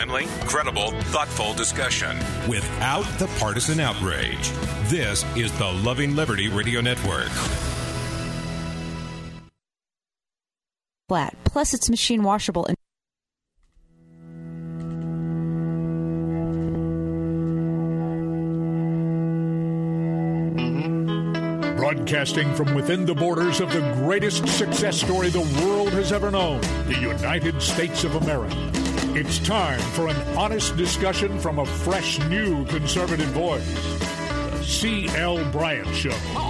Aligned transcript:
timely, 0.00 0.24
credible, 0.46 0.92
thoughtful 1.12 1.52
discussion 1.52 2.16
without 2.48 3.04
the 3.18 3.26
partisan 3.38 3.78
outrage. 3.80 4.50
This 4.84 5.24
is 5.36 5.52
the 5.58 5.70
Loving 5.84 6.16
Liberty 6.16 6.48
Radio 6.48 6.80
Network. 6.80 7.28
Flat. 11.06 11.36
Plus, 11.44 11.74
it's 11.74 11.90
machine 11.90 12.22
washable. 12.22 12.64
And- 12.66 12.76
Broadcasting 21.76 22.54
from 22.54 22.74
within 22.74 23.04
the 23.04 23.14
borders 23.14 23.60
of 23.60 23.70
the 23.72 23.80
greatest 23.96 24.48
success 24.48 25.00
story 25.00 25.28
the 25.28 25.40
world 25.62 25.92
has 25.92 26.10
ever 26.12 26.30
known, 26.30 26.60
the 26.86 26.98
United 26.98 27.60
States 27.60 28.04
of 28.04 28.14
America. 28.14 28.79
It's 29.12 29.40
time 29.40 29.80
for 29.92 30.06
an 30.06 30.16
honest 30.38 30.76
discussion 30.76 31.36
from 31.40 31.58
a 31.58 31.66
fresh, 31.66 32.20
new 32.28 32.64
conservative 32.66 33.26
voice. 33.30 33.98
The 33.98 34.62
C.L. 34.62 35.50
Bryant 35.50 35.92
Show. 35.96 36.49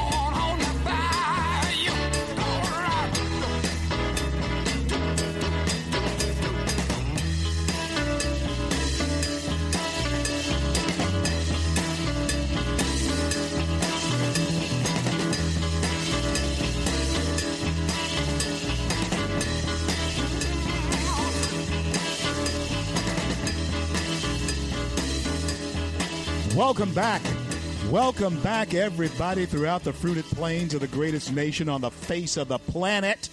Welcome 26.71 26.95
back. 26.95 27.23
Welcome 27.90 28.40
back, 28.43 28.74
everybody, 28.74 29.45
throughout 29.45 29.82
the 29.82 29.93
fruited 29.93 30.24
plains 30.26 30.73
of 30.73 30.80
the 30.80 30.87
greatest 30.87 31.32
nation 31.32 31.68
on 31.68 31.80
the 31.80 31.90
face 31.90 32.37
of 32.37 32.46
the 32.46 32.60
planet. 32.60 33.29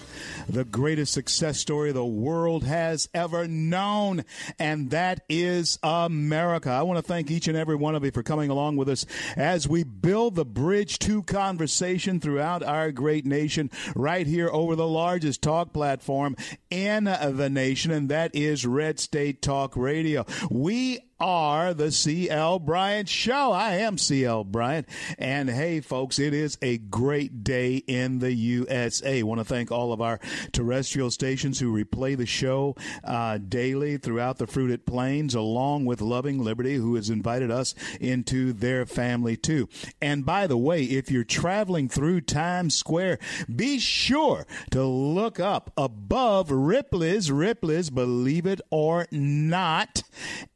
The 0.50 0.64
greatest 0.64 1.14
success 1.14 1.60
story 1.60 1.92
the 1.92 2.04
world 2.04 2.64
has 2.64 3.08
ever 3.14 3.48
known, 3.48 4.26
and 4.58 4.90
that 4.90 5.24
is 5.30 5.78
America. 5.84 6.72
I 6.72 6.82
want 6.82 6.98
to 6.98 7.04
thank 7.04 7.30
each 7.30 7.48
and 7.48 7.56
every 7.56 7.76
one 7.76 7.94
of 7.94 8.04
you 8.04 8.10
for 8.10 8.24
coming 8.24 8.50
along 8.50 8.78
with 8.78 8.90
us 8.90 9.06
as 9.36 9.68
we 9.68 9.84
build 9.84 10.34
the 10.34 10.44
bridge 10.44 10.98
to 11.00 11.22
conversation 11.22 12.20
throughout 12.20 12.64
our 12.64 12.92
great 12.92 13.28
nation, 13.28 13.70
right 13.96 14.26
here 14.26 14.50
over 14.52 14.76
the 14.76 14.88
largest 14.88 15.44
talk 15.44 15.74
platform 15.74 16.36
in 16.72 17.04
the 17.04 17.50
nation, 17.52 17.92
and 17.92 18.10
that 18.10 18.34
is 18.34 18.66
Red 18.66 19.00
State 19.00 19.44
Talk 19.44 19.78
Radio. 19.78 20.26
We 20.50 21.02
are 21.20 21.74
the 21.74 21.92
CL 21.92 22.60
Bryant 22.60 23.10
Show. 23.10 23.52
I 23.52 23.76
am 23.76 23.98
CL 23.98 24.44
Bryant. 24.46 24.88
And 25.18 25.50
hey, 25.50 25.80
folks, 25.82 26.20
it 26.20 26.34
is 26.34 26.58
a 26.62 26.78
great 26.78 27.44
day 27.44 27.78
in 27.88 28.20
the 28.20 28.34
USA. 28.34 29.20
I 29.20 29.24
want 29.24 29.40
to 29.40 29.46
thank 29.46 29.72
all 29.72 29.94
of 29.94 30.02
our 30.02 30.20
terrestrial 30.52 31.12
stations 31.12 31.60
who 31.60 31.74
replay 31.74 32.16
the 32.16 32.26
show 32.26 32.76
uh, 33.04 33.38
daily 33.38 33.98
throughout 33.98 34.38
the 34.38 34.48
fruited 34.48 34.86
plains, 34.86 35.34
along 35.34 35.86
with 35.86 36.02
Loving 36.02 36.44
Liberty, 36.44 36.76
who 36.76 36.96
has 36.96 37.10
invited 37.10 37.50
us 37.50 37.74
into 38.00 38.54
their 38.54 38.86
family 38.86 39.36
too. 39.36 39.68
And 40.02 40.26
by 40.26 40.48
the 40.48 40.58
way, 40.58 40.84
if 40.84 41.10
you're 41.10 41.24
traveling 41.24 41.90
through 41.90 42.22
Times 42.22 42.76
Square, 42.76 43.20
be 43.54 43.80
sure 43.80 44.46
to 44.72 44.84
look 44.84 45.40
up 45.40 45.72
above 45.78 46.52
Ripley's, 46.52 47.32
Ripley's, 47.32 47.90
believe 47.90 48.46
it 48.46 48.62
or 48.70 49.08
not. 49.12 50.04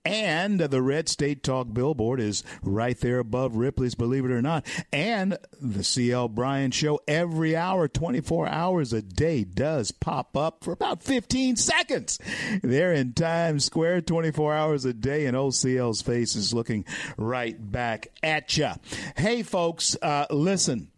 And 0.04 0.60
the 0.60 0.82
Red 0.82 1.10
State 1.10 1.44
Talk 1.44 1.74
billboard 1.74 2.20
is 2.20 2.44
right 2.64 3.00
there 3.00 3.20
above 3.20 3.56
Ripley's, 3.56 3.94
believe 3.94 4.26
it 4.26 4.32
or 4.32 4.42
not. 4.42 4.66
And 4.92 5.38
the 5.59 5.84
CL 5.84 6.30
Bryant 6.30 6.74
Show 6.74 7.00
every 7.08 7.56
hour, 7.56 7.88
24 7.88 8.48
hours 8.48 8.94
a 8.94 9.02
day, 9.02 9.44
does 9.44 9.92
pop 9.92 10.36
up 10.36 10.64
for 10.64 10.72
about 10.72 11.03
15 11.03 11.56
seconds. 11.56 12.18
There 12.64 12.92
in 12.92 13.14
Times 13.14 13.66
Square, 13.66 14.02
24 14.02 14.53
hours 14.53 14.86
a 14.86 14.94
day, 14.94 15.28
and 15.28 15.38
old 15.38 15.53
CL's 15.53 16.02
face 16.02 16.36
is 16.36 16.54
looking 16.54 16.86
right 17.18 17.72
back 17.72 18.08
at 18.24 18.58
you. 18.58 18.72
Hey, 19.16 19.44
folks, 19.44 19.96
uh, 20.02 20.25
listen. 20.31 20.90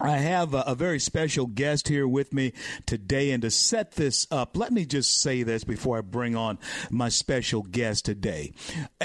I 0.00 0.16
have 0.16 0.54
a, 0.54 0.62
a, 0.66 0.74
very 0.74 0.98
special 0.98 1.46
guest 1.46 1.88
here 1.88 2.08
with 2.08 2.32
me 2.32 2.54
today, 2.86 3.32
and 3.32 3.42
to 3.42 3.50
set 3.50 3.92
this 3.92 4.26
up, 4.30 4.56
let 4.56 4.72
me 4.72 4.86
just 4.86 5.20
say 5.20 5.42
this 5.42 5.62
before 5.62 5.98
I 5.98 6.00
bring 6.00 6.34
on 6.34 6.58
my 6.90 7.10
special 7.10 7.62
guest 7.62 8.06
today. 8.06 8.52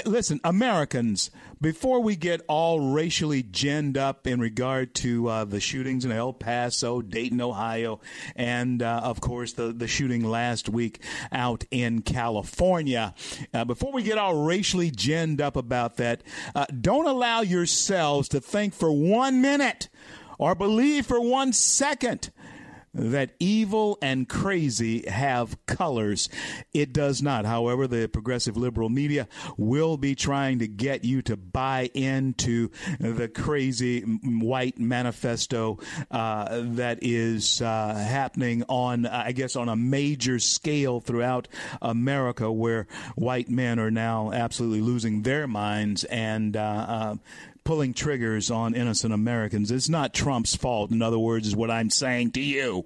Listen, 0.06 0.40
Americans, 0.42 1.30
before 1.60 2.00
we 2.00 2.16
get 2.16 2.40
all 2.48 2.80
racially 2.92 3.42
ginned 3.42 3.98
up 3.98 4.26
in 4.26 4.40
regard 4.40 4.94
to 4.94 5.28
uh, 5.28 5.44
the 5.44 5.60
shootings 5.60 6.06
in 6.06 6.12
El 6.12 6.32
Paso, 6.32 7.02
Dayton, 7.02 7.42
Ohio, 7.42 8.00
and 8.34 8.82
uh, 8.82 9.00
of 9.04 9.20
course 9.20 9.52
the, 9.52 9.72
the 9.72 9.88
shooting 9.88 10.24
last 10.24 10.68
week 10.68 11.02
out 11.30 11.64
in 11.70 12.00
California, 12.00 13.14
uh, 13.52 13.66
before 13.66 13.92
we 13.92 14.02
get 14.02 14.16
all 14.16 14.44
racially 14.44 14.90
ginned 14.90 15.42
up 15.42 15.56
about 15.56 15.98
that, 15.98 16.22
uh, 16.54 16.64
don't 16.80 17.06
allow 17.06 17.42
yourselves 17.42 18.30
to 18.30 18.40
think 18.40 18.72
for 18.72 18.90
one 18.90 19.42
minute 19.42 19.90
or 20.38 20.54
believe 20.54 21.06
for 21.06 21.20
one 21.20 21.52
second 21.52 22.30
that 22.96 23.30
evil 23.38 23.98
and 24.00 24.28
crazy 24.28 25.08
have 25.08 25.56
colors. 25.66 26.28
It 26.72 26.92
does 26.92 27.22
not. 27.22 27.44
However, 27.44 27.86
the 27.86 28.08
progressive 28.08 28.56
liberal 28.56 28.88
media 28.88 29.28
will 29.56 29.96
be 29.96 30.14
trying 30.14 30.60
to 30.60 30.68
get 30.68 31.04
you 31.04 31.22
to 31.22 31.36
buy 31.36 31.90
into 31.94 32.70
the 32.98 33.28
crazy 33.28 34.00
white 34.00 34.78
manifesto 34.78 35.78
uh, 36.10 36.62
that 36.62 37.00
is 37.02 37.60
uh, 37.60 37.94
happening 37.94 38.64
on, 38.68 39.06
I 39.06 39.32
guess, 39.32 39.56
on 39.56 39.68
a 39.68 39.76
major 39.76 40.38
scale 40.38 41.00
throughout 41.00 41.48
America, 41.82 42.50
where 42.50 42.86
white 43.14 43.48
men 43.48 43.78
are 43.78 43.90
now 43.90 44.32
absolutely 44.32 44.80
losing 44.80 45.22
their 45.22 45.46
minds 45.46 46.04
and 46.04 46.56
uh, 46.56 46.86
uh 46.88 47.16
pulling 47.66 47.92
triggers 47.92 48.48
on 48.50 48.74
innocent 48.74 49.12
Americans. 49.12 49.72
It's 49.72 49.88
not 49.88 50.14
Trump's 50.14 50.54
fault, 50.54 50.92
in 50.92 51.02
other 51.02 51.18
words, 51.18 51.48
is 51.48 51.56
what 51.56 51.70
I'm 51.70 51.90
saying 51.90 52.30
to 52.32 52.40
you. 52.40 52.84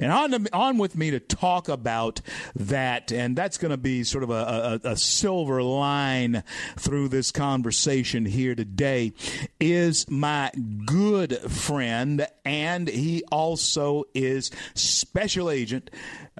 And 0.00 0.10
on, 0.10 0.30
to, 0.30 0.54
on 0.54 0.78
with 0.78 0.96
me 0.96 1.10
to 1.10 1.20
talk 1.20 1.68
about 1.68 2.22
that, 2.56 3.12
and 3.12 3.36
that's 3.36 3.58
going 3.58 3.70
to 3.70 3.76
be 3.76 4.02
sort 4.02 4.24
of 4.24 4.30
a, 4.30 4.80
a, 4.84 4.90
a, 4.92 4.96
silver 4.96 5.62
line 5.62 6.42
through 6.76 7.08
this 7.08 7.30
conversation 7.30 8.24
here 8.24 8.54
today, 8.54 9.12
is 9.60 10.08
my 10.08 10.50
good 10.86 11.36
friend, 11.50 12.26
and 12.46 12.88
he 12.88 13.22
also 13.30 14.04
is 14.14 14.50
special 14.74 15.50
agent 15.50 15.90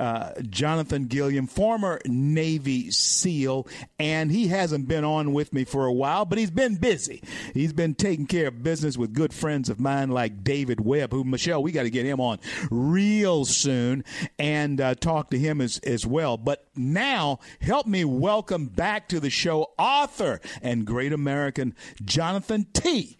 uh, 0.00 0.32
Jonathan 0.48 1.04
Gilliam, 1.04 1.46
former 1.46 2.00
Navy 2.06 2.90
SEAL, 2.90 3.68
and 3.98 4.30
he 4.30 4.48
hasn't 4.48 4.88
been 4.88 5.04
on 5.04 5.34
with 5.34 5.52
me 5.52 5.64
for 5.64 5.84
a 5.84 5.92
while, 5.92 6.24
but 6.24 6.38
he's 6.38 6.50
been 6.50 6.76
busy. 6.76 7.22
He's 7.52 7.74
been 7.74 7.94
taking 7.94 8.26
care 8.26 8.48
of 8.48 8.62
business 8.62 8.96
with 8.96 9.12
good 9.12 9.34
friends 9.34 9.68
of 9.68 9.78
mine 9.78 10.08
like 10.08 10.42
David 10.42 10.80
Webb, 10.80 11.12
who, 11.12 11.22
Michelle, 11.22 11.62
we 11.62 11.70
got 11.70 11.82
to 11.82 11.90
get 11.90 12.06
him 12.06 12.18
on 12.18 12.38
real 12.70 13.44
soon 13.50 14.04
and 14.38 14.80
uh, 14.80 14.94
talk 14.94 15.30
to 15.30 15.38
him 15.38 15.60
as, 15.60 15.78
as 15.78 16.06
well. 16.06 16.36
But 16.36 16.66
now, 16.74 17.40
help 17.60 17.86
me 17.86 18.04
welcome 18.04 18.66
back 18.66 19.08
to 19.08 19.20
the 19.20 19.30
show 19.30 19.72
author 19.78 20.40
and 20.62 20.84
great 20.84 21.12
American 21.12 21.74
Jonathan 22.04 22.66
T. 22.72 23.16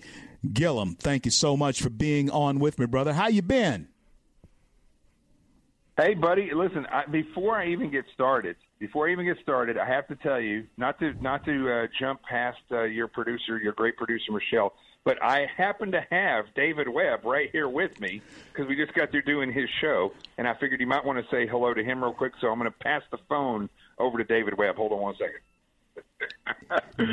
Gilliam. 0.52 0.94
Thank 0.94 1.26
you 1.26 1.30
so 1.30 1.56
much 1.56 1.82
for 1.82 1.90
being 1.90 2.30
on 2.30 2.58
with 2.58 2.78
me, 2.78 2.86
brother. 2.86 3.12
How 3.12 3.28
you 3.28 3.42
been? 3.42 3.88
Hey, 5.96 6.14
buddy, 6.14 6.50
listen. 6.54 6.86
I, 6.86 7.04
before 7.06 7.56
I 7.56 7.68
even 7.68 7.90
get 7.90 8.06
started, 8.14 8.56
before 8.78 9.08
I 9.08 9.12
even 9.12 9.26
get 9.26 9.36
started, 9.42 9.76
I 9.76 9.86
have 9.86 10.08
to 10.08 10.16
tell 10.16 10.40
you 10.40 10.64
not 10.78 10.98
to 11.00 11.12
not 11.22 11.44
to 11.44 11.70
uh, 11.70 11.86
jump 11.98 12.22
past 12.22 12.58
uh, 12.72 12.84
your 12.84 13.06
producer, 13.06 13.58
your 13.58 13.74
great 13.74 13.98
producer 13.98 14.32
Michelle, 14.32 14.72
but 15.04 15.22
I 15.22 15.46
happen 15.56 15.92
to 15.92 16.06
have 16.10 16.46
David 16.54 16.88
Webb 16.88 17.24
right 17.24 17.50
here 17.50 17.68
with 17.68 18.00
me 18.00 18.20
because 18.52 18.68
we 18.68 18.76
just 18.76 18.94
got 18.94 19.10
through 19.10 19.22
doing 19.22 19.52
his 19.52 19.68
show, 19.80 20.12
and 20.38 20.46
I 20.46 20.54
figured 20.54 20.80
you 20.80 20.86
might 20.86 21.04
want 21.04 21.18
to 21.18 21.30
say 21.30 21.46
hello 21.46 21.72
to 21.74 21.82
him 21.82 22.02
real 22.02 22.12
quick. 22.12 22.32
So 22.40 22.48
I'm 22.48 22.58
going 22.58 22.70
to 22.70 22.78
pass 22.78 23.02
the 23.10 23.18
phone 23.28 23.68
over 23.98 24.18
to 24.18 24.24
David 24.24 24.56
Webb. 24.58 24.76
Hold 24.76 24.92
on 24.92 25.00
one 25.00 25.14
second. 25.14 25.40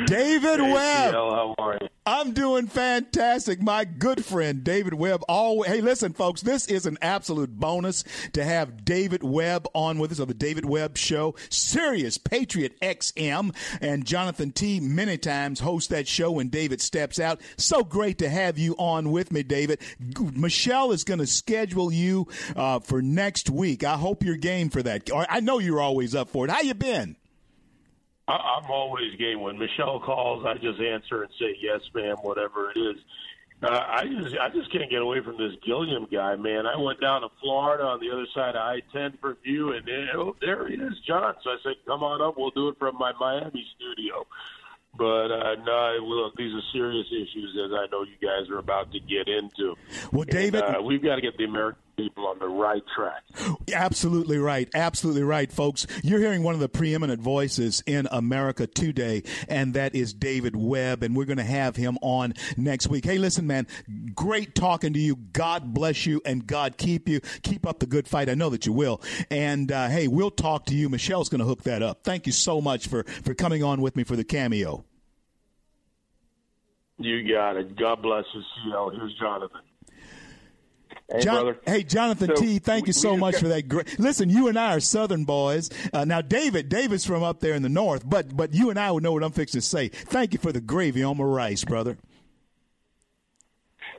David 0.06 0.60
hey, 0.60 0.72
Webb. 0.72 1.14
how 1.14 1.54
are 1.58 1.78
you? 1.80 1.88
I'm 2.08 2.32
doing 2.32 2.68
fantastic. 2.68 3.60
My 3.60 3.84
good 3.84 4.24
friend 4.24 4.64
David 4.64 4.94
Webb. 4.94 5.22
Always, 5.28 5.70
hey, 5.70 5.82
listen, 5.82 6.14
folks, 6.14 6.40
this 6.40 6.66
is 6.66 6.86
an 6.86 6.96
absolute 7.02 7.50
bonus 7.54 8.02
to 8.32 8.42
have 8.42 8.86
David 8.86 9.22
Webb 9.22 9.68
on 9.74 9.98
with 9.98 10.12
us 10.12 10.18
on 10.18 10.26
the 10.26 10.32
David 10.32 10.64
Webb 10.64 10.96
Show. 10.96 11.34
Sirius 11.50 12.16
Patriot 12.16 12.80
XM 12.80 13.54
and 13.82 14.06
Jonathan 14.06 14.52
T. 14.52 14.80
Many 14.80 15.18
times 15.18 15.60
host 15.60 15.90
that 15.90 16.08
show 16.08 16.30
when 16.30 16.48
David 16.48 16.80
steps 16.80 17.20
out. 17.20 17.42
So 17.58 17.84
great 17.84 18.16
to 18.18 18.30
have 18.30 18.56
you 18.56 18.74
on 18.78 19.10
with 19.10 19.30
me, 19.30 19.42
David. 19.42 19.78
Michelle 20.32 20.92
is 20.92 21.04
going 21.04 21.20
to 21.20 21.26
schedule 21.26 21.92
you 21.92 22.26
uh, 22.56 22.78
for 22.78 23.02
next 23.02 23.50
week. 23.50 23.84
I 23.84 23.96
hope 23.96 24.24
you're 24.24 24.36
game 24.36 24.70
for 24.70 24.82
that. 24.82 25.10
I 25.28 25.40
know 25.40 25.58
you're 25.58 25.80
always 25.80 26.14
up 26.14 26.30
for 26.30 26.46
it. 26.46 26.50
How 26.50 26.62
you 26.62 26.72
been? 26.72 27.16
I, 28.28 28.60
I'm 28.60 28.70
always 28.70 29.16
game. 29.16 29.40
When 29.40 29.58
Michelle 29.58 30.00
calls, 30.00 30.44
I 30.46 30.54
just 30.54 30.80
answer 30.80 31.22
and 31.22 31.32
say 31.40 31.56
yes, 31.60 31.80
ma'am, 31.94 32.16
whatever 32.22 32.70
it 32.70 32.78
is. 32.78 32.96
Uh, 33.60 33.70
I 33.70 34.04
just 34.04 34.36
I 34.38 34.48
just 34.50 34.70
can't 34.70 34.88
get 34.88 35.02
away 35.02 35.20
from 35.20 35.36
this 35.36 35.52
Gilliam 35.66 36.06
guy, 36.12 36.36
man. 36.36 36.64
I 36.64 36.76
went 36.76 37.00
down 37.00 37.22
to 37.22 37.28
Florida 37.40 37.82
on 37.82 37.98
the 37.98 38.12
other 38.12 38.26
side 38.32 38.54
of 38.54 38.62
I 38.62 38.82
ten 38.92 39.18
for 39.20 39.36
view, 39.42 39.72
and 39.72 39.84
there, 39.84 40.08
oh, 40.16 40.36
there 40.40 40.68
he 40.68 40.74
is, 40.74 41.00
John. 41.04 41.34
So 41.42 41.50
I 41.50 41.56
said, 41.64 41.74
"Come 41.84 42.04
on 42.04 42.22
up, 42.22 42.34
we'll 42.36 42.50
do 42.50 42.68
it 42.68 42.78
from 42.78 42.96
my 42.96 43.12
Miami 43.18 43.66
studio." 43.74 44.26
But 44.96 45.32
uh, 45.32 45.56
no, 45.66 45.98
look, 46.02 46.36
these 46.36 46.54
are 46.54 46.62
serious 46.72 47.06
issues, 47.08 47.58
as 47.64 47.72
I 47.72 47.86
know 47.90 48.04
you 48.04 48.16
guys 48.22 48.48
are 48.48 48.58
about 48.58 48.92
to 48.92 49.00
get 49.00 49.26
into. 49.28 49.74
Well, 50.12 50.24
David, 50.24 50.62
and, 50.62 50.76
uh, 50.76 50.82
we've 50.82 51.02
got 51.02 51.16
to 51.16 51.20
get 51.20 51.36
the 51.36 51.44
American 51.44 51.82
people 51.98 52.28
on 52.28 52.38
the 52.38 52.46
right 52.46 52.82
track. 52.94 53.24
Absolutely 53.74 54.38
right. 54.38 54.68
Absolutely 54.72 55.24
right, 55.24 55.50
folks. 55.52 55.86
You're 56.02 56.20
hearing 56.20 56.44
one 56.44 56.54
of 56.54 56.60
the 56.60 56.68
preeminent 56.68 57.20
voices 57.20 57.82
in 57.86 58.06
America 58.10 58.66
today, 58.66 59.24
and 59.48 59.74
that 59.74 59.94
is 59.94 60.14
David 60.14 60.54
Webb, 60.54 61.02
and 61.02 61.16
we're 61.16 61.24
going 61.24 61.38
to 61.38 61.44
have 61.44 61.76
him 61.76 61.98
on 62.00 62.34
next 62.56 62.86
week. 62.86 63.04
Hey, 63.04 63.18
listen, 63.18 63.46
man, 63.46 63.66
great 64.14 64.54
talking 64.54 64.92
to 64.92 64.98
you. 64.98 65.16
God 65.16 65.74
bless 65.74 66.06
you, 66.06 66.22
and 66.24 66.46
God 66.46 66.76
keep 66.76 67.08
you. 67.08 67.20
Keep 67.42 67.66
up 67.66 67.80
the 67.80 67.86
good 67.86 68.06
fight. 68.06 68.28
I 68.28 68.34
know 68.34 68.48
that 68.50 68.64
you 68.64 68.72
will. 68.72 69.02
And 69.30 69.72
uh, 69.72 69.88
hey, 69.88 70.06
we'll 70.06 70.30
talk 70.30 70.66
to 70.66 70.74
you. 70.74 70.88
Michelle's 70.88 71.28
going 71.28 71.40
to 71.40 71.44
hook 71.44 71.64
that 71.64 71.82
up. 71.82 72.04
Thank 72.04 72.26
you 72.26 72.32
so 72.32 72.60
much 72.60 72.86
for 72.86 73.02
for 73.02 73.34
coming 73.34 73.64
on 73.64 73.80
with 73.80 73.96
me 73.96 74.04
for 74.04 74.14
the 74.14 74.24
cameo. 74.24 74.84
You 76.98 77.28
got 77.32 77.56
it. 77.56 77.76
God 77.76 78.02
bless 78.02 78.24
you, 78.34 78.42
CL. 78.64 78.90
Here's 78.90 79.14
Jonathan. 79.14 79.60
Hey, 81.10 81.20
John, 81.20 81.42
brother. 81.44 81.58
hey, 81.64 81.82
Jonathan 81.84 82.36
So, 82.36 82.42
T. 82.42 82.58
Thank 82.58 82.84
we- 82.84 82.88
you 82.88 82.92
so 82.92 83.16
much 83.16 83.32
just 83.32 83.42
for 83.42 83.48
that. 83.48 83.66
Great. 83.68 83.98
Listen, 83.98 84.28
you 84.28 84.48
and 84.48 84.58
I 84.58 84.74
are 84.76 84.80
Southern 84.80 85.24
boys. 85.24 85.70
Uh, 85.92 86.04
now, 86.04 86.20
David, 86.20 86.68
David's 86.68 87.06
from 87.06 87.22
up 87.22 87.40
there 87.40 87.54
in 87.54 87.62
the 87.62 87.68
north, 87.70 88.02
but 88.08 88.36
but 88.36 88.52
you 88.52 88.68
and 88.70 88.78
I 88.78 88.90
would 88.90 89.02
know 89.02 89.12
what 89.12 89.24
I'm 89.24 89.32
fixing 89.32 89.60
to 89.62 89.66
say. 89.66 89.88
Thank 89.88 90.34
you 90.34 90.38
for 90.38 90.52
the 90.52 90.60
gravy 90.60 91.02
on 91.02 91.16
my 91.16 91.24
rice, 91.24 91.64
brother. 91.64 91.96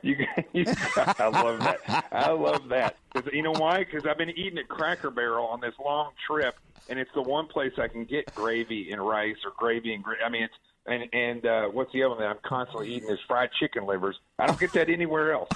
You, 0.02 0.16
you, 0.52 0.64
I 0.96 1.28
love 1.28 1.58
that. 1.60 2.06
I 2.12 2.30
love 2.30 2.68
that. 2.68 2.96
you 3.32 3.42
know 3.42 3.52
why? 3.52 3.80
Because 3.80 4.06
I've 4.06 4.16
been 4.16 4.30
eating 4.30 4.58
at 4.58 4.68
Cracker 4.68 5.10
Barrel 5.10 5.46
on 5.46 5.60
this 5.60 5.74
long 5.84 6.12
trip, 6.26 6.54
and 6.88 6.98
it's 6.98 7.10
the 7.14 7.22
one 7.22 7.46
place 7.48 7.72
I 7.76 7.88
can 7.88 8.04
get 8.04 8.32
gravy 8.34 8.92
and 8.92 9.06
rice 9.06 9.36
or 9.44 9.52
gravy 9.56 9.92
and 9.94 10.02
gra- 10.02 10.24
I 10.24 10.28
mean, 10.30 10.44
it's 10.44 10.54
and 10.86 11.04
and 11.12 11.46
uh, 11.46 11.66
what's 11.66 11.92
the 11.92 12.02
other 12.02 12.10
one 12.10 12.18
that 12.20 12.28
I'm 12.28 12.38
constantly 12.44 12.94
eating 12.94 13.10
is 13.10 13.18
fried 13.28 13.50
chicken 13.58 13.86
livers. 13.86 14.18
I 14.38 14.46
don't 14.46 14.58
get 14.58 14.72
that 14.72 14.88
anywhere 14.88 15.34
else. 15.34 15.48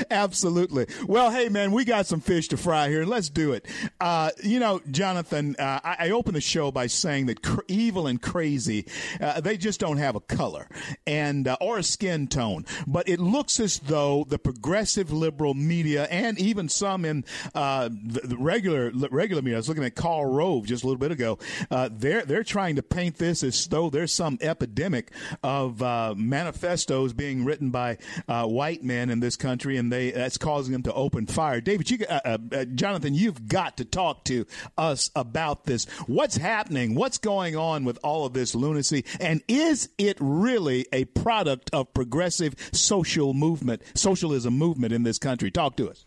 Absolutely. 0.10 0.86
Well, 1.06 1.30
hey, 1.30 1.48
man, 1.48 1.70
we 1.70 1.84
got 1.84 2.06
some 2.06 2.20
fish 2.20 2.48
to 2.48 2.56
fry 2.56 2.88
here. 2.88 3.04
Let's 3.04 3.28
do 3.28 3.52
it. 3.52 3.66
Uh, 4.00 4.30
you 4.42 4.58
know, 4.58 4.80
Jonathan, 4.90 5.54
uh, 5.56 5.80
I, 5.84 5.96
I 6.00 6.10
opened 6.10 6.34
the 6.34 6.40
show 6.40 6.72
by 6.72 6.88
saying 6.88 7.26
that 7.26 7.42
cr- 7.42 7.60
evil 7.68 8.08
and 8.08 8.20
crazy, 8.20 8.86
uh, 9.20 9.40
they 9.40 9.56
just 9.56 9.78
don't 9.78 9.98
have 9.98 10.16
a 10.16 10.20
color 10.20 10.68
and 11.06 11.46
uh, 11.46 11.56
or 11.60 11.78
a 11.78 11.84
skin 11.84 12.26
tone. 12.26 12.66
But 12.88 13.08
it 13.08 13.20
looks 13.20 13.60
as 13.60 13.78
though 13.78 14.24
the 14.28 14.38
progressive 14.38 15.12
liberal 15.12 15.54
media 15.54 16.08
and 16.10 16.36
even 16.40 16.68
some 16.68 17.04
in 17.04 17.24
uh, 17.54 17.88
the, 17.88 18.22
the 18.24 18.36
regular 18.36 18.90
regular 19.10 19.42
media. 19.42 19.56
I 19.56 19.60
was 19.60 19.68
looking 19.68 19.84
at 19.84 19.94
Karl 19.94 20.26
Rove 20.26 20.66
just 20.66 20.82
a 20.82 20.86
little 20.88 20.98
bit 20.98 21.12
ago. 21.12 21.38
They're 21.70 22.24
they're 22.24 22.42
trying 22.42 22.74
to 22.76 22.82
paint 22.82 23.18
this 23.18 23.44
as 23.44 23.68
though 23.68 23.88
there's 23.90 24.15
some 24.16 24.38
epidemic 24.40 25.12
of 25.42 25.82
uh, 25.82 26.14
manifestos 26.16 27.12
being 27.12 27.44
written 27.44 27.70
by 27.70 27.98
uh, 28.28 28.46
white 28.46 28.82
men 28.82 29.10
in 29.10 29.20
this 29.20 29.36
country, 29.36 29.76
and 29.76 29.92
they 29.92 30.10
that's 30.10 30.38
causing 30.38 30.72
them 30.72 30.82
to 30.82 30.92
open 30.94 31.26
fire. 31.26 31.60
David, 31.60 31.90
you, 31.90 31.98
uh, 32.08 32.20
uh, 32.24 32.38
uh, 32.52 32.64
Jonathan, 32.64 33.14
you've 33.14 33.48
got 33.48 33.76
to 33.76 33.84
talk 33.84 34.24
to 34.24 34.46
us 34.78 35.10
about 35.14 35.64
this. 35.64 35.84
What's 36.06 36.36
happening? 36.36 36.94
What's 36.94 37.18
going 37.18 37.56
on 37.56 37.84
with 37.84 37.98
all 38.02 38.24
of 38.26 38.32
this 38.32 38.54
lunacy? 38.54 39.04
And 39.20 39.42
is 39.48 39.88
it 39.98 40.16
really 40.20 40.86
a 40.92 41.04
product 41.04 41.70
of 41.72 41.92
progressive 41.94 42.54
social 42.72 43.34
movement, 43.34 43.82
socialism 43.94 44.56
movement 44.56 44.92
in 44.92 45.02
this 45.02 45.18
country? 45.18 45.50
Talk 45.50 45.76
to 45.76 45.90
us. 45.90 46.04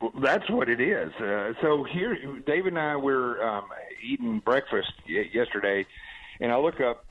Well, 0.00 0.12
That's 0.22 0.48
what 0.48 0.68
it 0.68 0.80
is. 0.80 1.12
Uh, 1.20 1.52
so 1.60 1.84
here, 1.84 2.16
David 2.46 2.68
and 2.72 2.78
I 2.78 2.96
were 2.96 3.42
um, 3.44 3.64
eating 4.02 4.40
breakfast 4.44 4.92
y- 5.08 5.28
yesterday, 5.32 5.86
and 6.40 6.52
I 6.52 6.58
look 6.58 6.80
up, 6.80 7.04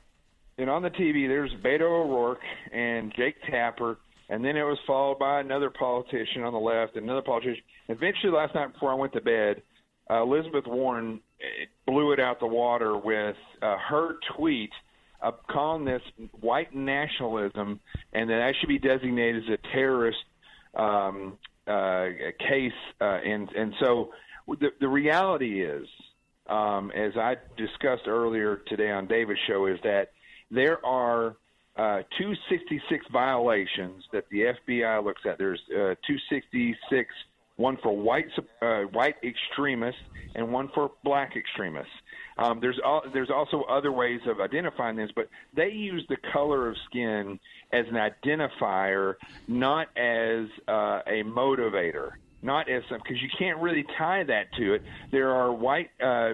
and 0.57 0.69
on 0.69 0.81
the 0.81 0.89
TV 0.89 1.27
there's 1.27 1.51
Beto 1.63 1.81
O'Rourke 1.81 2.41
and 2.71 3.13
Jake 3.15 3.35
Tapper, 3.49 3.97
and 4.29 4.43
then 4.43 4.57
it 4.57 4.63
was 4.63 4.77
followed 4.85 5.19
by 5.19 5.39
another 5.39 5.69
politician 5.69 6.43
on 6.43 6.53
the 6.53 6.59
left, 6.59 6.95
another 6.95 7.21
politician. 7.21 7.63
Eventually, 7.87 8.31
last 8.31 8.53
night 8.53 8.73
before 8.73 8.91
I 8.91 8.95
went 8.95 9.13
to 9.13 9.21
bed, 9.21 9.61
uh, 10.09 10.21
Elizabeth 10.23 10.65
Warren 10.67 11.19
eh, 11.41 11.65
blew 11.85 12.11
it 12.11 12.19
out 12.19 12.39
the 12.39 12.47
water 12.47 12.97
with 12.97 13.35
uh, 13.61 13.77
her 13.77 14.15
tweet 14.35 14.71
calling 15.49 15.85
this 15.85 16.01
white 16.39 16.73
nationalism, 16.73 17.79
and 18.13 18.29
that 18.29 18.37
that 18.37 18.53
should 18.59 18.69
be 18.69 18.79
designated 18.79 19.43
as 19.43 19.49
a 19.49 19.73
terrorist 19.73 20.17
um, 20.75 21.37
uh, 21.67 22.07
case, 22.39 22.71
uh, 23.01 23.19
and 23.25 23.49
and 23.51 23.73
so 23.79 24.11
the 24.47 24.69
the 24.79 24.87
reality 24.87 25.63
is, 25.63 25.87
um, 26.49 26.91
as 26.91 27.15
I 27.15 27.37
discussed 27.57 28.07
earlier 28.07 28.61
today 28.67 28.91
on 28.91 29.07
David's 29.07 29.39
show, 29.47 29.67
is 29.67 29.79
that 29.83 30.11
there 30.51 30.83
are 30.85 31.35
uh, 31.75 32.03
266 32.17 33.05
violations 33.11 34.03
that 34.11 34.25
the 34.31 34.53
FBI 34.67 35.03
looks 35.03 35.21
at. 35.25 35.37
There's 35.37 35.61
uh, 35.69 35.95
266, 36.05 37.13
one 37.55 37.77
for 37.83 37.95
white 37.95 38.25
uh, 38.61 38.81
white 38.91 39.15
extremists 39.23 40.01
and 40.35 40.51
one 40.51 40.69
for 40.73 40.91
black 41.03 41.35
extremists. 41.35 41.91
Um, 42.37 42.59
there's 42.59 42.79
al- 42.83 43.03
there's 43.13 43.29
also 43.29 43.63
other 43.63 43.91
ways 43.91 44.21
of 44.27 44.39
identifying 44.39 44.95
this, 44.95 45.11
but 45.15 45.29
they 45.55 45.69
use 45.69 46.05
the 46.09 46.17
color 46.33 46.69
of 46.69 46.75
skin 46.89 47.39
as 47.71 47.85
an 47.87 47.95
identifier, 47.95 49.15
not 49.47 49.87
as 49.97 50.47
uh, 50.67 51.01
a 51.05 51.23
motivator, 51.23 52.11
not 52.41 52.69
as 52.69 52.83
because 52.89 53.21
you 53.21 53.29
can't 53.37 53.59
really 53.59 53.85
tie 53.97 54.23
that 54.23 54.53
to 54.53 54.73
it. 54.73 54.83
There 55.11 55.31
are 55.33 55.51
white 55.51 55.89
uh, 56.01 56.33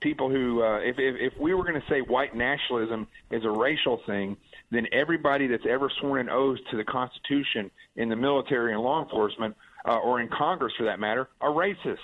people 0.00 0.30
who, 0.30 0.62
uh, 0.62 0.78
if, 0.78 0.98
if 0.98 1.32
if 1.32 1.40
we 1.40 1.54
were 1.54 1.62
going 1.62 1.80
to 1.80 1.86
say 1.88 2.00
white 2.00 2.34
nationalism 2.34 3.06
is 3.30 3.44
a 3.44 3.50
racial 3.50 4.00
thing, 4.06 4.36
then 4.70 4.86
everybody 4.92 5.46
that's 5.46 5.66
ever 5.68 5.90
sworn 6.00 6.20
an 6.20 6.28
oath 6.28 6.58
to 6.70 6.76
the 6.76 6.84
Constitution 6.84 7.70
in 7.96 8.08
the 8.08 8.16
military 8.16 8.72
and 8.72 8.82
law 8.82 9.02
enforcement, 9.02 9.56
uh, 9.86 9.96
or 9.98 10.20
in 10.20 10.28
Congress 10.28 10.72
for 10.76 10.84
that 10.84 10.98
matter, 10.98 11.28
are 11.40 11.50
racists. 11.50 11.98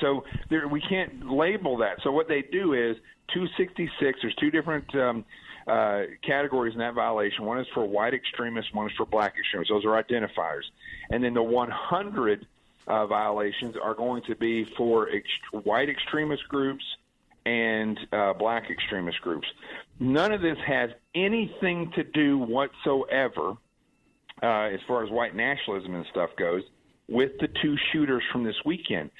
So 0.00 0.24
there, 0.50 0.68
we 0.68 0.80
can't 0.80 1.30
label 1.30 1.78
that. 1.78 1.98
So 2.02 2.12
what 2.12 2.28
they 2.28 2.42
do 2.42 2.74
is 2.74 2.96
266. 3.32 4.18
There's 4.22 4.34
two 4.36 4.50
different 4.50 4.94
um, 4.94 5.24
uh, 5.66 6.02
categories 6.22 6.74
in 6.74 6.80
that 6.80 6.94
violation. 6.94 7.44
One 7.44 7.58
is 7.58 7.66
for 7.74 7.84
white 7.84 8.14
extremists. 8.14 8.72
One 8.72 8.86
is 8.86 8.92
for 8.96 9.06
black 9.06 9.34
extremists. 9.38 9.72
Those 9.72 9.84
are 9.84 10.02
identifiers. 10.02 10.62
And 11.10 11.24
then 11.24 11.34
the 11.34 11.42
100 11.42 12.46
uh, 12.86 13.06
violations 13.06 13.76
are 13.82 13.94
going 13.94 14.22
to 14.24 14.36
be 14.36 14.64
for 14.76 15.08
ex- 15.10 15.64
white 15.64 15.88
extremist 15.88 16.48
groups 16.48 16.84
and 17.44 17.98
uh, 18.12 18.32
black 18.32 18.70
extremist 18.70 19.20
groups. 19.20 19.46
None 20.00 20.32
of 20.32 20.40
this 20.40 20.58
has 20.66 20.90
anything 21.14 21.92
to 21.94 22.04
do 22.04 22.38
whatsoever, 22.38 23.56
uh, 24.42 24.46
as 24.46 24.80
far 24.86 25.04
as 25.04 25.10
white 25.10 25.34
nationalism 25.34 25.94
and 25.94 26.04
stuff 26.10 26.30
goes, 26.36 26.62
with 27.08 27.32
the 27.40 27.48
two 27.62 27.76
shooters 27.92 28.22
from 28.32 28.44
this 28.44 28.56
weekend. 28.64 29.10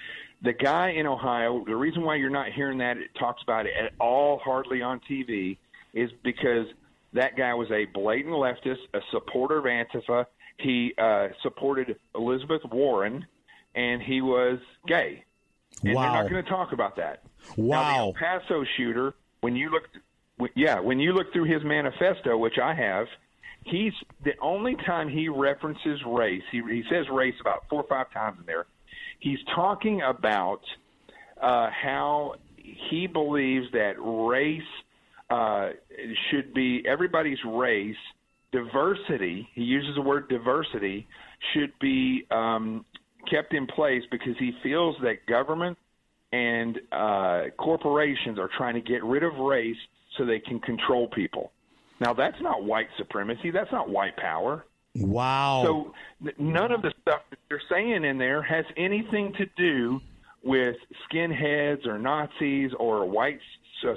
The 0.42 0.52
guy 0.52 0.90
in 0.90 1.06
Ohio, 1.06 1.64
the 1.64 1.76
reason 1.76 2.02
why 2.02 2.16
you're 2.16 2.30
not 2.30 2.52
hearing 2.52 2.78
that 2.78 2.98
it 2.98 3.10
talks 3.18 3.42
about 3.42 3.66
it 3.66 3.72
at 3.80 3.92
all, 4.00 4.38
hardly 4.44 4.82
on 4.82 5.00
TV, 5.08 5.56
is 5.94 6.10
because 6.22 6.66
that 7.14 7.36
guy 7.36 7.54
was 7.54 7.70
a 7.70 7.86
blatant 7.86 8.34
leftist, 8.34 8.80
a 8.92 9.00
supporter 9.10 9.58
of 9.58 9.64
Antifa. 9.64 10.26
He 10.58 10.92
uh, 10.98 11.28
supported 11.42 11.96
Elizabeth 12.14 12.62
Warren, 12.70 13.24
and 13.76 14.02
he 14.02 14.20
was 14.22 14.58
gay. 14.86 15.22
And 15.84 15.94
Wow. 15.94 16.02
they're 16.02 16.22
not 16.22 16.30
going 16.30 16.42
to 16.42 16.50
talk 16.50 16.72
about 16.72 16.96
that. 16.96 17.22
Now, 17.56 17.82
Wow. 17.82 18.12
the 18.18 18.24
El 18.24 18.40
Paso 18.40 18.64
shooter, 18.76 19.14
when 19.42 19.54
you 19.54 19.70
look, 19.70 19.88
w- 20.38 20.52
yeah, 20.56 20.80
when 20.80 20.98
you 20.98 21.12
look 21.12 21.32
through 21.32 21.44
his 21.44 21.62
manifesto, 21.62 22.36
which 22.36 22.58
I 22.58 22.74
have, 22.74 23.06
he's 23.64 23.92
the 24.24 24.34
only 24.40 24.74
time 24.86 25.08
he 25.08 25.28
references 25.28 26.00
race. 26.06 26.42
He, 26.50 26.62
he 26.62 26.82
says 26.90 27.08
race 27.10 27.34
about 27.40 27.68
four 27.68 27.82
or 27.82 27.88
five 27.88 28.10
times 28.12 28.38
in 28.40 28.46
there. 28.46 28.66
He's 29.20 29.38
talking 29.54 30.02
about 30.02 30.62
uh, 31.40 31.70
how 31.70 32.34
he 32.56 33.06
believes 33.06 33.70
that 33.72 33.94
race 33.98 34.62
uh, 35.30 35.70
should 36.30 36.54
be 36.54 36.82
everybody's 36.86 37.42
race. 37.44 37.96
Diversity, 38.52 39.48
he 39.54 39.62
uses 39.62 39.94
the 39.96 40.00
word 40.00 40.28
diversity, 40.28 41.06
should 41.52 41.72
be 41.78 42.24
um, 42.30 42.84
kept 43.30 43.54
in 43.54 43.66
place 43.66 44.02
because 44.10 44.36
he 44.38 44.52
feels 44.62 44.96
that 45.02 45.26
government 45.26 45.76
and 46.32 46.80
uh, 46.92 47.42
corporations 47.58 48.38
are 48.38 48.50
trying 48.56 48.74
to 48.74 48.80
get 48.80 49.02
rid 49.04 49.22
of 49.22 49.34
race 49.36 49.76
so 50.16 50.24
they 50.24 50.40
can 50.40 50.60
control 50.60 51.08
people. 51.08 51.52
Now, 52.00 52.12
that's 52.12 52.40
not 52.40 52.64
white 52.64 52.88
supremacy. 52.98 53.50
That's 53.50 53.72
not 53.72 53.88
white 53.88 54.16
power. 54.16 54.64
Wow. 54.94 55.62
So 55.64 55.94
th- 56.22 56.38
none 56.38 56.72
of 56.72 56.82
the 56.82 56.92
stuff 57.02 57.22
that 57.30 57.38
they're 57.48 57.62
saying 57.70 58.04
in 58.04 58.18
there 58.18 58.42
has 58.42 58.64
anything 58.76 59.32
to 59.34 59.46
do 59.56 60.00
with 60.42 60.76
skinheads 61.10 61.86
or 61.86 61.98
Nazis 61.98 62.70
or 62.78 63.06
white 63.06 63.40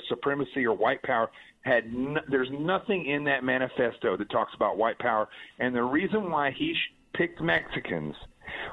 supremacy 0.08 0.66
or 0.66 0.76
white 0.76 1.02
power 1.04 1.30
had 1.62 1.86
n- 1.86 2.18
there's 2.30 2.50
nothing 2.52 3.06
in 3.06 3.24
that 3.26 3.44
manifesto 3.44 4.18
that 4.18 4.30
talks 4.30 4.54
about 4.56 4.78
white 4.78 4.98
power 5.00 5.28
and 5.60 5.76
the 5.76 5.84
reason 5.84 6.30
why 6.30 6.52
he 6.52 6.74
sh- 6.74 6.94
picked 7.14 7.42
Mexicans 7.42 8.16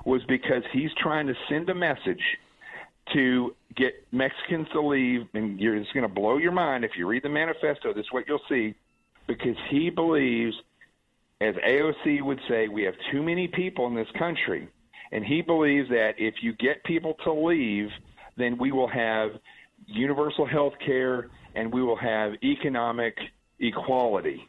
was 0.04 0.23
because 0.25 0.62
he's 0.73 0.90
trying 0.99 1.26
to 1.26 1.35
send 1.49 1.68
a 1.71 1.75
message 1.75 2.23
to 3.12 3.54
get 3.76 3.95
Mexicans 4.12 4.66
to 4.73 4.80
leave 4.80 5.23
and 5.35 5.61
you're 5.61 5.76
it's 5.76 5.90
going 5.92 6.06
to 6.06 6.12
blow 6.12 6.38
your 6.38 6.52
mind 6.52 6.85
if 6.85 6.92
you 6.97 7.06
read 7.06 7.23
the 7.23 7.28
manifesto 7.28 7.92
this 7.92 8.04
is 8.04 8.12
what 8.12 8.26
you'll 8.26 8.40
see 8.49 8.75
because 9.26 9.56
he 9.71 9.90
believes 9.90 10.54
as 11.40 11.54
AOC 11.56 12.23
would 12.23 12.40
say 12.49 12.68
we 12.68 12.83
have 12.83 12.95
too 13.12 13.23
many 13.23 13.49
people 13.49 13.87
in 13.87 13.95
this 13.95 14.09
country 14.18 14.68
and 15.12 15.25
he 15.25 15.40
believes 15.42 15.88
that 15.90 16.14
if 16.18 16.35
you 16.40 16.52
get 16.54 16.83
people 16.85 17.14
to 17.25 17.33
leave 17.33 17.88
then 18.37 18.59
we 18.59 18.73
will 18.73 18.88
have 18.88 19.30
universal 19.87 20.47
health 20.47 20.75
care 20.85 21.28
and 21.54 21.73
we 21.73 21.83
will 21.83 21.97
have 21.97 22.33
economic 22.42 23.16
equality. 23.61 24.47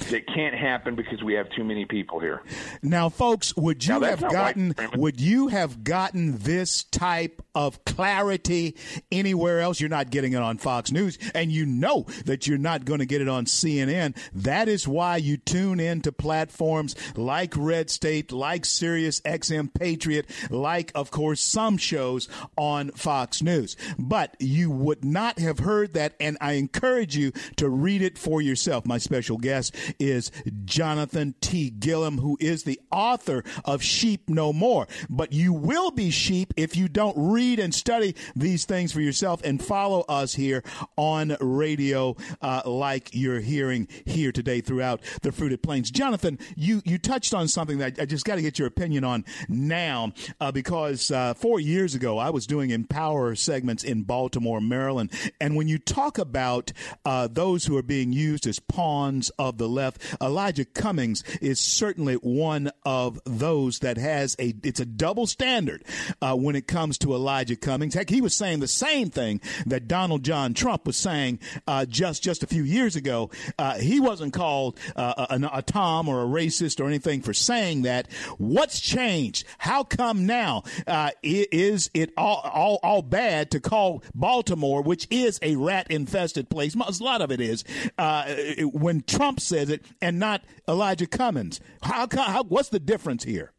It 0.00 0.26
can't 0.26 0.54
happen 0.54 0.94
because 0.94 1.22
we 1.22 1.34
have 1.34 1.50
too 1.50 1.64
many 1.64 1.84
people 1.84 2.20
here. 2.20 2.42
Now, 2.82 3.08
folks, 3.08 3.56
would 3.56 3.84
you 3.84 4.00
have 4.00 4.20
gotten 4.20 4.74
would 4.94 5.20
you 5.20 5.48
have 5.48 5.84
gotten 5.84 6.38
this 6.38 6.84
type 6.84 7.42
of 7.54 7.84
clarity 7.84 8.76
anywhere 9.10 9.60
else? 9.60 9.80
You're 9.80 9.90
not 9.90 10.10
getting 10.10 10.32
it 10.32 10.42
on 10.42 10.58
Fox 10.58 10.92
News, 10.92 11.18
and 11.34 11.50
you 11.50 11.66
know 11.66 12.06
that 12.24 12.46
you're 12.46 12.58
not 12.58 12.84
going 12.84 13.00
to 13.00 13.06
get 13.06 13.20
it 13.20 13.28
on 13.28 13.44
CNN. 13.44 14.16
That 14.32 14.68
is 14.68 14.86
why 14.86 15.16
you 15.16 15.36
tune 15.36 15.80
in 15.80 16.00
to 16.02 16.12
platforms 16.12 16.94
like 17.16 17.54
Red 17.56 17.90
State, 17.90 18.32
like 18.32 18.64
Sirius 18.64 19.20
XM 19.22 19.72
Patriot, 19.72 20.26
like, 20.50 20.92
of 20.94 21.10
course, 21.10 21.40
some 21.40 21.76
shows 21.76 22.28
on 22.56 22.90
Fox 22.92 23.42
News. 23.42 23.76
But 23.98 24.36
you 24.38 24.70
would 24.70 25.04
not 25.04 25.38
have 25.38 25.58
heard 25.60 25.94
that, 25.94 26.14
and 26.20 26.38
I 26.40 26.52
encourage 26.52 27.16
you 27.16 27.32
to 27.56 27.68
read 27.68 28.02
it 28.02 28.16
for 28.16 28.40
yourself. 28.40 28.86
My 28.86 28.98
special 28.98 29.36
guest 29.38 29.74
is 29.98 30.30
Jonathan 30.64 31.34
T. 31.40 31.70
Gilliam, 31.70 32.18
who 32.18 32.36
is 32.40 32.64
the 32.64 32.80
author 32.90 33.44
of 33.64 33.82
Sheep 33.82 34.28
No 34.28 34.52
More. 34.52 34.86
But 35.08 35.32
you 35.32 35.52
will 35.52 35.90
be 35.90 36.10
sheep 36.10 36.54
if 36.56 36.76
you 36.76 36.88
don't 36.88 37.16
read 37.16 37.58
and 37.58 37.74
study 37.74 38.14
these 38.34 38.64
things 38.64 38.92
for 38.92 39.00
yourself 39.00 39.40
and 39.44 39.62
follow 39.62 40.04
us 40.08 40.34
here 40.34 40.62
on 40.96 41.36
radio 41.40 42.16
uh, 42.42 42.62
like 42.64 43.10
you're 43.12 43.40
hearing 43.40 43.88
here 44.04 44.32
today 44.32 44.60
throughout 44.60 45.00
the 45.22 45.32
Fruited 45.32 45.62
Plains. 45.62 45.90
Jonathan, 45.90 46.38
you, 46.56 46.82
you 46.84 46.98
touched 46.98 47.34
on 47.34 47.48
something 47.48 47.78
that 47.78 47.98
I 48.00 48.04
just 48.04 48.24
got 48.24 48.36
to 48.36 48.42
get 48.42 48.58
your 48.58 48.68
opinion 48.68 49.04
on 49.04 49.24
now 49.48 50.12
uh, 50.40 50.52
because 50.52 51.10
uh, 51.10 51.34
four 51.34 51.60
years 51.60 51.94
ago 51.94 52.18
I 52.18 52.30
was 52.30 52.46
doing 52.46 52.70
Empower 52.70 53.34
segments 53.34 53.84
in 53.84 54.02
Baltimore, 54.02 54.60
Maryland. 54.60 55.12
And 55.40 55.56
when 55.56 55.68
you 55.68 55.78
talk 55.78 56.18
about 56.18 56.72
uh, 57.04 57.28
those 57.28 57.66
who 57.66 57.76
are 57.76 57.82
being 57.82 58.12
used 58.12 58.46
as 58.46 58.58
pawns 58.58 59.30
of 59.38 59.58
the 59.58 59.68
left, 59.78 60.02
Elijah 60.20 60.64
Cummings 60.64 61.22
is 61.40 61.60
certainly 61.60 62.14
one 62.14 62.70
of 62.84 63.20
those 63.24 63.78
that 63.78 63.96
has 63.96 64.36
a 64.38 64.54
it's 64.62 64.80
a 64.80 64.84
double 64.84 65.26
standard 65.26 65.84
uh, 66.20 66.34
when 66.34 66.56
it 66.56 66.66
comes 66.66 66.98
to 66.98 67.14
Elijah 67.14 67.56
Cummings. 67.56 67.94
Heck, 67.94 68.10
he 68.10 68.20
was 68.20 68.34
saying 68.34 68.60
the 68.60 68.68
same 68.68 69.10
thing 69.10 69.40
that 69.66 69.88
Donald 69.88 70.24
John 70.24 70.54
Trump 70.54 70.86
was 70.86 70.96
saying 70.96 71.38
uh, 71.66 71.84
just 71.84 72.22
just 72.22 72.42
a 72.42 72.46
few 72.46 72.64
years 72.64 72.96
ago. 72.96 73.30
Uh, 73.58 73.78
he 73.78 74.00
wasn't 74.00 74.32
called 74.32 74.78
uh, 74.96 75.26
a, 75.30 75.58
a, 75.58 75.62
Tom 75.62 76.08
or 76.08 76.22
a 76.22 76.26
racist 76.26 76.80
or 76.80 76.88
anything 76.88 77.22
for 77.22 77.32
saying 77.32 77.82
that. 77.82 78.10
What's 78.38 78.80
changed? 78.80 79.44
How 79.58 79.84
come 79.84 80.26
now 80.26 80.64
uh, 80.86 81.10
is 81.22 81.90
it 81.94 82.12
all, 82.16 82.40
all 82.52 82.80
all 82.82 83.02
bad 83.02 83.50
to 83.52 83.60
call 83.60 84.02
Baltimore, 84.14 84.82
which 84.82 85.06
is 85.10 85.38
a 85.42 85.56
rat 85.56 85.86
infested 85.90 86.48
place? 86.48 86.74
A 86.74 87.04
lot 87.04 87.20
of 87.22 87.30
it 87.30 87.40
is. 87.40 87.64
Uh, 87.96 88.34
when 88.72 89.02
Trump 89.02 89.40
says 89.58 89.70
it, 89.70 89.84
and 90.00 90.18
not 90.18 90.42
Elijah 90.68 91.06
Cummings. 91.06 91.60
How, 91.82 92.06
how 92.12 92.44
what's 92.44 92.68
the 92.68 92.80
difference 92.80 93.24
here? 93.24 93.52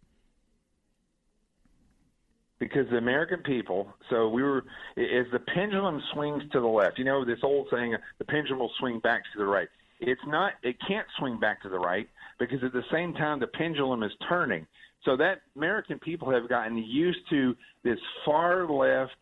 because 2.60 2.89
the 2.91 2.98
American 2.98 3.39
people. 3.39 3.88
So 4.10 4.27
we 4.27 4.44
were 4.44 4.65
as 4.98 5.25
the 5.32 5.39
pendulum 5.56 6.03
swings 6.13 6.44
to 6.51 6.60
the 6.60 6.68
left. 6.68 7.00
You 7.00 7.06
know 7.06 7.24
this 7.24 7.39
old 7.41 7.68
saying, 7.72 7.96
the 8.18 8.25
pendulum 8.25 8.60
will 8.60 8.72
swing 8.79 9.00
back 9.00 9.24
to 9.32 9.39
the 9.39 9.46
right. 9.46 9.70
It's 10.01 10.20
not. 10.27 10.53
It 10.62 10.75
can't 10.86 11.08
swing 11.18 11.39
back 11.39 11.62
to 11.62 11.70
the 11.70 11.79
right 11.79 12.10
because 12.38 12.62
at 12.62 12.74
the 12.74 12.84
same 12.91 13.13
time 13.13 13.39
the 13.39 13.48
pendulum 13.48 14.03
is 14.03 14.12
turning. 14.27 14.68
So 15.06 15.15
that 15.15 15.39
American 15.56 16.00
people 16.00 16.29
have 16.32 16.50
gotten 16.50 16.77
used 16.77 17.20
to 17.29 17.56
this 17.84 17.98
far 18.25 18.70
left 18.70 19.15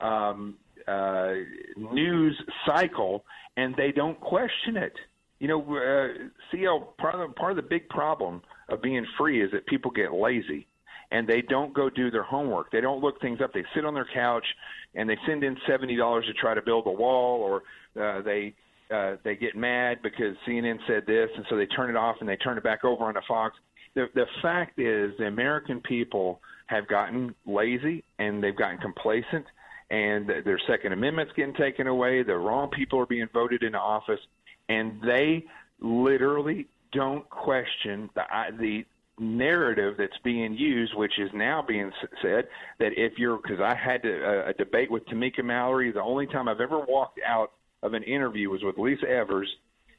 um, 0.00 0.54
uh, 0.86 1.32
news 1.76 2.40
cycle, 2.64 3.24
and 3.56 3.74
they 3.74 3.90
don't 3.90 4.20
question 4.20 4.76
it. 4.76 4.92
You 5.38 5.48
know, 5.48 5.60
uh, 5.60 6.28
CL 6.50 6.94
part 6.98 7.14
of 7.14 7.28
the, 7.28 7.34
part 7.34 7.52
of 7.52 7.56
the 7.56 7.62
big 7.62 7.88
problem 7.88 8.42
of 8.68 8.82
being 8.82 9.06
free 9.18 9.42
is 9.42 9.50
that 9.52 9.66
people 9.66 9.90
get 9.90 10.12
lazy 10.12 10.66
and 11.10 11.28
they 11.28 11.42
don't 11.42 11.72
go 11.74 11.88
do 11.88 12.10
their 12.10 12.22
homework. 12.22 12.70
They 12.70 12.80
don't 12.80 13.02
look 13.02 13.20
things 13.20 13.40
up. 13.42 13.52
They 13.52 13.64
sit 13.74 13.84
on 13.84 13.94
their 13.94 14.08
couch 14.12 14.46
and 14.94 15.08
they 15.08 15.16
send 15.26 15.44
in 15.44 15.56
seventy 15.68 15.96
dollars 15.96 16.24
to 16.26 16.32
try 16.34 16.54
to 16.54 16.62
build 16.62 16.86
a 16.86 16.90
wall, 16.90 17.40
or 17.40 17.62
uh, 18.02 18.22
they 18.22 18.54
uh, 18.92 19.16
they 19.24 19.36
get 19.36 19.56
mad 19.56 19.98
because 20.02 20.36
CNN 20.46 20.78
said 20.86 21.04
this, 21.06 21.28
and 21.36 21.44
so 21.48 21.56
they 21.56 21.66
turn 21.66 21.90
it 21.90 21.96
off 21.96 22.16
and 22.20 22.28
they 22.28 22.36
turn 22.36 22.56
it 22.56 22.64
back 22.64 22.84
over 22.84 23.04
onto 23.04 23.20
Fox. 23.28 23.56
The 23.94 24.06
the 24.14 24.26
fact 24.42 24.78
is, 24.78 25.12
the 25.18 25.26
American 25.26 25.80
people 25.80 26.40
have 26.66 26.88
gotten 26.88 27.34
lazy 27.46 28.02
and 28.18 28.42
they've 28.42 28.56
gotten 28.56 28.78
complacent, 28.78 29.46
and 29.90 30.28
their 30.28 30.60
Second 30.66 30.92
Amendment's 30.92 31.32
getting 31.36 31.54
taken 31.54 31.86
away. 31.86 32.22
The 32.22 32.36
wrong 32.36 32.70
people 32.70 32.98
are 33.00 33.06
being 33.06 33.28
voted 33.32 33.62
into 33.62 33.78
office 33.78 34.20
and 34.68 35.00
they 35.02 35.44
literally 35.80 36.66
don't 36.92 37.28
question 37.28 38.10
the 38.14 38.22
the 38.58 38.84
narrative 39.18 39.94
that's 39.96 40.16
being 40.24 40.54
used, 40.54 40.94
which 40.94 41.18
is 41.18 41.30
now 41.32 41.64
being 41.66 41.90
said 42.22 42.48
that 42.78 42.92
if 42.96 43.18
you're 43.18 43.38
because 43.38 43.60
I 43.60 43.74
had 43.74 44.02
to, 44.02 44.24
uh, 44.24 44.50
a 44.50 44.52
debate 44.52 44.90
with 44.90 45.06
Tamika 45.06 45.42
Mallory. 45.42 45.90
The 45.90 46.02
only 46.02 46.26
time 46.26 46.48
I've 46.48 46.60
ever 46.60 46.78
walked 46.78 47.20
out 47.26 47.52
of 47.82 47.94
an 47.94 48.02
interview 48.02 48.50
was 48.50 48.62
with 48.62 48.78
Lisa 48.78 49.08
Evers, 49.08 49.48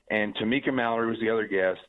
and 0.09 0.35
Tamika 0.35 0.73
Mallory 0.73 1.07
was 1.07 1.19
the 1.19 1.29
other 1.29 1.47
guest, 1.47 1.79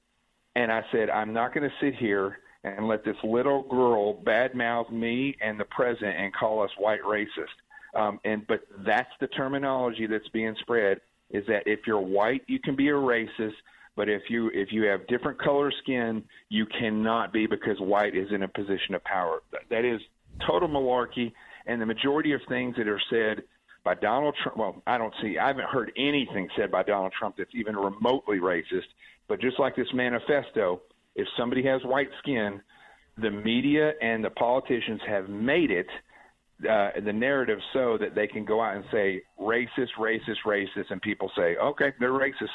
and 0.57 0.73
I 0.73 0.83
said 0.91 1.11
I'm 1.11 1.33
not 1.33 1.55
going 1.55 1.69
to 1.69 1.77
sit 1.81 1.97
here 1.97 2.39
and 2.65 2.89
let 2.89 3.05
this 3.05 3.17
little 3.23 3.63
girl 3.63 4.21
badmouth 4.23 4.91
me 4.91 5.37
and 5.41 5.61
the 5.61 5.65
president 5.67 6.19
and 6.19 6.35
call 6.35 6.63
us 6.63 6.71
white 6.79 7.03
racist. 7.03 7.55
Um, 7.95 8.21
and 8.25 8.47
but 8.47 8.61
that's 8.87 9.11
the 9.21 9.29
terminology 9.29 10.07
that's 10.07 10.29
being 10.29 10.57
spread 10.61 11.01
is 11.31 11.45
that 11.47 11.63
if 11.67 11.81
you're 11.87 12.01
white, 12.01 12.43
you 12.47 12.59
can 12.59 12.77
be 12.77 12.89
a 12.89 12.93
racist, 12.93 13.55
but 13.97 14.09
if 14.09 14.23
you 14.29 14.51
if 14.55 14.73
you 14.73 14.85
have 14.85 15.07
different 15.09 15.41
color 15.41 15.73
skin, 15.83 16.23
you 16.49 16.67
cannot 16.67 17.33
be 17.33 17.47
because 17.47 17.79
white 17.81 18.17
is 18.17 18.29
in 18.33 18.43
a 18.43 18.49
position 18.49 18.95
of 18.95 19.05
power. 19.05 19.41
That 19.71 19.85
is 19.85 20.01
total 20.47 20.69
malarkey, 20.69 21.33
and 21.67 21.81
the 21.81 21.87
majority 21.87 22.33
of 22.33 22.41
things 22.49 22.77
that 22.77 22.89
are 22.89 23.01
said 23.11 23.43
by 23.85 23.95
Donald 23.95 24.37
Trump. 24.43 24.59
Well, 24.59 24.83
I 24.87 24.99
don't 24.99 25.15
see. 25.23 25.39
I 25.39 25.49
haven't 25.49 25.69
heard 25.69 25.93
anything 25.97 26.49
said 26.57 26.71
by 26.71 26.83
Donald 26.83 27.13
Trump 27.19 27.37
that's 27.39 27.55
even 27.55 27.77
remotely 27.77 28.39
racist. 28.39 28.89
But 29.29 29.41
just 29.41 29.59
like 29.59 29.77
this 29.77 29.89
manifesto, 29.93 30.81
if 31.15 31.27
somebody 31.37 31.63
has 31.65 31.83
white 31.85 32.09
skin, 32.21 32.61
the 33.21 33.31
media 33.31 33.93
and 34.01 34.25
the 34.25 34.31
politicians 34.31 35.01
have 35.07 35.29
made 35.29 35.71
it 35.71 35.87
uh, 36.69 36.91
the 37.05 37.13
narrative 37.13 37.59
so 37.73 37.97
that 37.99 38.15
they 38.15 38.27
can 38.27 38.45
go 38.45 38.61
out 38.61 38.77
and 38.77 38.85
say 38.91 39.23
racist, 39.41 39.91
racist, 39.99 40.39
racist, 40.47 40.91
and 40.91 41.01
people 41.03 41.31
say, 41.37 41.57
okay, 41.57 41.93
they're 42.01 42.13
racist. 42.13 42.49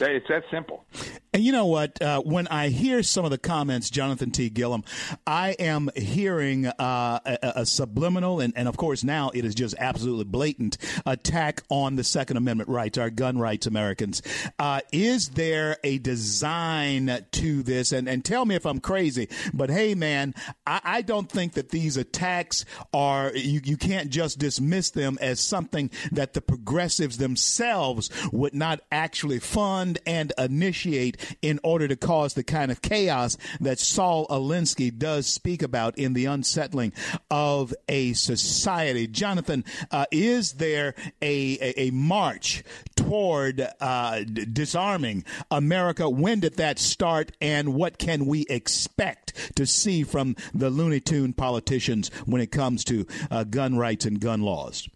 It's 0.00 0.28
that 0.28 0.44
simple. 0.50 0.84
And 1.32 1.44
you 1.44 1.52
know 1.52 1.66
what? 1.66 2.00
Uh, 2.00 2.22
when 2.22 2.48
I 2.48 2.68
hear 2.68 3.02
some 3.02 3.24
of 3.24 3.30
the 3.30 3.38
comments, 3.38 3.90
Jonathan 3.90 4.30
T. 4.30 4.48
Gilliam, 4.48 4.84
I 5.26 5.50
am 5.58 5.90
hearing 5.94 6.66
uh, 6.66 7.20
a, 7.24 7.52
a, 7.56 7.66
subliminal, 7.66 8.40
and, 8.40 8.54
and 8.56 8.68
of 8.68 8.76
course 8.76 9.04
now 9.04 9.30
it 9.34 9.44
is 9.44 9.54
just 9.54 9.74
absolutely 9.78 10.24
blatant 10.24 10.78
attack 11.04 11.62
on 11.68 11.96
the 11.96 12.04
Second 12.04 12.38
Amendment 12.38 12.70
rights, 12.70 12.96
our 12.96 13.10
gun 13.10 13.38
rights, 13.38 13.66
Americans. 13.66 14.22
Uh, 14.58 14.80
is 14.92 15.30
there 15.30 15.76
a 15.84 15.98
design 15.98 17.26
to 17.32 17.62
this? 17.62 17.92
And, 17.92 18.08
and 18.08 18.24
tell 18.24 18.46
me 18.46 18.54
if 18.54 18.64
I'm 18.64 18.80
crazy, 18.80 19.28
but 19.52 19.68
hey, 19.68 19.94
man, 19.94 20.34
I, 20.66 20.80
I 20.84 21.02
don't 21.02 21.30
think 21.30 21.52
that 21.54 21.68
these 21.68 21.98
attacks 21.98 22.64
are, 22.94 23.30
you, 23.34 23.60
you 23.62 23.76
can't 23.76 24.08
just 24.08 24.38
dismiss 24.38 24.90
them 24.90 25.18
as 25.20 25.40
something 25.40 25.90
that 26.12 26.32
the 26.32 26.40
progressives 26.40 27.18
themselves 27.18 28.10
would 28.32 28.54
not 28.54 28.80
actually 28.90 29.38
fund 29.38 29.75
fund 29.76 29.98
and 30.06 30.32
initiate 30.38 31.36
in 31.42 31.60
order 31.62 31.86
to 31.86 31.96
cause 31.96 32.32
the 32.32 32.42
kind 32.42 32.70
of 32.70 32.80
chaos 32.80 33.36
that 33.60 33.78
Saul 33.78 34.26
Alinsky 34.28 34.96
does 34.96 35.26
speak 35.26 35.62
about 35.62 35.98
in 35.98 36.14
the 36.14 36.24
unsettling 36.24 36.94
of 37.30 37.74
a 37.86 38.14
society. 38.14 39.06
Jonathan, 39.06 39.66
uh, 39.90 40.06
is 40.10 40.54
there 40.54 40.94
a, 41.20 41.58
a, 41.60 41.80
a 41.88 41.90
march 41.90 42.64
toward 42.96 43.68
uh, 43.78 44.20
d- 44.20 44.46
disarming 44.46 45.26
America? 45.50 46.08
When 46.08 46.40
did 46.40 46.56
that 46.56 46.78
start, 46.78 47.32
and 47.42 47.74
what 47.74 47.98
can 47.98 48.24
we 48.24 48.46
expect 48.48 49.54
to 49.56 49.66
see 49.66 50.04
from 50.04 50.36
the 50.54 50.70
Looney 50.70 51.00
Tune 51.00 51.34
politicians 51.34 52.08
when 52.24 52.40
it 52.40 52.50
comes 52.50 52.82
to 52.84 53.06
uh, 53.30 53.44
gun 53.44 53.76
rights 53.76 54.06
and 54.06 54.18
gun 54.20 54.40
laws? 54.40 54.88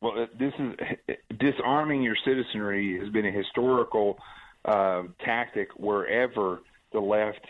Well, 0.00 0.26
this 0.38 0.52
is 0.58 1.16
disarming 1.38 2.02
your 2.02 2.16
citizenry 2.24 2.98
has 2.98 3.08
been 3.10 3.26
a 3.26 3.32
historical 3.32 4.18
uh, 4.64 5.04
tactic 5.24 5.70
wherever 5.76 6.60
the 6.92 7.00
left 7.00 7.44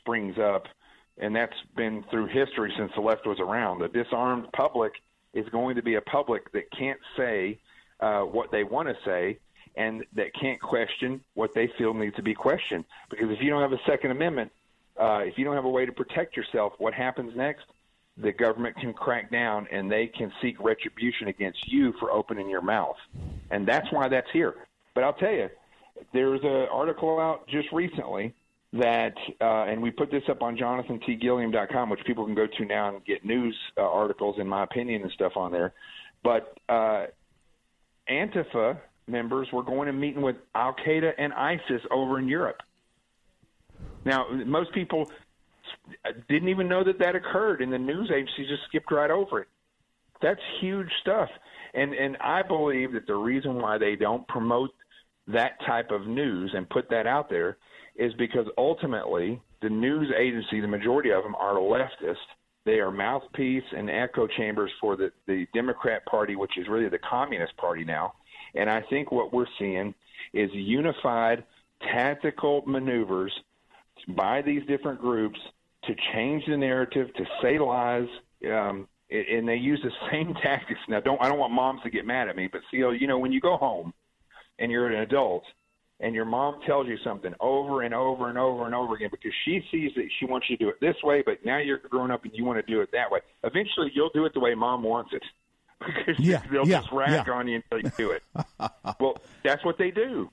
springs 0.00 0.38
up, 0.38 0.66
and 1.18 1.34
that's 1.34 1.56
been 1.76 2.04
through 2.10 2.26
history 2.26 2.72
since 2.76 2.92
the 2.94 3.00
left 3.00 3.26
was 3.26 3.38
around. 3.40 3.80
The 3.80 3.88
disarmed 3.88 4.50
public 4.52 4.92
is 5.32 5.48
going 5.50 5.76
to 5.76 5.82
be 5.82 5.94
a 5.94 6.00
public 6.00 6.52
that 6.52 6.70
can't 6.70 7.00
say 7.16 7.58
uh, 8.00 8.22
what 8.22 8.50
they 8.50 8.64
want 8.64 8.88
to 8.88 8.96
say 9.04 9.38
and 9.76 10.04
that 10.14 10.32
can't 10.40 10.60
question 10.60 11.20
what 11.34 11.52
they 11.54 11.68
feel 11.78 11.94
needs 11.94 12.14
to 12.16 12.22
be 12.22 12.34
questioned. 12.34 12.84
Because 13.10 13.30
if 13.30 13.40
you 13.40 13.50
don't 13.50 13.62
have 13.62 13.72
a 13.72 13.80
Second 13.86 14.12
Amendment, 14.12 14.52
uh, 15.00 15.22
if 15.24 15.36
you 15.36 15.44
don't 15.44 15.56
have 15.56 15.64
a 15.64 15.70
way 15.70 15.84
to 15.84 15.92
protect 15.92 16.36
yourself, 16.36 16.74
what 16.78 16.94
happens 16.94 17.32
next? 17.36 17.64
The 18.16 18.32
government 18.32 18.76
can 18.76 18.92
crack 18.92 19.30
down 19.30 19.66
and 19.72 19.90
they 19.90 20.06
can 20.06 20.32
seek 20.40 20.60
retribution 20.60 21.28
against 21.28 21.66
you 21.66 21.92
for 21.98 22.12
opening 22.12 22.48
your 22.48 22.62
mouth. 22.62 22.96
And 23.50 23.66
that's 23.66 23.90
why 23.90 24.08
that's 24.08 24.30
here. 24.32 24.54
But 24.94 25.04
I'll 25.04 25.14
tell 25.14 25.32
you, 25.32 25.48
there's 26.12 26.40
an 26.42 26.68
article 26.70 27.18
out 27.18 27.46
just 27.48 27.68
recently 27.72 28.34
that, 28.72 29.14
uh, 29.40 29.64
and 29.64 29.82
we 29.82 29.90
put 29.90 30.10
this 30.10 30.22
up 30.28 30.42
on 30.42 30.56
jonathantgilliam.com, 30.56 31.90
which 31.90 32.00
people 32.06 32.24
can 32.24 32.34
go 32.34 32.46
to 32.46 32.64
now 32.64 32.94
and 32.94 33.04
get 33.04 33.24
news 33.24 33.56
uh, 33.76 33.82
articles, 33.82 34.36
in 34.38 34.48
my 34.48 34.64
opinion, 34.64 35.02
and 35.02 35.10
stuff 35.12 35.32
on 35.36 35.52
there. 35.52 35.72
But 36.22 36.58
uh, 36.68 37.06
Antifa 38.08 38.78
members 39.06 39.48
were 39.52 39.62
going 39.62 39.88
and 39.88 40.00
meeting 40.00 40.22
with 40.22 40.36
Al 40.54 40.74
Qaeda 40.74 41.12
and 41.18 41.32
ISIS 41.32 41.82
over 41.90 42.18
in 42.18 42.28
Europe. 42.28 42.62
Now, 44.04 44.26
most 44.44 44.72
people 44.72 45.10
didn't 46.28 46.48
even 46.48 46.68
know 46.68 46.84
that 46.84 46.98
that 46.98 47.14
occurred, 47.14 47.60
and 47.60 47.72
the 47.72 47.78
news 47.78 48.10
agency 48.10 48.46
just 48.48 48.64
skipped 48.68 48.90
right 48.90 49.10
over 49.10 49.40
it. 49.40 49.48
That's 50.22 50.40
huge 50.60 50.88
stuff, 51.02 51.28
and 51.74 51.92
and 51.94 52.16
I 52.18 52.42
believe 52.42 52.92
that 52.92 53.06
the 53.06 53.14
reason 53.14 53.56
why 53.56 53.78
they 53.78 53.96
don't 53.96 54.26
promote 54.28 54.70
that 55.26 55.58
type 55.66 55.90
of 55.90 56.06
news 56.06 56.52
and 56.54 56.68
put 56.68 56.88
that 56.90 57.06
out 57.06 57.28
there 57.28 57.56
is 57.96 58.12
because 58.14 58.46
ultimately 58.58 59.40
the 59.62 59.68
news 59.68 60.12
agency, 60.16 60.60
the 60.60 60.68
majority 60.68 61.10
of 61.10 61.22
them 61.22 61.34
are 61.36 61.54
leftist. 61.54 62.16
They 62.66 62.80
are 62.80 62.90
mouthpiece 62.90 63.64
and 63.76 63.90
echo 63.90 64.26
chambers 64.26 64.70
for 64.80 64.96
the, 64.96 65.12
the 65.26 65.46
Democrat 65.54 66.04
Party, 66.06 66.34
which 66.34 66.58
is 66.58 66.66
really 66.68 66.88
the 66.88 66.98
Communist 66.98 67.56
Party 67.56 67.84
now. 67.84 68.14
And 68.54 68.70
I 68.70 68.82
think 68.88 69.12
what 69.12 69.32
we're 69.32 69.46
seeing 69.58 69.94
is 70.32 70.50
unified 70.52 71.44
tactical 71.82 72.62
maneuvers 72.66 73.32
by 74.08 74.42
these 74.42 74.62
different 74.66 75.00
groups 75.00 75.38
to 75.86 75.94
change 76.12 76.44
the 76.46 76.56
narrative, 76.56 77.12
to 77.14 77.24
say 77.42 77.58
lies, 77.58 78.08
um, 78.50 78.88
and 79.10 79.48
they 79.48 79.56
use 79.56 79.80
the 79.82 79.90
same 80.10 80.34
tactics. 80.42 80.80
Now, 80.88 81.00
don't 81.00 81.20
I 81.22 81.28
don't 81.28 81.38
want 81.38 81.52
moms 81.52 81.82
to 81.82 81.90
get 81.90 82.06
mad 82.06 82.28
at 82.28 82.36
me, 82.36 82.48
but 82.50 82.60
see, 82.70 82.78
you 82.78 83.06
know, 83.06 83.18
when 83.18 83.32
you 83.32 83.40
go 83.40 83.56
home 83.56 83.92
and 84.58 84.70
you're 84.70 84.86
an 84.86 85.00
adult 85.00 85.44
and 86.00 86.14
your 86.14 86.24
mom 86.24 86.60
tells 86.66 86.86
you 86.86 86.96
something 87.04 87.32
over 87.40 87.82
and 87.82 87.94
over 87.94 88.28
and 88.28 88.36
over 88.36 88.66
and 88.66 88.74
over 88.74 88.94
again 88.94 89.08
because 89.10 89.32
she 89.44 89.62
sees 89.70 89.92
that 89.96 90.08
she 90.18 90.26
wants 90.26 90.48
you 90.50 90.56
to 90.56 90.64
do 90.64 90.68
it 90.68 90.80
this 90.80 90.96
way, 91.02 91.22
but 91.24 91.44
now 91.44 91.58
you're 91.58 91.78
grown 91.78 92.10
up 92.10 92.24
and 92.24 92.32
you 92.34 92.44
want 92.44 92.64
to 92.64 92.72
do 92.72 92.80
it 92.80 92.90
that 92.92 93.10
way. 93.10 93.20
Eventually, 93.44 93.90
you'll 93.94 94.10
do 94.12 94.24
it 94.24 94.34
the 94.34 94.40
way 94.40 94.54
mom 94.54 94.82
wants 94.82 95.12
it 95.12 95.22
because 95.86 96.18
yeah, 96.18 96.42
they'll 96.50 96.66
yeah, 96.66 96.80
just 96.80 96.92
rag 96.92 97.26
yeah. 97.26 97.32
on 97.32 97.46
you 97.48 97.62
until 97.70 97.78
you 97.84 97.96
do 97.96 98.10
it. 98.10 98.22
well, 99.00 99.16
that's 99.44 99.64
what 99.64 99.78
they 99.78 99.90
do. 99.90 100.30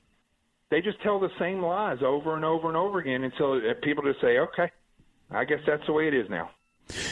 They 0.69 0.81
just 0.81 1.01
tell 1.01 1.19
the 1.19 1.29
same 1.37 1.61
lies 1.61 1.99
over 2.01 2.35
and 2.35 2.45
over 2.45 2.69
and 2.69 2.77
over 2.77 2.99
again 2.99 3.23
until 3.23 3.57
uh, 3.57 3.73
people 3.83 4.03
just 4.03 4.21
say, 4.21 4.37
"Okay, 4.37 4.71
I 5.31 5.45
guess 5.45 5.59
that's 5.65 5.85
the 5.87 5.93
way 5.93 6.07
it 6.07 6.13
is 6.13 6.29
now." 6.29 6.49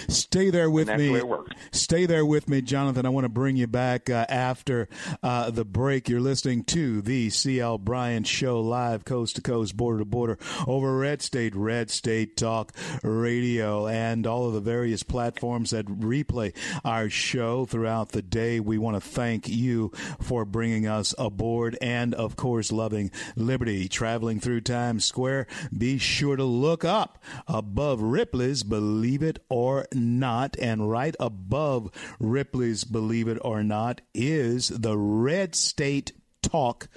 Stay 0.08 0.50
there 0.50 0.70
with 0.70 0.88
me. 0.88 1.08
the 1.08 1.12
way 1.14 1.20
it 1.20 1.28
works. 1.28 1.56
Stay 1.72 2.06
there 2.06 2.26
with 2.26 2.50
me, 2.50 2.62
Jonathan. 2.62 3.06
I 3.06 3.10
want 3.10 3.26
to 3.26 3.30
bring 3.30 3.56
you 3.56 3.68
back 3.68 4.10
uh, 4.10 4.26
after 4.30 4.88
uh, 5.24 5.52
the 5.52 5.66
break. 5.66 6.10
You're 6.10 6.20
listening 6.20 6.64
to 6.66 7.02
the 7.02 7.30
CL 7.30 7.80
Bryant 7.80 8.28
Show 8.28 8.60
live, 8.62 9.06
coast 9.06 9.36
to 9.36 9.42
coast, 9.42 9.76
border 9.78 10.00
to 10.00 10.06
border, 10.06 10.38
over 10.68 10.98
Red 10.98 11.22
State, 11.22 11.56
Red 11.56 11.90
State 11.90 12.36
Talk 12.38 12.74
Radio, 13.04 13.88
and 13.88 14.26
all 14.26 14.48
of 14.48 14.54
the 14.54 14.62
various 14.62 15.04
platforms 15.04 15.72
that 15.72 15.86
replay 15.86 16.56
our 16.84 17.10
show 17.10 17.66
throughout 17.66 18.10
the 18.10 18.22
day. 18.22 18.60
We 18.60 18.78
want 18.78 18.96
to 18.96 19.02
thank 19.02 19.48
you 19.48 19.92
for 20.20 20.46
bringing 20.46 20.88
us 20.88 21.14
aboard 21.18 21.78
and, 21.82 22.14
of 22.14 22.36
course, 22.36 22.72
loving 22.72 23.12
liberty. 23.36 23.88
Traveling 23.88 24.40
through 24.40 24.62
Times 24.62 25.06
Square, 25.06 25.48
be 25.76 25.98
sure 25.98 26.36
to 26.36 26.44
look 26.44 26.84
up 26.84 27.22
above 27.48 28.02
Ripley's 28.02 28.64
Believe 28.64 29.22
It 29.24 29.40
or 29.50 29.69
Not. 29.94 30.58
And 30.60 30.90
right 30.90 31.16
above 31.20 31.92
Ripley's 32.20 32.84
Believe 32.84 33.28
It 33.28 33.40
or 33.42 33.64
Not 33.64 34.02
is 34.14 34.70
the 34.70 34.98
Red 34.98 35.56
State 35.56 36.14
Talk 36.42 36.88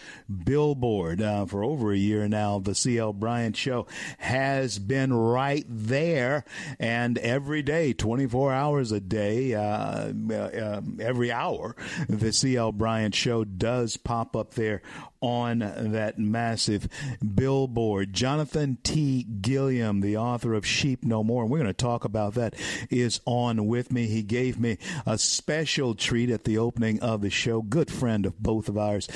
billboard. 0.44 1.20
Uh, 1.20 1.46
for 1.46 1.64
over 1.64 1.92
a 1.92 1.96
year 1.96 2.28
now, 2.28 2.60
the 2.60 2.76
CL 2.76 3.12
Bryant 3.14 3.56
Show 3.56 3.86
has 4.18 4.78
been 4.78 5.12
right 5.12 5.66
there, 5.68 6.44
and 6.78 7.18
every 7.18 7.62
day, 7.62 7.92
24 7.92 8.52
hours 8.52 8.92
a 8.92 9.00
day, 9.00 9.54
uh, 9.54 10.12
uh, 10.32 10.80
every 11.00 11.32
hour, 11.32 11.74
the 12.08 12.32
CL 12.32 12.72
Bryant 12.72 13.16
Show 13.16 13.44
does 13.44 13.96
pop 13.96 14.36
up 14.36 14.54
there 14.54 14.80
on 15.22 15.60
that 15.60 16.18
massive 16.18 16.88
billboard. 17.34 18.12
Jonathan 18.12 18.76
T. 18.82 19.22
Gilliam, 19.22 20.00
the 20.00 20.16
author 20.16 20.52
of 20.52 20.66
Sheep 20.66 21.04
No 21.04 21.24
More, 21.24 21.42
and 21.42 21.50
we're 21.50 21.58
going 21.58 21.68
to 21.68 21.72
talk 21.72 22.04
about 22.04 22.34
that, 22.34 22.54
is 22.90 23.20
on 23.24 23.66
with 23.66 23.90
me. 23.90 24.06
He 24.06 24.22
gave 24.22 24.58
me 24.58 24.76
a 25.06 25.16
special 25.16 25.94
treat 25.94 26.28
at 26.28 26.44
the 26.44 26.58
opening 26.58 27.00
of 27.00 27.22
the 27.22 27.30
show. 27.30 27.62
Good 27.62 27.90
friend 27.90 28.26
of 28.26 28.38
both 28.38 28.68
of 28.68 28.76
ours, 28.76 29.08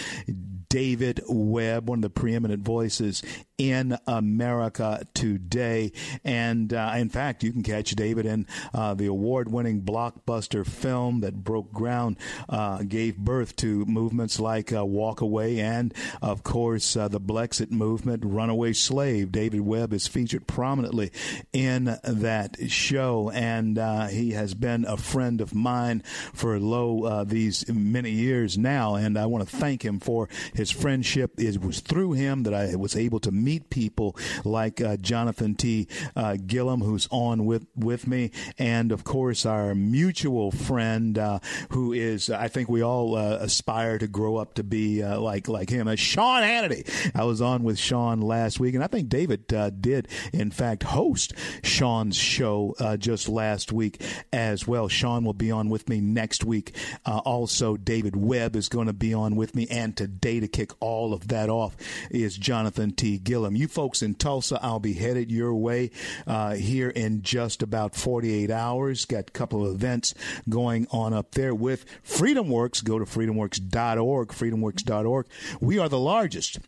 David 0.68 1.20
Webb, 1.28 1.88
one 1.88 1.98
of 1.98 2.02
the 2.02 2.10
preeminent 2.10 2.62
voices 2.62 3.22
in 3.58 3.96
America 4.06 5.06
today. 5.14 5.92
And 6.24 6.72
uh, 6.72 6.92
in 6.96 7.08
fact, 7.08 7.42
you 7.42 7.52
can 7.52 7.62
catch 7.62 7.90
David 7.92 8.26
in 8.26 8.46
uh, 8.74 8.94
the 8.94 9.06
award 9.06 9.50
winning 9.50 9.82
blockbuster 9.82 10.66
film 10.66 11.20
that 11.20 11.42
broke 11.44 11.72
ground, 11.72 12.16
uh, 12.48 12.82
gave 12.82 13.16
birth 13.16 13.56
to 13.56 13.84
movements 13.86 14.38
like 14.38 14.72
uh, 14.72 14.84
Walk 14.84 15.20
Away 15.20 15.60
and, 15.60 15.94
of 16.20 16.42
course, 16.42 16.96
uh, 16.96 17.08
the 17.08 17.20
Blexit 17.20 17.70
movement, 17.70 18.24
Runaway 18.24 18.72
Slave. 18.72 19.32
David 19.32 19.60
Webb 19.60 19.92
is 19.92 20.06
featured 20.06 20.46
prominently 20.46 21.10
in 21.52 21.96
that 22.04 22.56
show, 22.68 23.30
and 23.30 23.78
uh, 23.78 24.06
he 24.06 24.32
has 24.32 24.54
been 24.54 24.84
a 24.84 24.96
friend 24.96 25.40
of 25.40 25.54
mine 25.54 26.02
for 26.32 26.58
low 26.58 27.24
these 27.24 27.66
many 27.68 28.10
years 28.10 28.58
now. 28.58 28.94
And 28.94 29.18
I 29.18 29.26
want 29.26 29.48
to 29.48 29.56
thank 29.56 29.84
him 29.84 30.00
for 30.00 30.28
his 30.54 30.70
friendship. 30.70 31.32
It 31.38 31.62
was 31.62 31.80
through 31.80 32.12
him 32.12 32.42
that 32.44 32.54
I 32.54 32.76
was 32.76 32.96
able 32.96 33.20
to 33.20 33.30
meet 33.46 33.70
people 33.70 34.16
like 34.44 34.80
uh, 34.80 34.96
Jonathan 34.96 35.54
T. 35.54 35.86
Uh, 36.16 36.36
Gilliam, 36.46 36.80
who's 36.80 37.06
on 37.12 37.46
with, 37.46 37.64
with 37.76 38.08
me, 38.08 38.32
and 38.58 38.90
of 38.90 39.04
course 39.04 39.46
our 39.46 39.72
mutual 39.72 40.50
friend, 40.50 41.16
uh, 41.16 41.38
who 41.70 41.92
is 41.92 42.28
I 42.28 42.48
think 42.48 42.68
we 42.68 42.82
all 42.82 43.14
uh, 43.14 43.38
aspire 43.40 43.98
to 43.98 44.08
grow 44.08 44.36
up 44.36 44.54
to 44.54 44.64
be 44.64 45.00
uh, 45.00 45.20
like 45.20 45.46
like 45.46 45.70
him, 45.70 45.86
uh, 45.86 45.94
Sean 45.94 46.42
Hannity. 46.42 46.90
I 47.14 47.22
was 47.22 47.40
on 47.40 47.62
with 47.62 47.78
Sean 47.78 48.20
last 48.20 48.58
week, 48.58 48.74
and 48.74 48.82
I 48.82 48.88
think 48.88 49.08
David 49.08 49.46
did 49.80 50.08
in 50.32 50.50
fact 50.50 50.82
host 50.82 51.32
Sean's 51.62 52.16
show 52.16 52.74
just 52.98 53.28
last 53.28 53.70
week 53.70 54.02
as 54.32 54.66
well. 54.66 54.88
Sean 54.88 55.24
will 55.24 55.34
be 55.34 55.52
on 55.52 55.70
with 55.70 55.88
me 55.88 56.00
next 56.00 56.42
week. 56.42 56.74
also, 57.06 57.76
David 57.76 58.16
Webb 58.16 58.56
is 58.56 58.68
going 58.68 58.88
to 58.88 58.92
be 58.92 59.14
on 59.14 59.36
with 59.36 59.54
me, 59.54 59.68
and 59.70 59.96
today 59.96 60.40
to 60.40 60.48
kick 60.48 60.72
all 60.80 61.14
of 61.14 61.28
that 61.28 61.48
off 61.48 61.76
is 62.10 62.36
Jonathan 62.36 62.90
T. 62.92 63.18
Gilliam. 63.36 63.54
You 63.54 63.68
folks 63.68 64.00
in 64.00 64.14
Tulsa, 64.14 64.58
I'll 64.62 64.80
be 64.80 64.94
headed 64.94 65.30
your 65.30 65.54
way 65.54 65.90
uh, 66.26 66.54
here 66.54 66.88
in 66.88 67.20
just 67.20 67.62
about 67.62 67.94
48 67.94 68.50
hours. 68.50 69.04
Got 69.04 69.28
a 69.28 69.32
couple 69.32 69.66
of 69.66 69.74
events 69.74 70.14
going 70.48 70.86
on 70.90 71.12
up 71.12 71.32
there 71.32 71.54
with 71.54 71.84
FreedomWorks. 72.02 72.82
Go 72.82 72.98
to 72.98 73.04
freedomworks.org, 73.04 74.28
freedomworks.org. 74.28 75.26
We 75.60 75.78
are 75.78 75.90
the 75.90 75.98
largest 75.98 76.60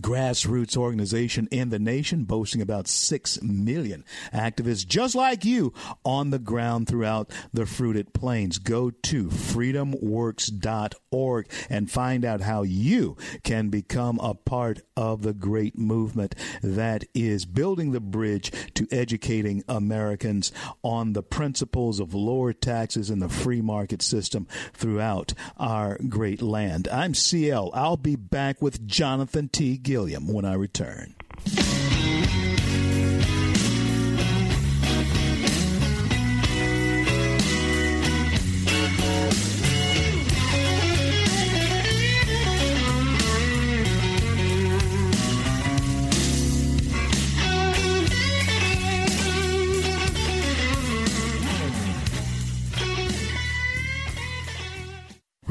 grassroots 0.00 0.76
organization 0.76 1.48
in 1.50 1.70
the 1.70 1.78
nation, 1.78 2.24
boasting 2.24 2.60
about 2.60 2.88
6 2.88 3.40
million 3.42 4.04
activists 4.32 4.86
just 4.86 5.14
like 5.14 5.44
you 5.44 5.72
on 6.04 6.30
the 6.30 6.38
ground 6.38 6.88
throughout 6.88 7.30
the 7.52 7.66
fruited 7.66 8.12
plains. 8.12 8.58
Go 8.58 8.90
to 8.90 9.28
freedomworks.org 9.28 11.48
and 11.70 11.90
find 11.90 12.24
out 12.24 12.40
how 12.40 12.62
you 12.62 13.16
can 13.42 13.68
become 13.68 14.18
a 14.20 14.34
part 14.34 14.80
of 14.96 15.22
the 15.22 15.34
great 15.34 15.78
movement 15.78 16.34
that 16.62 17.04
is 17.14 17.44
building 17.44 17.92
the 17.92 18.00
bridge 18.00 18.50
to 18.74 18.88
educating 18.90 19.62
Americans 19.68 20.50
on 20.82 21.12
the 21.12 21.22
principles 21.22 22.00
of 22.00 22.14
lower 22.14 22.52
taxes 22.52 23.10
and 23.10 23.22
the 23.22 23.28
free 23.28 23.60
market 23.60 24.02
system 24.02 24.46
throughout 24.72 25.34
our 25.56 25.98
great 26.08 26.42
land. 26.42 26.88
I'm 26.88 27.14
CL. 27.14 27.70
I'll 27.74 27.96
be 27.96 28.16
back 28.16 28.62
with 28.62 28.86
Jonathan 28.86 29.48
T. 29.48 29.76
Gilliam 29.86 30.26
when 30.26 30.44
I 30.44 30.54
return. 30.54 31.14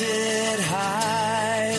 Lifted 0.00 0.60
high. 0.64 1.76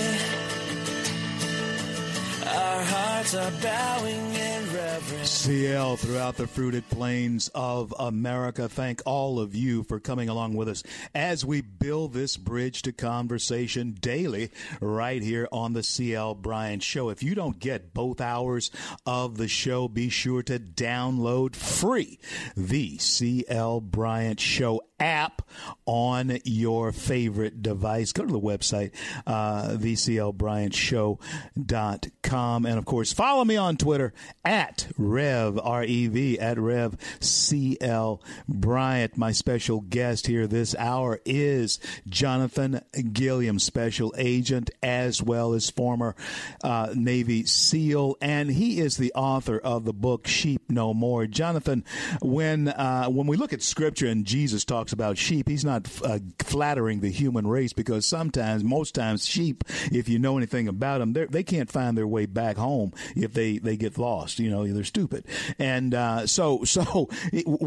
Our 2.46 2.84
hearts 2.84 3.36
are 3.36 3.52
bowing 3.62 4.34
in 4.36 4.74
reverence. 4.74 5.30
CL 5.32 5.98
throughout 5.98 6.38
the 6.38 6.48
fruited 6.48 6.88
plains 6.90 7.50
of 7.54 7.94
America. 8.00 8.70
Thank 8.70 9.02
all 9.06 9.40
of 9.40 9.54
you 9.54 9.84
for 9.84 10.00
coming 10.00 10.30
along 10.30 10.56
with 10.56 10.70
us 10.70 10.84
as 11.14 11.44
we 11.44 11.60
build 11.60 12.14
this 12.14 12.38
bridge 12.38 12.84
to 12.84 12.94
conversation 12.94 13.98
daily 14.00 14.52
right 14.80 15.22
here 15.22 15.50
on 15.52 15.74
the 15.74 15.84
CL 15.84 16.36
Bryant 16.36 16.84
Show. 16.84 17.10
If 17.10 17.22
you 17.22 17.36
don't 17.36 17.60
get 17.60 17.94
both 17.94 18.22
hours 18.22 18.72
of 19.06 19.36
the 19.36 19.50
show, 19.50 19.90
be 19.90 20.08
sure 20.08 20.44
to 20.44 20.58
download 20.58 21.56
free 21.56 22.18
the 22.56 22.98
CL 22.98 23.82
Bryant 23.82 24.40
Show 24.40 24.82
app 25.06 25.44
on 25.86 26.40
your 26.44 26.92
favorite 26.92 27.62
device. 27.62 28.12
Go 28.12 28.26
to 28.26 28.34
the 28.34 28.40
website, 28.40 28.90
uh, 29.28 29.74
theclbryantshow.com. 29.74 32.66
And 32.66 32.80
of 32.80 32.86
course, 32.86 33.14
follow 33.14 33.46
me 33.46 33.56
on 33.56 33.78
Twitter 33.78 34.16
at 34.44 34.88
Rev, 34.98 35.60
R 35.60 35.84
E 35.84 36.08
V, 36.08 36.40
at 36.40 36.58
Rev 36.58 36.98
CL 37.20 38.20
Bryant. 38.48 39.16
My 39.16 39.32
special 39.32 39.82
guest 39.82 40.26
here 40.26 40.48
this 40.48 40.74
hour 40.76 41.22
is 41.24 41.80
Jonathan 42.10 42.82
Gilliam, 43.14 43.60
special 43.60 44.12
agent, 44.18 44.72
as 44.82 45.22
well 45.22 45.54
as 45.54 45.70
former 45.70 46.16
uh, 46.64 46.94
Navy 46.96 47.46
SEAL. 47.46 48.18
And 48.22 48.50
he 48.50 48.80
is 48.80 48.98
the 48.98 49.14
author 49.14 49.60
of 49.60 49.86
the 49.86 49.94
book 49.94 50.26
Sheep 50.28 50.72
No 50.72 50.96
More. 50.96 51.28
Jonathan, 51.28 51.84
when, 52.22 52.70
uh, 52.70 53.06
when 53.08 53.28
we 53.28 53.38
look 53.38 53.54
at 53.54 53.62
scripture 53.62 54.08
and 54.08 54.26
Jesus 54.26 54.66
talks 54.66 54.95
about 54.96 55.18
sheep, 55.18 55.50
he's 55.50 55.66
not 55.66 55.88
uh, 56.04 56.20
flattering 56.40 57.02
the 57.02 57.12
human 57.12 57.46
race 57.46 57.74
because 57.74 58.06
sometimes, 58.06 58.64
most 58.64 58.96
times, 58.96 59.26
sheep, 59.26 59.64
if 59.92 60.08
you 60.10 60.18
know 60.18 60.38
anything 60.38 60.68
about 60.68 61.00
them, 61.00 61.14
they 61.14 61.44
can't 61.44 61.70
find 61.70 61.98
their 61.98 62.08
way 62.08 62.26
back 62.26 62.56
home 62.58 62.94
if 63.16 63.34
they, 63.34 63.58
they 63.58 63.76
get 63.76 63.98
lost. 63.98 64.40
You 64.40 64.50
know, 64.50 64.66
they're 64.66 64.84
stupid. 64.84 65.26
And 65.60 65.94
uh, 65.94 66.26
so, 66.26 66.64
so 66.64 67.10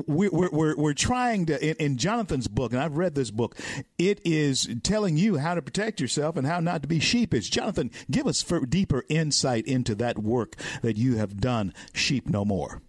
we're, 0.07 0.31
we're, 0.31 0.77
we're 0.77 0.95
trying 0.95 1.47
to, 1.47 1.65
in, 1.65 1.77
in 1.77 1.97
Jonathan's 1.99 2.49
book, 2.49 2.73
and 2.73 2.81
I've 2.81 2.97
read 2.97 3.15
this 3.15 3.31
book, 3.31 3.57
it 3.99 4.21
is 4.25 4.69
telling 4.83 5.17
you 5.17 5.37
how 5.37 5.55
to 5.55 5.63
protect 5.63 6.01
yourself 6.01 6.37
and 6.37 6.47
how 6.47 6.61
not 6.61 6.83
to 6.83 6.89
be 6.89 6.99
sheepish. 6.99 7.51
Jonathan, 7.51 7.91
give 8.11 8.27
us 8.27 8.43
deeper 8.69 9.05
insight 9.09 9.67
into 9.67 9.95
that 9.97 10.19
work 10.19 10.57
that 10.83 10.97
you 10.97 11.17
have 11.17 11.41
done, 11.41 11.75
Sheep 11.93 12.29
No 12.29 12.45
More. 12.45 12.81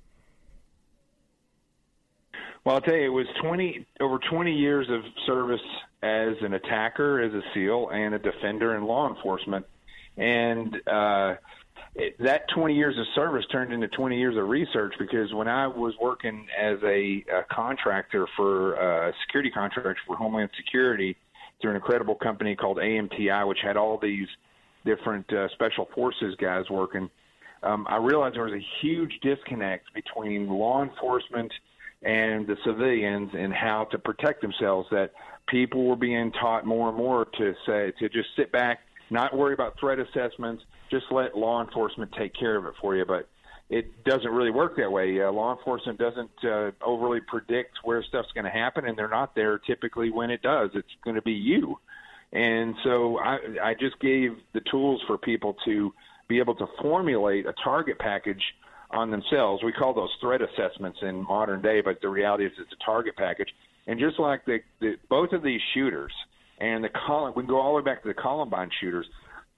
Well, 2.70 2.76
I'll 2.76 2.82
tell 2.84 2.94
you, 2.94 3.06
it 3.06 3.10
was 3.10 3.26
20 3.42 3.84
over 4.00 4.20
20 4.30 4.54
years 4.54 4.86
of 4.92 5.02
service 5.26 5.60
as 6.04 6.36
an 6.44 6.54
attacker, 6.54 7.20
as 7.20 7.34
a 7.34 7.42
SEAL, 7.52 7.90
and 7.90 8.14
a 8.14 8.20
defender 8.20 8.76
in 8.76 8.84
law 8.84 9.10
enforcement, 9.10 9.66
and 10.18 10.76
uh, 10.86 11.34
it, 11.96 12.16
that 12.20 12.44
20 12.54 12.76
years 12.76 12.96
of 13.00 13.08
service 13.16 13.44
turned 13.52 13.74
into 13.74 13.88
20 13.88 14.20
years 14.20 14.38
of 14.38 14.48
research 14.48 14.94
because 15.00 15.34
when 15.34 15.48
I 15.48 15.66
was 15.66 15.96
working 16.00 16.46
as 16.56 16.78
a, 16.84 17.26
a 17.34 17.44
contractor 17.52 18.28
for 18.38 18.80
uh, 18.80 19.10
a 19.10 19.14
security 19.26 19.50
contractor 19.50 19.98
for 20.06 20.16
Homeland 20.16 20.52
Security 20.56 21.18
through 21.60 21.72
an 21.72 21.76
incredible 21.76 22.14
company 22.14 22.56
called 22.56 22.78
AMTI, 22.78 23.48
which 23.48 23.62
had 23.64 23.78
all 23.78 23.98
these 23.98 24.28
different 24.86 25.26
uh, 25.34 25.48
special 25.54 25.90
forces 25.96 26.36
guys 26.40 26.66
working, 26.70 27.10
um, 27.64 27.88
I 27.90 27.98
realized 27.98 28.36
there 28.36 28.44
was 28.44 28.54
a 28.54 28.66
huge 28.80 29.14
disconnect 29.24 29.92
between 29.96 30.48
law 30.48 30.84
enforcement 30.84 31.52
and 32.02 32.48
the 32.48 32.56
civilians 32.66 33.32
and 33.34 33.54
how 33.54 33.86
to 33.92 34.00
protect 34.00 34.42
themselves. 34.42 34.88
That 34.92 35.12
people 35.48 35.86
were 35.86 35.96
being 35.96 36.32
taught 36.32 36.66
more 36.66 36.90
and 36.90 36.98
more 36.98 37.26
to 37.38 37.54
say 37.66 37.92
to 38.00 38.10
just 38.10 38.30
sit 38.36 38.52
back, 38.52 38.80
not 39.10 39.36
worry 39.36 39.54
about 39.54 39.80
threat 39.80 40.00
assessments, 40.00 40.64
just 40.92 41.06
let 41.12 41.38
law 41.38 41.64
enforcement 41.64 42.12
take 42.18 42.34
care 42.34 42.56
of 42.56 42.66
it 42.66 42.74
for 42.82 42.96
you. 42.96 43.06
But 43.06 43.28
it 43.70 44.04
doesn't 44.04 44.32
really 44.32 44.52
work 44.52 44.76
that 44.78 44.92
way. 44.92 45.22
Uh, 45.22 45.32
law 45.32 45.56
enforcement 45.56 46.00
doesn't 46.00 46.32
uh, 46.44 46.72
overly 46.84 47.20
predict 47.28 47.78
where 47.84 48.04
stuff's 48.04 48.32
going 48.34 48.46
to 48.46 48.52
happen, 48.52 48.88
and 48.88 48.98
they're 48.98 49.08
not 49.08 49.36
there 49.36 49.60
typically 49.60 50.10
when 50.10 50.32
it 50.32 50.42
does. 50.42 50.72
It's 50.74 50.88
going 51.04 51.16
to 51.16 51.22
be 51.22 51.34
you. 51.34 51.78
And 52.32 52.76
so 52.84 53.20
I, 53.20 53.38
I 53.64 53.74
just 53.80 54.00
gave 54.00 54.38
the 54.54 54.62
tools 54.72 55.02
for 55.08 55.18
people 55.18 55.56
to 55.66 55.94
be 56.28 56.40
able 56.40 56.56
to 56.56 56.68
formulate 56.82 57.46
a 57.46 57.54
target 57.64 57.98
package 58.00 58.42
on 58.92 59.12
themselves. 59.12 59.64
We 59.64 59.72
call 59.72 59.94
those 59.94 60.10
threat 60.20 60.42
assessments 60.42 61.00
in 61.02 61.24
modern 61.24 61.62
day, 61.62 61.82
but 61.82 62.02
the 62.02 62.10
reality 62.10 62.46
is 62.46 62.52
it's 62.60 62.72
a 62.72 62.86
target 62.86 63.16
package. 63.16 63.50
And 63.88 64.00
just 64.00 64.20
like 64.20 64.46
the, 64.46 64.60
the 64.80 64.96
both 65.10 65.32
of 65.32 65.44
these 65.44 65.62
shooters 65.74 66.12
and 66.60 66.84
the 66.84 66.90
Col- 66.90 67.34
we 67.36 67.44
can 67.44 67.50
go 67.50 67.60
all 67.60 67.74
the 67.74 67.82
way 67.82 67.86
back 67.86 68.02
to 68.04 68.08
the 68.08 68.14
Columbine 68.14 68.70
shooters 68.80 69.06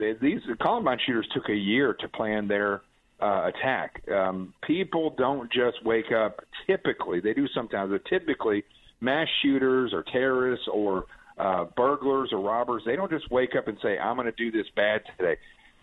these 0.02 0.42
the 0.48 0.56
Columbine 0.60 0.98
shooters 1.06 1.28
took 1.34 1.50
a 1.50 1.56
year 1.56 1.94
to 1.94 2.08
plan 2.10 2.48
their 2.48 2.82
uh, 3.22 3.50
attack. 3.54 4.02
Um, 4.10 4.54
people 4.66 5.14
don't 5.18 5.52
just 5.52 5.84
wake 5.86 6.12
up. 6.12 6.42
Typically, 6.66 7.20
they 7.20 7.34
do 7.34 7.48
sometimes, 7.54 7.92
but 7.92 8.04
typically, 8.06 8.64
mass 9.00 9.28
shooters 9.42 9.94
or 9.94 10.04
terrorists 10.12 10.68
or 10.72 11.06
uh, 11.38 11.66
burglars 11.76 12.30
or 12.32 12.40
robbers, 12.40 12.84
they 12.86 12.96
don't 12.96 13.12
just 13.12 13.30
wake 13.32 13.56
up 13.56 13.68
and 13.68 13.78
say, 13.82 13.98
"I'm 13.98 14.16
going 14.16 14.26
to 14.26 14.32
do 14.32 14.52
this 14.52 14.68
bad 14.76 15.02
today." 15.18 15.40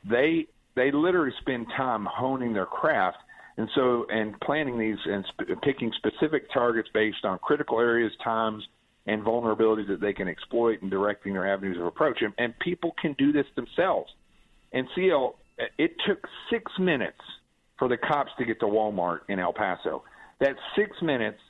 They 0.09 0.47
they 0.75 0.91
literally 0.91 1.33
spend 1.41 1.67
time 1.77 2.07
honing 2.11 2.53
their 2.53 2.67
craft 2.67 3.19
and 3.59 3.69
so 3.75 4.07
and 4.09 4.41
planning 4.41 4.79
these 4.79 4.97
and 5.05 5.25
sp- 5.29 5.61
picking 5.63 5.93
specific 5.99 6.51
targets 6.53 6.89
based 6.95 7.25
on 7.25 7.39
critical 7.41 7.81
areas, 7.81 8.13
times, 8.23 8.65
and 9.07 9.23
vulnerabilities 9.23 9.89
that 9.89 10.01
they 10.01 10.13
can 10.13 10.29
exploit 10.29 10.81
and 10.81 10.91
directing 10.91 11.33
their 11.33 11.53
avenues 11.53 11.77
of 11.77 11.85
approach. 11.85 12.23
And, 12.23 12.33
and 12.39 12.57
people 12.61 12.95
can 13.03 13.15
do 13.19 13.33
this 13.33 13.47
themselves. 13.57 14.11
And 14.73 14.87
CL, 14.95 15.35
it 15.77 15.97
took 16.07 16.25
six 16.51 16.71
minutes 16.79 17.21
for 17.79 17.89
the 17.89 17.97
cops 17.97 18.31
to 18.39 18.45
get 18.45 18.61
to 18.61 18.67
Walmart 18.67 19.21
in 19.29 19.41
El 19.41 19.53
Paso. 19.53 20.05
That's 20.39 20.59
six 20.77 20.91
minutes 21.03 21.41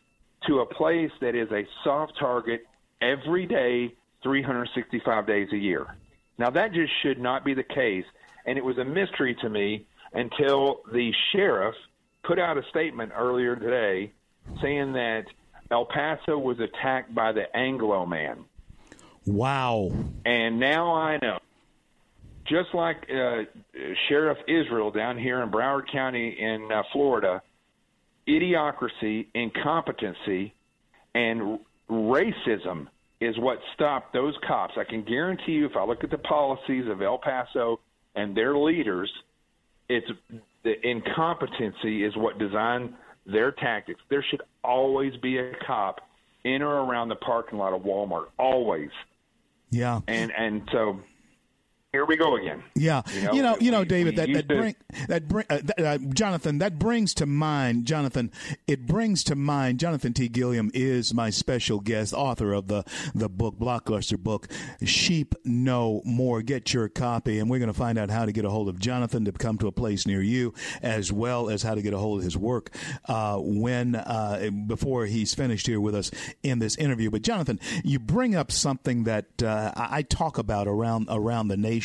to 0.46 0.60
a 0.60 0.66
place 0.66 1.10
that 1.20 1.34
is 1.34 1.50
a 1.52 1.66
soft 1.84 2.14
target 2.18 2.66
every 3.02 3.44
day, 3.44 3.94
365 4.22 5.26
days 5.26 5.48
a 5.52 5.56
year. 5.56 5.86
Now, 6.38 6.48
that 6.50 6.72
just 6.72 6.92
should 7.02 7.18
not 7.18 7.44
be 7.44 7.52
the 7.52 7.64
case. 7.64 8.04
And 8.46 8.56
it 8.56 8.64
was 8.64 8.78
a 8.78 8.84
mystery 8.84 9.36
to 9.42 9.50
me 9.50 9.86
until 10.14 10.80
the 10.92 11.12
sheriff 11.32 11.74
put 12.28 12.38
out 12.38 12.58
a 12.58 12.62
statement 12.68 13.10
earlier 13.16 13.56
today 13.56 14.12
saying 14.60 14.92
that 14.92 15.24
El 15.70 15.86
Paso 15.86 16.38
was 16.38 16.60
attacked 16.60 17.14
by 17.14 17.32
the 17.32 17.44
Anglo 17.56 18.04
man. 18.06 18.44
Wow. 19.26 19.90
And 20.24 20.60
now 20.60 20.94
I 20.94 21.18
know. 21.20 21.38
Just 22.46 22.74
like 22.74 23.08
uh, 23.10 23.44
Sheriff 24.08 24.38
Israel 24.46 24.90
down 24.90 25.18
here 25.18 25.42
in 25.42 25.50
Broward 25.50 25.90
County 25.90 26.36
in 26.38 26.70
uh, 26.70 26.82
Florida, 26.92 27.42
idiocracy, 28.26 29.26
incompetency, 29.34 30.54
and 31.14 31.58
racism 31.90 32.88
is 33.20 33.38
what 33.38 33.58
stopped 33.74 34.12
those 34.12 34.34
cops. 34.46 34.74
I 34.78 34.84
can 34.84 35.02
guarantee 35.02 35.52
you, 35.52 35.66
if 35.66 35.76
I 35.76 35.84
look 35.84 36.04
at 36.04 36.10
the 36.10 36.18
policies 36.18 36.86
of 36.88 37.02
El 37.02 37.18
Paso 37.18 37.80
and 38.14 38.36
their 38.36 38.56
leaders, 38.56 39.10
it's 39.88 40.10
the 40.68 40.86
incompetency 40.86 42.04
is 42.04 42.14
what 42.16 42.38
designed 42.38 42.92
their 43.24 43.52
tactics. 43.52 44.00
There 44.10 44.24
should 44.30 44.42
always 44.62 45.16
be 45.16 45.38
a 45.38 45.52
cop 45.66 46.00
in 46.44 46.60
or 46.60 46.84
around 46.84 47.08
the 47.08 47.16
parking 47.16 47.58
lot 47.58 47.72
of 47.72 47.82
Walmart, 47.82 48.26
always. 48.38 48.90
Yeah. 49.70 50.00
And 50.06 50.30
and 50.36 50.68
so 50.70 51.00
here 51.92 52.04
we 52.04 52.16
go 52.18 52.36
again. 52.36 52.62
Yeah, 52.74 53.00
you 53.14 53.22
know, 53.22 53.32
you 53.32 53.42
know, 53.42 53.56
you 53.60 53.70
know 53.70 53.80
we, 53.80 53.86
David. 53.86 54.12
We 54.12 54.16
that 54.16 54.32
that 54.34 54.48
to, 54.48 54.60
bring 54.60 54.76
that 55.08 55.28
bring 55.28 55.46
uh, 55.48 55.60
uh, 55.78 55.98
Jonathan. 56.12 56.58
That 56.58 56.78
brings 56.78 57.14
to 57.14 57.24
mind, 57.24 57.86
Jonathan. 57.86 58.30
It 58.66 58.86
brings 58.86 59.24
to 59.24 59.34
mind. 59.34 59.80
Jonathan 59.80 60.12
T. 60.12 60.28
Gilliam 60.28 60.70
is 60.74 61.14
my 61.14 61.30
special 61.30 61.80
guest, 61.80 62.12
author 62.12 62.52
of 62.52 62.68
the 62.68 62.84
the 63.14 63.30
book 63.30 63.58
blockbuster 63.58 64.18
book, 64.18 64.48
Sheep 64.84 65.34
No 65.46 66.02
More. 66.04 66.42
Get 66.42 66.74
your 66.74 66.90
copy, 66.90 67.38
and 67.38 67.48
we're 67.48 67.58
going 67.58 67.72
to 67.72 67.78
find 67.78 67.96
out 67.96 68.10
how 68.10 68.26
to 68.26 68.32
get 68.32 68.44
a 68.44 68.50
hold 68.50 68.68
of 68.68 68.78
Jonathan 68.78 69.24
to 69.24 69.32
come 69.32 69.56
to 69.56 69.66
a 69.66 69.72
place 69.72 70.06
near 70.06 70.20
you, 70.20 70.52
as 70.82 71.10
well 71.10 71.48
as 71.48 71.62
how 71.62 71.74
to 71.74 71.80
get 71.80 71.94
a 71.94 71.98
hold 71.98 72.18
of 72.18 72.24
his 72.24 72.36
work 72.36 72.68
uh, 73.06 73.38
when 73.38 73.94
uh, 73.94 74.50
before 74.66 75.06
he's 75.06 75.32
finished 75.32 75.66
here 75.66 75.80
with 75.80 75.94
us 75.94 76.10
in 76.42 76.58
this 76.58 76.76
interview. 76.76 77.10
But 77.10 77.22
Jonathan, 77.22 77.58
you 77.82 77.98
bring 77.98 78.34
up 78.34 78.52
something 78.52 79.04
that 79.04 79.42
uh, 79.42 79.72
I 79.74 80.02
talk 80.02 80.36
about 80.36 80.68
around 80.68 81.06
around 81.08 81.48
the 81.48 81.56
nation 81.56 81.78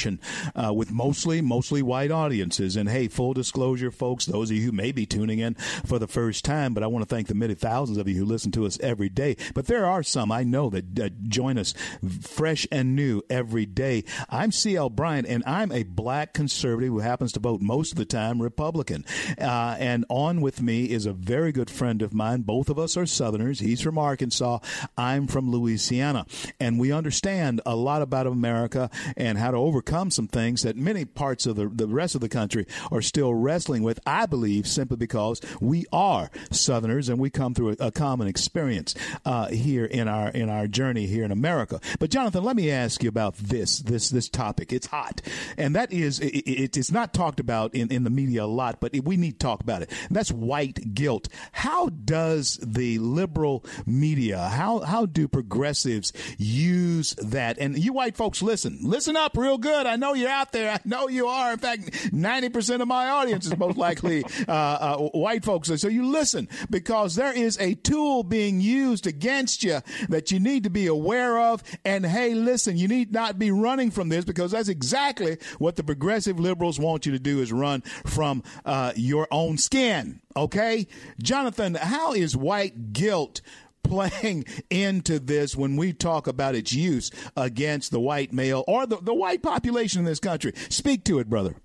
uh, 0.55 0.73
with 0.73 0.91
mostly 0.91 1.41
mostly 1.41 1.81
white 1.81 2.11
audiences. 2.11 2.75
And 2.75 2.89
hey, 2.89 3.07
full 3.07 3.33
disclosure, 3.33 3.91
folks, 3.91 4.25
those 4.25 4.49
of 4.49 4.57
you 4.57 4.63
who 4.63 4.71
may 4.71 4.91
be 4.91 5.05
tuning 5.05 5.39
in 5.39 5.55
for 5.85 5.99
the 5.99 6.07
first 6.07 6.45
time, 6.45 6.73
but 6.73 6.83
I 6.83 6.87
want 6.87 7.07
to 7.07 7.13
thank 7.13 7.27
the 7.27 7.35
many 7.35 7.55
thousands 7.55 7.97
of 7.97 8.07
you 8.07 8.15
who 8.15 8.25
listen 8.25 8.51
to 8.53 8.65
us 8.65 8.79
every 8.81 9.09
day. 9.09 9.35
But 9.53 9.67
there 9.67 9.85
are 9.85 10.03
some 10.03 10.31
I 10.31 10.43
know 10.43 10.69
that 10.69 11.29
join 11.29 11.57
us 11.57 11.73
fresh 12.21 12.67
and 12.71 12.95
new 12.95 13.21
every 13.29 13.65
day. 13.65 14.03
I'm 14.29 14.51
C.L. 14.51 14.89
Bryant, 14.89 15.27
and 15.27 15.43
I'm 15.45 15.71
a 15.71 15.83
black 15.83 16.33
conservative 16.33 16.89
who 16.89 16.99
happens 16.99 17.31
to 17.33 17.39
vote 17.39 17.61
most 17.61 17.91
of 17.91 17.97
the 17.97 18.05
time 18.05 18.41
Republican. 18.41 19.05
Uh, 19.39 19.75
and 19.79 20.05
on 20.09 20.41
with 20.41 20.61
me 20.61 20.85
is 20.85 21.05
a 21.05 21.13
very 21.13 21.51
good 21.51 21.69
friend 21.69 22.01
of 22.01 22.13
mine. 22.13 22.41
Both 22.41 22.69
of 22.69 22.79
us 22.79 22.97
are 22.97 23.05
Southerners. 23.05 23.59
He's 23.59 23.81
from 23.81 23.97
Arkansas. 23.97 24.59
I'm 24.97 25.27
from 25.27 25.49
Louisiana. 25.49 26.25
And 26.59 26.79
we 26.79 26.91
understand 26.91 27.61
a 27.65 27.75
lot 27.75 28.01
about 28.01 28.27
America 28.27 28.89
and 29.17 29.37
how 29.37 29.51
to 29.51 29.57
overcome 29.57 29.82
some 30.11 30.27
things 30.27 30.63
that 30.63 30.75
many 30.75 31.05
parts 31.05 31.45
of 31.45 31.55
the, 31.55 31.67
the 31.67 31.87
rest 31.87 32.15
of 32.15 32.21
the 32.21 32.29
country 32.29 32.65
are 32.91 33.01
still 33.01 33.33
wrestling 33.33 33.83
with, 33.83 33.99
I 34.05 34.25
believe, 34.25 34.67
simply 34.67 34.97
because 34.97 35.41
we 35.61 35.85
are 35.91 36.29
Southerners 36.51 37.09
and 37.09 37.19
we 37.19 37.29
come 37.29 37.53
through 37.53 37.75
a, 37.79 37.87
a 37.87 37.91
common 37.91 38.27
experience 38.27 38.95
uh, 39.25 39.47
here 39.47 39.85
in 39.85 40.07
our 40.07 40.29
in 40.29 40.49
our 40.49 40.67
journey 40.67 41.05
here 41.05 41.23
in 41.23 41.31
America. 41.31 41.79
But 41.99 42.09
Jonathan, 42.09 42.43
let 42.43 42.55
me 42.55 42.71
ask 42.71 43.03
you 43.03 43.09
about 43.09 43.35
this 43.35 43.79
this 43.79 44.09
this 44.09 44.29
topic. 44.29 44.73
It's 44.73 44.87
hot, 44.87 45.21
and 45.57 45.75
that 45.75 45.91
is 45.91 46.19
it, 46.19 46.29
it, 46.29 46.77
it's 46.77 46.91
not 46.91 47.13
talked 47.13 47.39
about 47.39 47.75
in, 47.75 47.91
in 47.91 48.03
the 48.03 48.09
media 48.09 48.43
a 48.43 48.45
lot, 48.45 48.79
but 48.79 48.93
we 49.03 49.17
need 49.17 49.39
to 49.39 49.45
talk 49.45 49.61
about 49.61 49.81
it. 49.81 49.91
And 50.07 50.15
that's 50.15 50.31
white 50.31 50.93
guilt. 50.93 51.27
How 51.51 51.89
does 51.89 52.59
the 52.61 52.99
liberal 52.99 53.65
media, 53.85 54.39
how 54.39 54.79
how 54.79 55.05
do 55.05 55.27
progressives 55.27 56.13
use 56.37 57.15
that? 57.15 57.57
And 57.59 57.77
you 57.77 57.93
white 57.93 58.15
folks, 58.15 58.41
listen, 58.41 58.79
listen 58.81 59.15
up 59.15 59.37
real 59.37 59.57
good. 59.57 59.72
I 59.75 59.95
know 59.95 60.13
you're 60.13 60.29
out 60.29 60.51
there. 60.51 60.71
I 60.71 60.79
know 60.85 61.07
you 61.07 61.27
are. 61.27 61.53
In 61.53 61.59
fact, 61.59 62.13
ninety 62.13 62.49
percent 62.49 62.81
of 62.81 62.87
my 62.87 63.09
audience 63.09 63.45
is 63.45 63.57
most 63.57 63.77
likely 63.77 64.23
uh, 64.47 64.51
uh, 64.51 64.97
white 64.97 65.43
folks. 65.43 65.71
So 65.81 65.87
you 65.87 66.05
listen 66.05 66.47
because 66.69 67.15
there 67.15 67.33
is 67.33 67.57
a 67.59 67.75
tool 67.75 68.23
being 68.23 68.59
used 68.61 69.07
against 69.07 69.63
you 69.63 69.79
that 70.09 70.31
you 70.31 70.39
need 70.39 70.63
to 70.63 70.69
be 70.69 70.87
aware 70.87 71.39
of. 71.39 71.63
And 71.85 72.05
hey, 72.05 72.33
listen, 72.33 72.77
you 72.77 72.87
need 72.87 73.11
not 73.11 73.39
be 73.39 73.51
running 73.51 73.91
from 73.91 74.09
this 74.09 74.25
because 74.25 74.51
that's 74.51 74.69
exactly 74.69 75.37
what 75.59 75.75
the 75.75 75.83
progressive 75.83 76.39
liberals 76.39 76.79
want 76.79 77.05
you 77.05 77.11
to 77.11 77.19
do 77.19 77.41
is 77.41 77.51
run 77.51 77.81
from 78.05 78.43
uh, 78.65 78.93
your 78.95 79.27
own 79.31 79.57
skin. 79.57 80.19
Okay, 80.35 80.87
Jonathan, 81.21 81.75
how 81.75 82.13
is 82.13 82.35
white 82.35 82.91
guilt? 82.91 83.41
Playing 83.83 84.45
into 84.69 85.19
this 85.19 85.55
when 85.55 85.75
we 85.75 85.93
talk 85.93 86.27
about 86.27 86.55
its 86.55 86.73
use 86.73 87.11
against 87.35 87.91
the 87.91 87.99
white 87.99 88.33
male 88.33 88.63
or 88.67 88.85
the, 88.85 88.97
the 88.97 89.13
white 89.13 89.41
population 89.41 89.99
in 89.99 90.05
this 90.05 90.19
country. 90.19 90.53
Speak 90.69 91.03
to 91.05 91.19
it, 91.19 91.29
brother. 91.29 91.55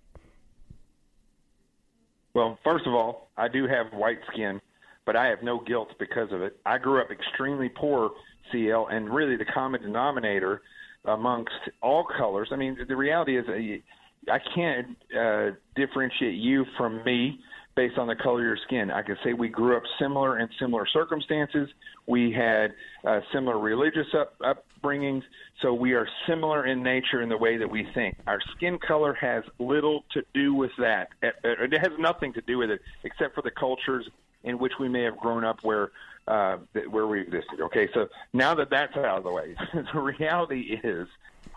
Well, 2.35 2.59
first 2.63 2.87
of 2.87 2.95
all, 2.95 3.31
I 3.37 3.49
do 3.49 3.67
have 3.67 3.93
white 3.93 4.19
skin, 4.33 4.61
but 5.07 5.17
I 5.17 5.27
have 5.27 5.43
no 5.43 5.61
guilt 5.61 5.89
because 5.99 6.31
of 6.33 6.43
it. 6.43 6.57
I 6.67 6.79
grew 6.79 7.01
up 7.01 7.11
extremely 7.11 7.69
poor, 7.69 8.11
CL, 8.53 8.89
and 8.89 9.13
really 9.13 9.37
the 9.37 9.45
common 9.45 9.83
denominator 9.83 10.63
amongst 11.05 11.55
all 11.83 12.05
colors. 12.05 12.49
I 12.53 12.57
mean, 12.57 12.77
the 12.87 12.97
reality 12.97 13.39
is 13.39 13.47
uh, 13.49 14.33
I 14.33 14.39
can't 14.55 14.97
uh, 15.19 15.57
differentiate 15.75 16.35
you 16.35 16.65
from 16.77 17.03
me 17.05 17.41
based 17.79 17.97
on 17.97 18.09
the 18.09 18.17
color 18.17 18.41
of 18.41 18.45
your 18.45 18.59
skin. 18.67 18.91
I 18.91 19.03
can 19.03 19.17
say 19.23 19.35
we 19.35 19.49
grew 19.49 19.77
up 19.77 19.85
similar 20.01 20.41
in 20.41 20.49
similar 20.59 20.85
circumstances. 20.85 21.69
We 22.09 22.33
had 22.33 22.75
uh, 23.05 23.21
similar 23.33 23.57
religious 23.57 24.09
up, 24.15 24.37
upbringings, 24.41 25.23
so 25.63 25.73
we 25.73 25.93
are 25.93 26.09
similar 26.27 26.67
in 26.67 26.83
nature 26.83 27.23
in 27.23 27.29
the 27.29 27.37
way 27.37 27.57
that 27.57 27.71
we 27.71 27.87
think. 27.95 28.17
Our 28.27 28.41
skin 28.57 28.81
color 28.81 29.15
has 29.21 29.45
little 29.61 30.05
to 30.15 30.25
do 30.35 30.55
with 30.55 30.73
that. 30.79 31.11
It 31.23 31.79
has 31.79 31.93
nothing 32.01 32.33
to 32.33 32.41
do 32.41 32.59
with 32.59 32.71
it, 32.73 32.81
except 33.05 33.37
for 33.37 33.43
the 33.43 33.53
cultures 33.53 34.09
in 34.43 34.59
which 34.59 34.73
we 34.81 34.89
may 34.89 35.05
have 35.05 35.17
grown 35.17 35.45
up 35.45 35.61
where 35.63 35.93
uh, 36.27 36.57
where 36.91 37.07
we 37.07 37.21
existed. 37.21 37.61
Okay, 37.61 37.89
so 37.95 38.09
now 38.33 38.57
that 38.57 38.71
that's 38.71 38.97
out 38.97 39.19
of 39.19 39.23
the 39.23 39.31
way, 39.31 39.55
the 39.95 40.01
reality 40.01 40.81
is 40.83 41.07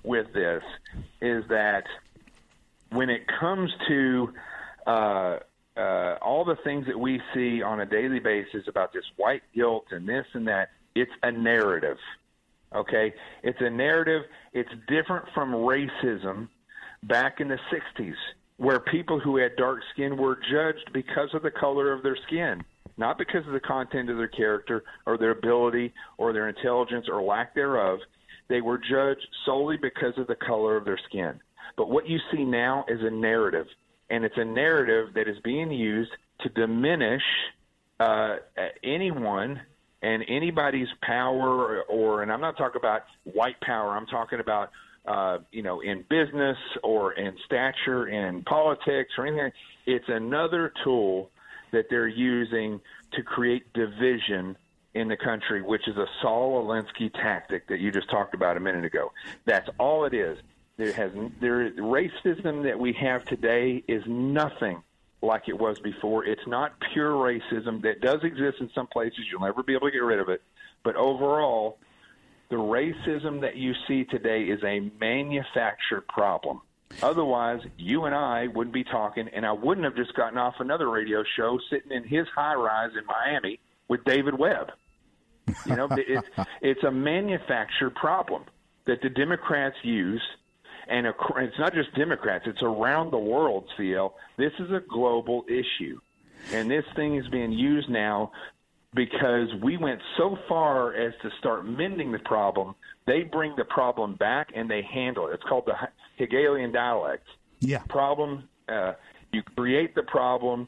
with 0.04 0.32
this 0.34 0.62
is 1.20 1.44
that 1.50 1.86
when 2.92 3.10
it 3.10 3.24
comes 3.40 3.72
to 3.88 4.34
uh, 4.86 5.40
uh, 5.78 6.16
all 6.22 6.44
the 6.44 6.58
things 6.64 6.86
that 6.88 7.00
we 7.00 7.22
see 7.34 7.62
on 7.62 7.80
a 7.82 7.86
daily 7.86 8.20
basis 8.20 8.68
about 8.68 8.94
this 8.94 9.06
white 9.18 9.44
guilt 9.56 9.86
and 9.92 10.08
this 10.08 10.26
and 10.34 10.48
that, 10.48 10.70
it's 10.96 11.12
a 11.24 11.32
narrative. 11.32 11.98
Okay? 12.76 13.14
It's 13.44 13.60
a 13.62 13.70
narrative. 13.70 14.24
It's 14.54 14.70
different 14.88 15.26
from 15.34 15.52
racism 15.52 16.50
back 17.04 17.40
in 17.40 17.48
the 17.48 17.60
60s, 17.72 18.14
where 18.58 18.80
people 18.80 19.20
who 19.20 19.38
had 19.38 19.56
dark 19.56 19.80
skin 19.94 20.18
were 20.18 20.38
judged 20.52 20.92
because 20.94 21.30
of 21.34 21.42
the 21.42 21.52
color 21.52 21.92
of 21.92 22.04
their 22.04 22.18
skin, 22.28 22.64
not 22.98 23.18
because 23.18 23.46
of 23.48 23.54
the 23.54 23.60
content 23.60 24.10
of 24.10 24.18
their 24.18 24.28
character 24.28 24.84
or 25.06 25.18
their 25.18 25.32
ability 25.32 25.94
or 26.18 26.34
their 26.34 26.50
intelligence 26.50 27.08
or 27.10 27.22
lack 27.22 27.56
thereof. 27.56 28.00
They 28.50 28.62
were 28.62 28.78
judged 28.78 29.26
solely 29.46 29.78
because 29.78 30.14
of 30.18 30.28
the 30.28 30.36
color 30.36 30.76
of 30.76 30.84
their 30.84 31.00
skin. 31.08 31.40
But 31.78 31.90
what 31.90 32.08
you 32.08 32.20
see 32.32 32.44
now 32.44 32.84
is 32.90 33.00
a 33.02 33.10
narrative 33.10 33.68
and 34.12 34.26
it's 34.26 34.38
a 34.38 34.46
narrative 34.46 35.14
that 35.16 35.28
is 35.28 35.40
being 35.40 35.72
used 35.72 36.12
to 36.42 36.50
diminish 36.50 37.24
uh, 38.00 38.36
anyone 38.84 39.62
and 40.02 40.24
anybody's 40.28 40.90
power 41.02 41.50
or, 41.50 41.84
or 41.84 42.22
and 42.22 42.32
I'm 42.32 42.42
not 42.42 42.58
talking 42.58 42.80
about 42.80 43.04
white 43.24 43.60
power. 43.62 43.96
I'm 43.96 44.06
talking 44.06 44.40
about 44.40 44.72
uh, 45.08 45.40
you 45.52 45.64
know 45.64 45.80
in 45.80 46.04
business 46.10 46.58
or 46.84 47.14
in 47.14 47.36
stature 47.46 48.08
in 48.08 48.44
politics 48.44 49.14
or 49.18 49.26
anything. 49.26 49.52
It's 49.86 50.10
another 50.10 50.74
tool 50.84 51.32
that 51.72 51.86
they're 51.90 52.08
using 52.08 52.82
to 53.14 53.24
create 53.24 53.72
division 53.74 54.58
in 54.94 55.08
the 55.08 55.16
country 55.16 55.62
which 55.62 55.88
is 55.88 55.96
a 55.96 56.06
Saul 56.22 56.66
Alinsky 56.66 57.14
tactic 57.14 57.68
that 57.70 57.80
you 57.80 57.92
just 57.92 58.10
talked 58.10 58.34
about 58.34 58.58
a 58.58 58.60
minute 58.60 58.84
ago. 58.84 59.14
That's 59.46 59.70
all 59.80 60.04
it 60.04 60.14
is 60.14 60.38
there 60.82 60.94
has 60.94 61.12
there 61.40 61.72
racism 61.74 62.64
that 62.64 62.80
we 62.80 62.92
have 62.94 63.24
today 63.26 63.84
is 63.88 64.02
nothing 64.08 64.82
like 65.22 65.44
it 65.48 65.60
was 65.60 65.78
before. 65.80 66.26
It's 66.26 66.48
not 66.48 66.74
pure 66.92 67.12
racism 67.12 67.84
that 67.84 68.02
does 68.02 68.24
exist 68.24 68.58
in 68.60 68.72
some 68.74 68.88
places. 68.88 69.20
You'll 69.32 69.42
never 69.42 69.62
be 69.62 69.76
able 69.76 69.88
to 69.88 69.92
get 69.92 70.02
rid 70.02 70.20
of 70.20 70.30
it. 70.30 70.42
But 70.84 70.96
overall, 70.96 71.78
the 72.50 72.56
racism 72.56 73.42
that 73.42 73.58
you 73.58 73.74
see 73.88 74.06
today 74.06 74.46
is 74.46 74.60
a 74.64 74.92
manufactured 75.00 76.08
problem. 76.08 76.62
Otherwise, 77.04 77.62
you 77.78 78.06
and 78.06 78.16
I 78.16 78.48
wouldn't 78.48 78.74
be 78.74 78.84
talking, 78.84 79.30
and 79.32 79.46
I 79.46 79.52
wouldn't 79.52 79.86
have 79.86 79.96
just 79.96 80.16
gotten 80.16 80.40
off 80.40 80.56
another 80.60 80.90
radio 80.90 81.24
show 81.38 81.60
sitting 81.70 81.92
in 81.92 82.04
his 82.04 82.26
high 82.36 82.56
rise 82.56 82.92
in 82.98 83.06
Miami 83.06 83.60
with 83.88 84.04
David 84.04 84.38
Webb. 84.38 84.72
You 85.68 85.76
know, 85.76 85.88
it's 85.96 86.28
it's 86.64 86.84
a 86.84 86.92
manufactured 86.92 87.94
problem 87.94 88.46
that 88.88 89.04
the 89.04 89.10
Democrats 89.10 89.76
use 89.84 90.24
and 90.92 91.08
it's 91.08 91.60
not 91.60 91.74
just 91.74 91.94
Democrats; 91.96 92.46
it's 92.48 92.62
around 92.62 93.12
the 93.12 93.18
world. 93.18 93.66
CL, 93.78 94.14
this 94.38 94.52
is 94.60 94.72
a 94.72 94.82
global 94.88 95.46
issue, 95.48 96.00
and 96.52 96.70
this 96.70 96.86
thing 96.96 97.16
is 97.16 97.28
being 97.30 97.52
used 97.52 97.90
now 97.90 98.32
because 98.94 99.48
we 99.64 99.78
went 99.78 100.02
so 100.18 100.38
far 100.50 100.94
as 100.94 101.14
to 101.22 101.30
start 101.40 101.66
mending 101.66 102.12
the 102.12 102.20
problem. 102.20 102.76
They 103.08 103.24
bring 103.24 103.56
the 103.56 103.64
problem 103.64 104.16
back 104.16 104.50
and 104.54 104.70
they 104.70 104.82
handle 104.82 105.28
it. 105.28 105.36
It's 105.36 105.44
called 105.44 105.66
the 105.66 105.76
Hegelian 106.18 106.74
dialect. 106.74 107.26
Yeah. 107.62 107.80
Problem. 107.88 108.50
Uh, 108.68 108.94
you 109.32 109.44
create 109.56 109.96
the 109.96 110.04
problem 110.04 110.68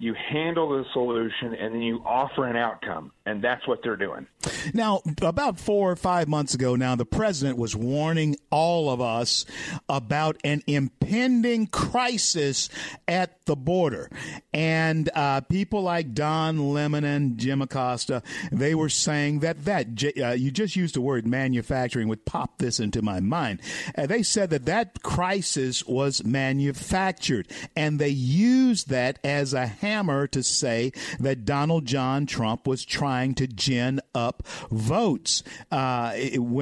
you 0.00 0.14
handle 0.14 0.70
the 0.70 0.84
solution, 0.94 1.54
and 1.54 1.74
then 1.74 1.82
you 1.82 2.02
offer 2.06 2.46
an 2.46 2.56
outcome. 2.56 3.12
And 3.30 3.40
that's 3.40 3.64
what 3.68 3.80
they're 3.84 3.94
doing. 3.94 4.26
Now, 4.74 5.02
about 5.22 5.60
four 5.60 5.92
or 5.92 5.94
five 5.94 6.26
months 6.26 6.52
ago, 6.52 6.74
now 6.74 6.96
the 6.96 7.06
president 7.06 7.58
was 7.58 7.76
warning 7.76 8.36
all 8.50 8.90
of 8.90 9.00
us 9.00 9.44
about 9.88 10.36
an 10.42 10.64
impending 10.66 11.68
crisis 11.68 12.68
at 13.06 13.44
the 13.46 13.54
border. 13.54 14.10
And 14.52 15.08
uh, 15.14 15.42
people 15.42 15.82
like 15.82 16.12
Don 16.12 16.72
Lemon 16.72 17.04
and 17.04 17.38
Jim 17.38 17.62
Acosta, 17.62 18.24
they 18.50 18.74
were 18.74 18.88
saying 18.88 19.40
that 19.40 19.64
that, 19.64 19.86
uh, 20.20 20.30
you 20.30 20.50
just 20.50 20.74
used 20.74 20.96
the 20.96 21.00
word 21.00 21.24
manufacturing, 21.24 22.08
would 22.08 22.26
pop 22.26 22.58
this 22.58 22.80
into 22.80 23.00
my 23.00 23.20
mind. 23.20 23.60
Uh, 23.96 24.06
they 24.06 24.24
said 24.24 24.50
that 24.50 24.64
that 24.64 25.04
crisis 25.04 25.86
was 25.86 26.24
manufactured. 26.24 27.46
And 27.76 28.00
they 28.00 28.08
used 28.08 28.88
that 28.88 29.20
as 29.22 29.54
a 29.54 29.66
hammer 29.66 30.26
to 30.26 30.42
say 30.42 30.90
that 31.20 31.44
Donald 31.44 31.84
John 31.86 32.26
Trump 32.26 32.66
was 32.66 32.84
trying 32.84 33.19
to 33.28 33.46
gin 33.46 34.00
up 34.14 34.46
votes 34.70 35.42
uh, 35.70 36.14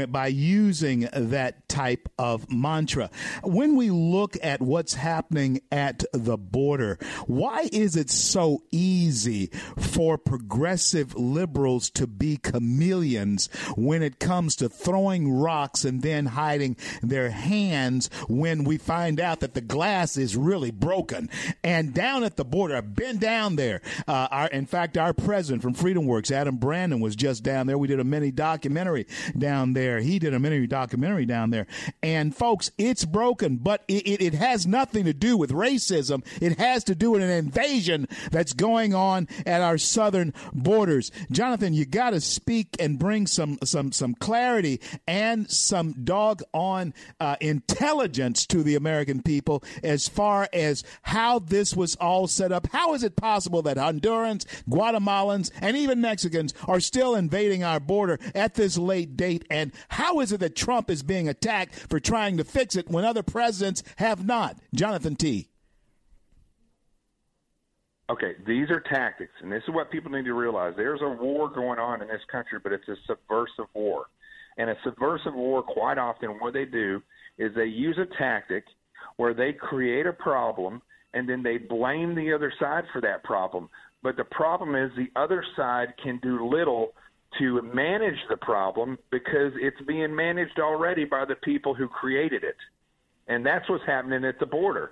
by 0.08 0.26
using 0.26 1.08
that 1.12 1.68
type 1.68 2.08
of 2.18 2.50
mantra. 2.50 3.10
When 3.42 3.76
we 3.76 3.90
look 3.90 4.36
at 4.42 4.60
what's 4.60 4.94
happening 4.94 5.60
at 5.70 6.04
the 6.12 6.36
border, 6.36 6.98
why 7.26 7.68
is 7.72 7.96
it 7.96 8.10
so 8.10 8.62
easy 8.70 9.50
for 9.78 10.18
progressive 10.18 11.14
liberals 11.14 11.90
to 11.90 12.06
be 12.06 12.36
chameleons 12.36 13.48
when 13.76 14.02
it 14.02 14.18
comes 14.18 14.56
to 14.56 14.68
throwing 14.68 15.32
rocks 15.32 15.84
and 15.84 16.02
then 16.02 16.26
hiding 16.26 16.76
their 17.02 17.30
hands 17.30 18.10
when 18.28 18.64
we 18.64 18.76
find 18.76 19.20
out 19.20 19.40
that 19.40 19.54
the 19.54 19.60
glass 19.60 20.16
is 20.16 20.36
really 20.36 20.70
broken? 20.70 21.30
And 21.62 21.94
down 21.94 22.24
at 22.24 22.36
the 22.36 22.44
border, 22.44 22.76
I've 22.76 22.94
been 22.94 23.18
down 23.18 23.56
there. 23.56 23.80
Uh, 24.06 24.28
our, 24.30 24.46
in 24.48 24.66
fact, 24.66 24.98
our 24.98 25.12
president 25.12 25.62
from 25.62 25.74
Freedom 25.74 26.06
Works, 26.06 26.30
Adam 26.38 26.57
Brandon, 26.57 27.01
was 27.01 27.16
just 27.16 27.42
down 27.42 27.66
there. 27.66 27.77
We 27.77 27.88
did 27.88 27.98
a 27.98 28.05
mini 28.05 28.31
documentary 28.31 29.07
down 29.37 29.72
there. 29.72 29.98
He 29.98 30.20
did 30.20 30.35
a 30.35 30.38
mini 30.38 30.66
documentary 30.68 31.27
down 31.27 31.51
there. 31.51 31.66
And 32.01 32.35
folks, 32.35 32.70
it's 32.79 33.05
broken, 33.05 33.57
but 33.57 33.83
it, 33.88 34.07
it, 34.07 34.22
it 34.22 34.35
has 34.35 34.66
nothing 34.66 35.05
to 35.07 35.12
do 35.12 35.37
with 35.37 35.51
racism. 35.51 36.24
It 36.40 36.59
has 36.59 36.85
to 36.85 36.94
do 36.94 37.11
with 37.11 37.22
an 37.22 37.31
invasion 37.31 38.07
that's 38.31 38.53
going 38.53 38.94
on 38.94 39.27
at 39.46 39.62
our 39.62 39.79
southern 39.79 40.33
borders. 40.53 41.11
Jonathan, 41.33 41.74
you 41.74 41.85
got 41.85 42.11
to 42.11 42.20
speak 42.20 42.77
and 42.79 42.98
bring 42.98 43.27
some 43.27 43.59
some 43.64 43.90
some 43.90 44.14
clarity 44.14 44.81
and 45.09 45.51
some 45.51 45.92
doggone 46.05 46.94
uh, 47.18 47.37
intelligence 47.40 48.46
to 48.46 48.62
the 48.62 48.77
American 48.77 49.22
people 49.22 49.64
as 49.83 50.07
far 50.07 50.48
as 50.53 50.85
how 51.03 51.40
this 51.40 51.74
was 51.74 51.96
all 51.96 52.29
set 52.29 52.53
up. 52.53 52.68
How 52.70 52.94
is 52.94 53.03
it 53.03 53.16
possible 53.16 53.62
that 53.62 53.77
Hondurans, 53.77 54.44
Guatemalans, 54.68 55.51
and 55.61 55.77
even 55.77 56.01
Mexicans 56.01 56.27
are 56.66 56.80
still 56.80 57.14
invading 57.14 57.64
our 57.64 57.80
border 57.80 58.18
at 58.34 58.54
this 58.54 58.78
late 58.78 59.16
date? 59.16 59.44
And 59.50 59.72
how 59.88 60.20
is 60.20 60.32
it 60.32 60.40
that 60.40 60.56
Trump 60.56 60.90
is 60.90 61.02
being 61.02 61.28
attacked 61.28 61.74
for 61.74 62.00
trying 62.00 62.36
to 62.38 62.44
fix 62.44 62.76
it 62.76 62.88
when 62.88 63.04
other 63.04 63.22
presidents 63.22 63.82
have 63.96 64.26
not? 64.26 64.56
Jonathan 64.74 65.16
T. 65.16 65.48
Okay, 68.10 68.36
these 68.46 68.70
are 68.70 68.80
tactics, 68.80 69.34
and 69.42 69.52
this 69.52 69.62
is 69.68 69.74
what 69.74 69.90
people 69.90 70.10
need 70.10 70.24
to 70.24 70.32
realize. 70.32 70.72
There's 70.76 71.02
a 71.02 71.08
war 71.08 71.50
going 71.50 71.78
on 71.78 72.00
in 72.00 72.08
this 72.08 72.22
country, 72.32 72.58
but 72.62 72.72
it's 72.72 72.88
a 72.88 72.96
subversive 73.06 73.66
war. 73.74 74.06
And 74.56 74.70
a 74.70 74.76
subversive 74.82 75.34
war, 75.34 75.62
quite 75.62 75.98
often, 75.98 76.30
what 76.40 76.54
they 76.54 76.64
do 76.64 77.02
is 77.36 77.54
they 77.54 77.66
use 77.66 77.98
a 77.98 78.06
tactic 78.16 78.64
where 79.16 79.34
they 79.34 79.52
create 79.52 80.06
a 80.06 80.12
problem 80.12 80.80
and 81.14 81.28
then 81.28 81.42
they 81.42 81.58
blame 81.58 82.14
the 82.14 82.32
other 82.32 82.52
side 82.58 82.84
for 82.92 83.00
that 83.00 83.24
problem. 83.24 83.68
But 84.02 84.16
the 84.16 84.24
problem 84.24 84.74
is 84.74 84.90
the 84.96 85.11
other 85.20 85.44
side 85.56 85.88
can 86.02 86.18
do 86.22 86.48
little 86.48 86.92
to 87.38 87.61
manage 87.62 88.18
the 88.30 88.37
problem 88.37 88.98
because 89.11 89.52
it's 89.56 89.80
being 89.87 90.14
managed 90.14 90.58
already 90.58 91.04
by 91.04 91.24
the 91.24 91.34
people 91.37 91.74
who 91.74 91.88
created 91.88 92.42
it. 92.44 92.56
And 93.26 93.44
that's 93.44 93.68
what's 93.68 93.84
happening 93.87 94.24
at 94.24 94.38
the 94.38 94.46
border. 94.46 94.90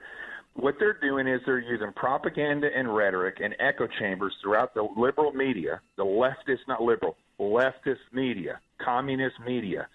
What 0.54 0.76
they're 0.78 0.98
doing 1.00 1.26
is 1.26 1.40
they're 1.44 1.58
using 1.58 1.92
propaganda 1.94 2.68
and 2.74 2.94
rhetoric 2.94 3.38
and 3.42 3.54
echo 3.58 3.86
chambers 3.98 4.34
throughout 4.42 4.74
the 4.74 4.86
liberal 4.96 5.32
media, 5.32 5.80
the 5.96 6.04
leftist, 6.04 6.60
not 6.66 6.82
liberal, 6.82 7.16
leftist 7.38 7.96
media, 8.12 8.60
communist 8.82 9.36
media, 9.44 9.86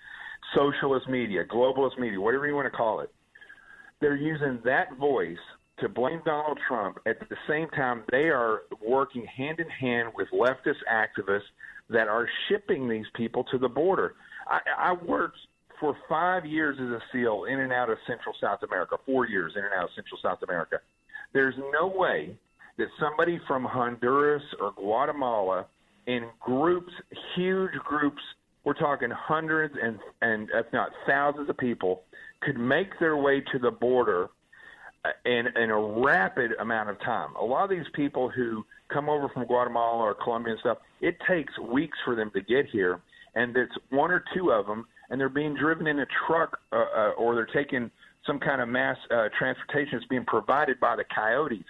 socialist 0.56 1.08
media, 1.10 1.44
globalist 1.46 1.98
media, 2.00 2.20
whatever 2.20 2.48
you 2.48 2.56
want 2.56 2.72
to 2.72 2.78
call 2.78 3.00
it. 3.00 3.12
They're 4.02 4.16
using 4.16 4.60
that 4.66 4.98
voice 4.98 5.38
to 5.82 5.90
blame 5.90 6.22
Donald 6.26 6.60
Trump. 6.68 7.00
At 7.06 7.20
the 7.30 7.36
same 7.48 7.68
time, 7.70 8.04
they 8.12 8.30
are 8.30 8.62
working 8.86 9.26
hand 9.26 9.60
in 9.60 9.70
hand 9.70 10.10
with 10.16 10.28
leftist 10.32 10.82
activists 10.92 11.42
that 11.90 12.08
are 12.08 12.28
shipping 12.48 12.88
these 12.88 13.06
people 13.16 13.44
to 13.52 13.58
the 13.58 13.68
border. 13.68 14.14
I, 14.48 14.60
I 14.78 14.94
worked 14.94 15.38
for 15.80 15.98
five 16.08 16.46
years 16.46 16.78
as 16.80 16.88
a 16.88 17.00
SEAL 17.12 17.46
in 17.46 17.60
and 17.60 17.74
out 17.74 17.90
of 17.90 17.98
Central 18.08 18.36
South 18.40 18.60
America, 18.64 18.98
four 19.06 19.28
years 19.28 19.54
in 19.58 19.64
and 19.64 19.74
out 19.74 19.86
of 19.86 19.90
Central 19.96 20.20
South 20.22 20.40
America. 20.44 20.78
There's 21.34 21.56
no 21.74 21.88
way 21.88 22.36
that 22.78 22.88
somebody 23.00 23.40
from 23.48 23.66
Honduras 23.66 24.44
or 24.62 24.72
Guatemala 24.74 25.66
in 26.08 26.28
groups, 26.40 26.92
huge 27.36 27.74
groups, 27.84 28.22
we're 28.64 28.74
talking 28.74 29.10
hundreds 29.10 29.74
and, 29.82 30.00
and 30.22 30.50
if 30.54 30.72
not 30.72 30.90
thousands 31.08 31.50
of 31.50 31.58
people, 31.58 32.04
could 32.42 32.60
make 32.60 33.00
their 33.00 33.18
way 33.18 33.42
to 33.52 33.60
the 33.60 33.72
border 33.72 34.30
in, 35.26 35.48
in 35.56 35.70
a 35.70 35.80
rapid 35.80 36.52
amount 36.60 36.90
of 36.90 37.00
time. 37.02 37.36
A 37.36 37.44
lot 37.44 37.64
of 37.64 37.70
these 37.70 37.88
people 37.94 38.30
who 38.30 38.66
come 38.90 39.10
over 39.10 39.30
from 39.30 39.46
Guatemala 39.46 40.04
or 40.04 40.14
Colombia 40.14 40.54
and 40.54 40.60
stuff, 40.60 40.78
it 41.00 41.18
takes 41.28 41.58
weeks 41.60 41.98
for 42.06 42.16
them 42.16 42.32
to 42.32 42.42
get 42.42 42.68
here, 42.68 43.00
and 43.36 43.56
it's 43.56 43.74
one 43.90 44.12
or 44.12 44.24
two 44.34 44.52
of 44.52 44.68
them, 44.68 44.86
and 45.10 45.20
they're 45.20 45.30
being 45.30 45.56
driven 45.56 45.88
in 45.88 46.00
a 46.00 46.06
truck 46.28 46.60
uh, 46.72 46.76
uh, 46.76 47.10
or 47.18 47.36
they're 47.36 47.46
taking 47.46 47.90
some 48.26 48.40
kind 48.40 48.62
of 48.62 48.70
mass 48.70 48.98
uh, 49.10 49.30
transportation 49.38 49.94
that's 49.94 50.06
being 50.06 50.26
provided 50.26 50.80
by 50.80 50.96
the 50.96 51.04
coyotes. 51.14 51.66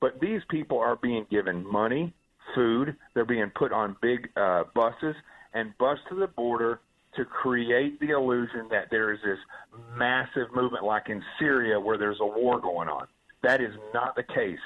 But 0.00 0.20
these 0.20 0.42
people 0.50 0.78
are 0.78 0.96
being 0.96 1.26
given 1.30 1.66
money, 1.66 2.12
food. 2.54 2.94
They're 3.14 3.24
being 3.24 3.50
put 3.54 3.72
on 3.72 3.96
big 4.02 4.28
uh, 4.36 4.64
buses 4.74 5.16
and 5.54 5.76
bused 5.78 6.02
to 6.10 6.16
the 6.16 6.26
border 6.26 6.80
to 7.16 7.24
create 7.24 8.00
the 8.00 8.10
illusion 8.10 8.66
that 8.70 8.90
there 8.90 9.12
is 9.12 9.20
this 9.24 9.38
massive 9.96 10.54
movement 10.54 10.84
like 10.84 11.08
in 11.08 11.22
Syria 11.38 11.78
where 11.78 11.98
there's 11.98 12.20
a 12.20 12.26
war 12.26 12.60
going 12.60 12.88
on. 12.88 13.06
That 13.42 13.60
is 13.60 13.74
not 13.92 14.16
the 14.16 14.22
case. 14.22 14.58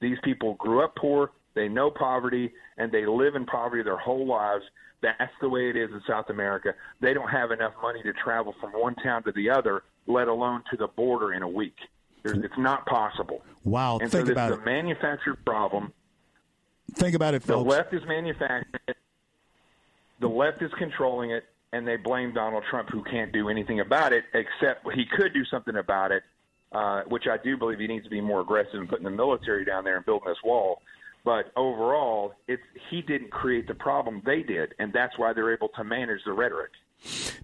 These 0.00 0.18
people 0.22 0.54
grew 0.54 0.84
up 0.84 0.94
poor, 0.96 1.32
they 1.54 1.68
know 1.68 1.90
poverty, 1.90 2.52
and 2.76 2.92
they 2.92 3.06
live 3.06 3.34
in 3.34 3.46
poverty 3.46 3.82
their 3.82 3.96
whole 3.96 4.26
lives. 4.26 4.64
That's 5.00 5.32
the 5.40 5.48
way 5.48 5.70
it 5.70 5.76
is 5.76 5.90
in 5.90 6.02
South 6.06 6.30
America. 6.30 6.74
They 7.00 7.14
don't 7.14 7.28
have 7.28 7.50
enough 7.50 7.72
money 7.82 8.02
to 8.02 8.12
travel 8.12 8.54
from 8.60 8.72
one 8.72 8.94
town 8.96 9.22
to 9.24 9.32
the 9.32 9.50
other, 9.50 9.82
let 10.06 10.28
alone 10.28 10.62
to 10.70 10.76
the 10.76 10.88
border 10.88 11.32
in 11.32 11.42
a 11.42 11.48
week. 11.48 11.76
There's, 12.22 12.38
it's 12.38 12.58
not 12.58 12.86
possible. 12.86 13.42
Wow, 13.64 13.98
and 13.98 14.10
think 14.10 14.26
so 14.26 14.32
about 14.32 14.50
it. 14.50 14.54
It's 14.54 14.62
a 14.62 14.64
manufactured 14.64 15.44
problem. 15.44 15.92
Think 16.92 17.14
about 17.14 17.34
it, 17.34 17.42
folks. 17.42 17.62
The 17.62 17.76
left 17.76 17.94
is 17.94 18.02
manufacturing 18.06 18.80
it. 18.88 18.96
The 20.18 20.28
left 20.28 20.62
is 20.62 20.72
controlling 20.78 21.30
it 21.30 21.44
and 21.72 21.86
they 21.86 21.96
blame 21.96 22.32
Donald 22.32 22.64
Trump, 22.70 22.90
who 22.90 23.02
can't 23.04 23.32
do 23.32 23.48
anything 23.48 23.80
about 23.80 24.12
it, 24.12 24.24
except 24.34 24.90
he 24.94 25.04
could 25.04 25.32
do 25.32 25.44
something 25.44 25.76
about 25.76 26.12
it, 26.12 26.22
uh, 26.72 27.02
which 27.08 27.26
I 27.26 27.36
do 27.36 27.56
believe 27.56 27.78
he 27.78 27.86
needs 27.86 28.04
to 28.04 28.10
be 28.10 28.20
more 28.20 28.40
aggressive 28.40 28.74
in 28.74 28.86
putting 28.86 29.04
the 29.04 29.10
military 29.10 29.64
down 29.64 29.84
there 29.84 29.96
and 29.96 30.06
building 30.06 30.28
this 30.28 30.42
wall. 30.44 30.82
But 31.24 31.50
overall, 31.56 32.34
it's 32.46 32.62
he 32.88 33.02
didn't 33.02 33.30
create 33.30 33.66
the 33.66 33.74
problem; 33.74 34.22
they 34.24 34.42
did, 34.42 34.74
and 34.78 34.92
that's 34.92 35.18
why 35.18 35.32
they're 35.32 35.52
able 35.52 35.68
to 35.70 35.82
manage 35.82 36.20
the 36.24 36.32
rhetoric. 36.32 36.70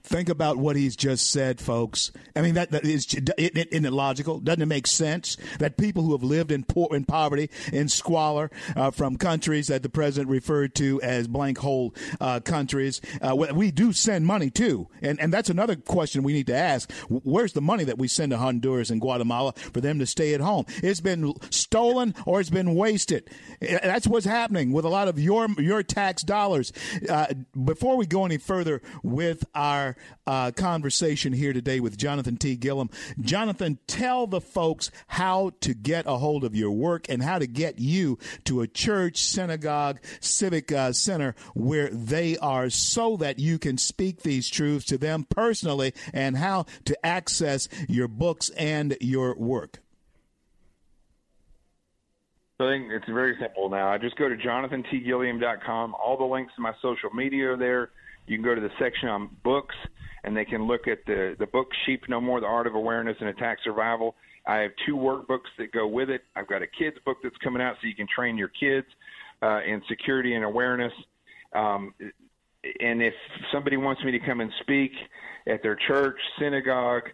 Think 0.03 0.29
about 0.29 0.57
what 0.57 0.77
he's 0.77 0.97
just 0.97 1.31
said, 1.31 1.61
folks. 1.61 2.11
I 2.35 2.43
mean, 2.43 2.55
that, 2.55 2.71
that 2.73 2.85
is, 2.85 3.07
isn't 3.15 3.85
it 3.85 3.93
logical? 3.93 4.41
Doesn't 4.41 4.63
it 4.63 4.67
make 4.67 4.87
sense 4.87 5.37
that 5.59 5.77
people 5.77 6.03
who 6.03 6.13
have 6.13 6.23
lived 6.23 6.51
in 6.51 6.65
poor, 6.65 6.89
in 6.93 7.05
poverty, 7.05 7.49
in 7.73 7.89
squalor, 7.89 8.51
uh, 8.77 8.91
from 8.91 9.17
countries 9.17 9.69
that 9.69 9.83
the 9.83 9.89
president 9.89 10.31
referred 10.31 10.75
to 10.77 11.01
as 11.03 11.29
blank 11.29 11.59
hole 11.59 11.95
uh, 12.21 12.41
countries, 12.41 13.01
uh, 13.21 13.35
we 13.35 13.71
do 13.71 13.93
send 13.93 14.27
money 14.27 14.51
to, 14.51 14.89
and 15.01 15.21
and 15.21 15.33
that's 15.33 15.51
another 15.51 15.77
question 15.77 16.23
we 16.23 16.33
need 16.33 16.47
to 16.49 16.55
ask: 16.55 16.91
Where's 17.09 17.53
the 17.53 17.61
money 17.61 17.85
that 17.85 17.99
we 17.99 18.09
send 18.09 18.33
to 18.33 18.39
Honduras 18.39 18.91
and 18.91 19.01
Guatemala 19.01 19.53
for 19.55 19.81
them 19.81 19.99
to 19.99 20.07
stay 20.07 20.35
at 20.35 20.41
home? 20.41 20.67
It's 20.83 21.01
been 21.01 21.33
stolen 21.51 22.15
or 22.27 22.41
it's 22.41 22.51
been 22.51 22.75
wasted. 22.75 23.31
That's 23.61 24.07
what's 24.07 24.27
happening 24.27 24.73
with 24.73 24.85
a 24.85 24.89
lot 24.89 25.09
of 25.09 25.19
your 25.19 25.49
your 25.59 25.83
tax 25.83 26.23
dollars. 26.23 26.73
Uh, 27.09 27.27
before 27.65 27.97
we 27.97 28.07
go 28.07 28.25
any 28.25 28.39
further 28.39 28.83
with 29.03 29.42
our 29.55 29.97
uh, 30.27 30.51
conversation 30.53 31.33
here 31.33 31.53
today 31.53 31.81
with 31.81 31.97
Jonathan 31.97 32.37
T. 32.37 32.57
Gilliam, 32.57 32.91
Jonathan, 33.21 33.79
tell 33.87 34.27
the 34.27 34.41
folks 34.41 34.91
how 35.07 35.53
to 35.61 35.75
get 35.75 36.07
a 36.07 36.19
hold 36.19 36.45
of 36.45 36.55
your 36.55 36.71
work 36.71 37.07
and 37.09 37.23
how 37.23 37.39
to 37.39 37.47
get 37.47 37.79
you 37.79 38.19
to 38.45 38.61
a 38.61 38.67
church, 38.67 39.19
synagogue, 39.19 40.01
civic 40.21 40.73
uh, 40.73 40.93
center 40.93 41.35
where 41.55 41.89
they 41.89 42.37
are, 42.39 42.71
so 42.71 43.17
that 43.17 43.39
you 43.39 43.59
can 43.59 43.79
speak 43.79 44.23
these 44.23 44.49
truths 44.49 44.85
to 44.87 44.99
them 44.99 45.27
personally, 45.29 45.93
and 46.13 46.37
how 46.37 46.67
to 46.85 47.07
access 47.07 47.69
your 47.89 48.09
books 48.09 48.49
and 48.51 48.97
your 49.01 49.37
work. 49.37 49.79
So 52.63 52.69
I 52.69 52.73
think 52.73 52.93
it's 52.93 53.07
very 53.07 53.37
simple 53.41 53.69
now. 53.69 53.89
I 53.89 53.99
just 53.99 54.17
go 54.17 54.29
to 54.29 54.37
jonathantgilliam.com. 54.37 55.95
All 55.95 56.17
the 56.17 56.25
links 56.25 56.53
to 56.55 56.63
my 56.63 56.73
social 56.81 57.11
media 57.11 57.53
are 57.53 57.57
there. 57.57 57.91
You 58.27 58.37
can 58.37 58.45
go 58.45 58.55
to 58.55 58.61
the 58.61 58.71
section 58.79 59.09
on 59.09 59.31
books, 59.43 59.75
and 60.25 60.37
they 60.37 60.45
can 60.45 60.67
look 60.67 60.89
at 60.89 61.05
the 61.07 61.37
the 61.39 61.47
book 61.47 61.69
"Sheep 61.85 62.09
No 62.09 62.21
More: 62.21 62.41
The 62.41 62.47
Art 62.47 62.67
of 62.67 62.75
Awareness 62.75 63.17
and 63.21 63.29
Attack 63.29 63.59
Survival." 63.65 64.15
I 64.47 64.57
have 64.57 64.73
two 64.87 64.97
workbooks 64.97 65.51
that 65.59 65.73
go 65.73 65.87
with 65.87 66.11
it. 66.11 66.23
I've 66.35 66.49
got 66.49 66.63
a 66.63 66.67
kids 66.67 66.97
book 67.05 67.19
that's 67.23 67.37
coming 67.39 67.63
out, 67.63 67.77
so 67.81 67.87
you 67.87 67.95
can 67.95 68.09
train 68.09 68.37
your 68.37 68.49
kids 68.49 68.87
uh, 69.41 69.61
in 69.63 69.83
security 69.89 70.35
and 70.35 70.45
awareness. 70.45 70.93
Um, 71.53 71.95
and 72.81 73.03
if 73.03 73.15
somebody 73.53 73.77
wants 73.77 74.03
me 74.05 74.13
to 74.13 74.19
come 74.19 74.41
and 74.41 74.53
speak 74.61 74.93
at 75.47 75.63
their 75.63 75.77
church, 75.77 76.17
synagogue, 76.39 77.05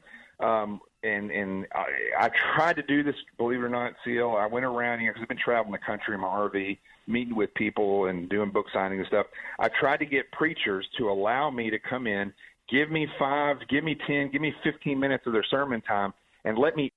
um, 0.41 0.81
and 1.03 1.31
and 1.31 1.67
I, 1.75 2.27
I 2.27 2.31
tried 2.55 2.77
to 2.77 2.83
do 2.83 3.03
this, 3.03 3.15
believe 3.37 3.61
it 3.61 3.65
or 3.65 3.69
not, 3.69 3.95
CL. 4.05 4.37
I 4.37 4.47
went 4.47 4.65
around 4.65 5.01
here 5.01 5.13
because 5.13 5.23
I've 5.23 5.29
been 5.29 5.39
traveling 5.39 5.73
the 5.73 5.79
country 5.79 6.15
in 6.15 6.21
my 6.21 6.29
RV, 6.29 6.79
meeting 7.09 7.35
with 7.35 7.53
people 7.55 8.07
and 8.07 8.29
doing 8.29 8.51
book 8.51 8.67
signing 8.73 8.99
and 8.99 9.09
stuff. 9.09 9.27
I 9.59 9.69
tried 9.81 9.99
to 9.99 10.07
get 10.07 10.31
preachers 10.33 10.87
to 10.99 11.11
allow 11.11 11.51
me 11.51 11.71
to 11.71 11.79
come 11.79 12.07
in, 12.07 12.33
give 12.71 12.91
me 12.91 13.07
five, 13.19 13.57
give 13.69 13.83
me 13.85 13.97
ten, 14.07 14.31
give 14.31 14.43
me 14.43 14.55
fifteen 14.63 15.01
minutes 15.01 15.27
of 15.27 15.33
their 15.33 15.45
sermon 15.51 15.81
time, 15.81 16.13
and 16.45 16.59
let 16.59 16.77
me 16.77 16.91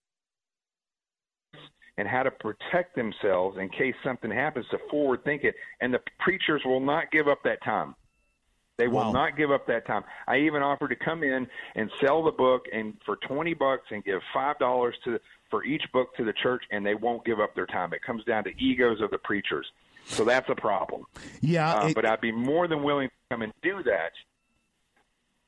and 1.97 2.07
how 2.07 2.24
to 2.24 2.32
protect 2.32 2.95
themselves 2.95 3.57
in 3.59 3.70
case 3.70 3.93
something 4.03 4.32
happens 4.32 4.66
to 4.72 4.78
forward 4.89 5.24
think 5.24 5.43
it. 5.43 5.55
And 5.82 5.93
the 5.93 5.99
preachers 6.20 6.62
will 6.66 6.80
not 6.80 7.12
give 7.12 7.28
up 7.28 7.39
that 7.43 7.64
time. 7.64 7.95
They 8.78 8.88
will 8.88 9.05
wow. 9.05 9.12
not 9.12 9.38
give 9.38 9.51
up 9.51 9.68
that 9.68 9.86
time. 9.86 10.03
I 10.28 10.38
even 10.38 10.64
offered 10.64 10.88
to 10.88 10.95
come 10.95 11.22
in 11.22 11.45
and 11.76 11.91
sell 12.01 12.24
the 12.24 12.32
book 12.32 12.64
and 12.74 12.95
for 13.05 13.18
20 13.28 13.53
bucks 13.53 13.84
and 13.91 14.03
give 14.03 14.22
$5 14.36 14.91
to 15.03 15.20
for 15.51 15.64
each 15.66 15.84
book 15.93 16.16
to 16.16 16.24
the 16.24 16.34
church 16.41 16.64
and 16.72 16.84
they 16.84 16.95
won't 16.95 17.24
give 17.26 17.39
up 17.39 17.53
their 17.53 17.68
time. 17.68 17.93
It 17.93 18.01
comes 18.01 18.24
down 18.24 18.45
to 18.45 18.49
egos 18.57 19.01
of 19.01 19.12
the 19.12 19.20
preachers. 19.20 19.68
So 20.05 20.25
that's 20.25 20.49
a 20.49 20.55
problem. 20.55 21.05
Yeah, 21.41 21.73
uh, 21.73 21.87
it, 21.87 21.95
but 21.95 22.05
I'd 22.05 22.21
be 22.21 22.31
more 22.31 22.67
than 22.67 22.83
willing 22.83 23.09
to 23.09 23.15
come 23.29 23.41
and 23.41 23.53
do 23.61 23.83
that. 23.83 24.11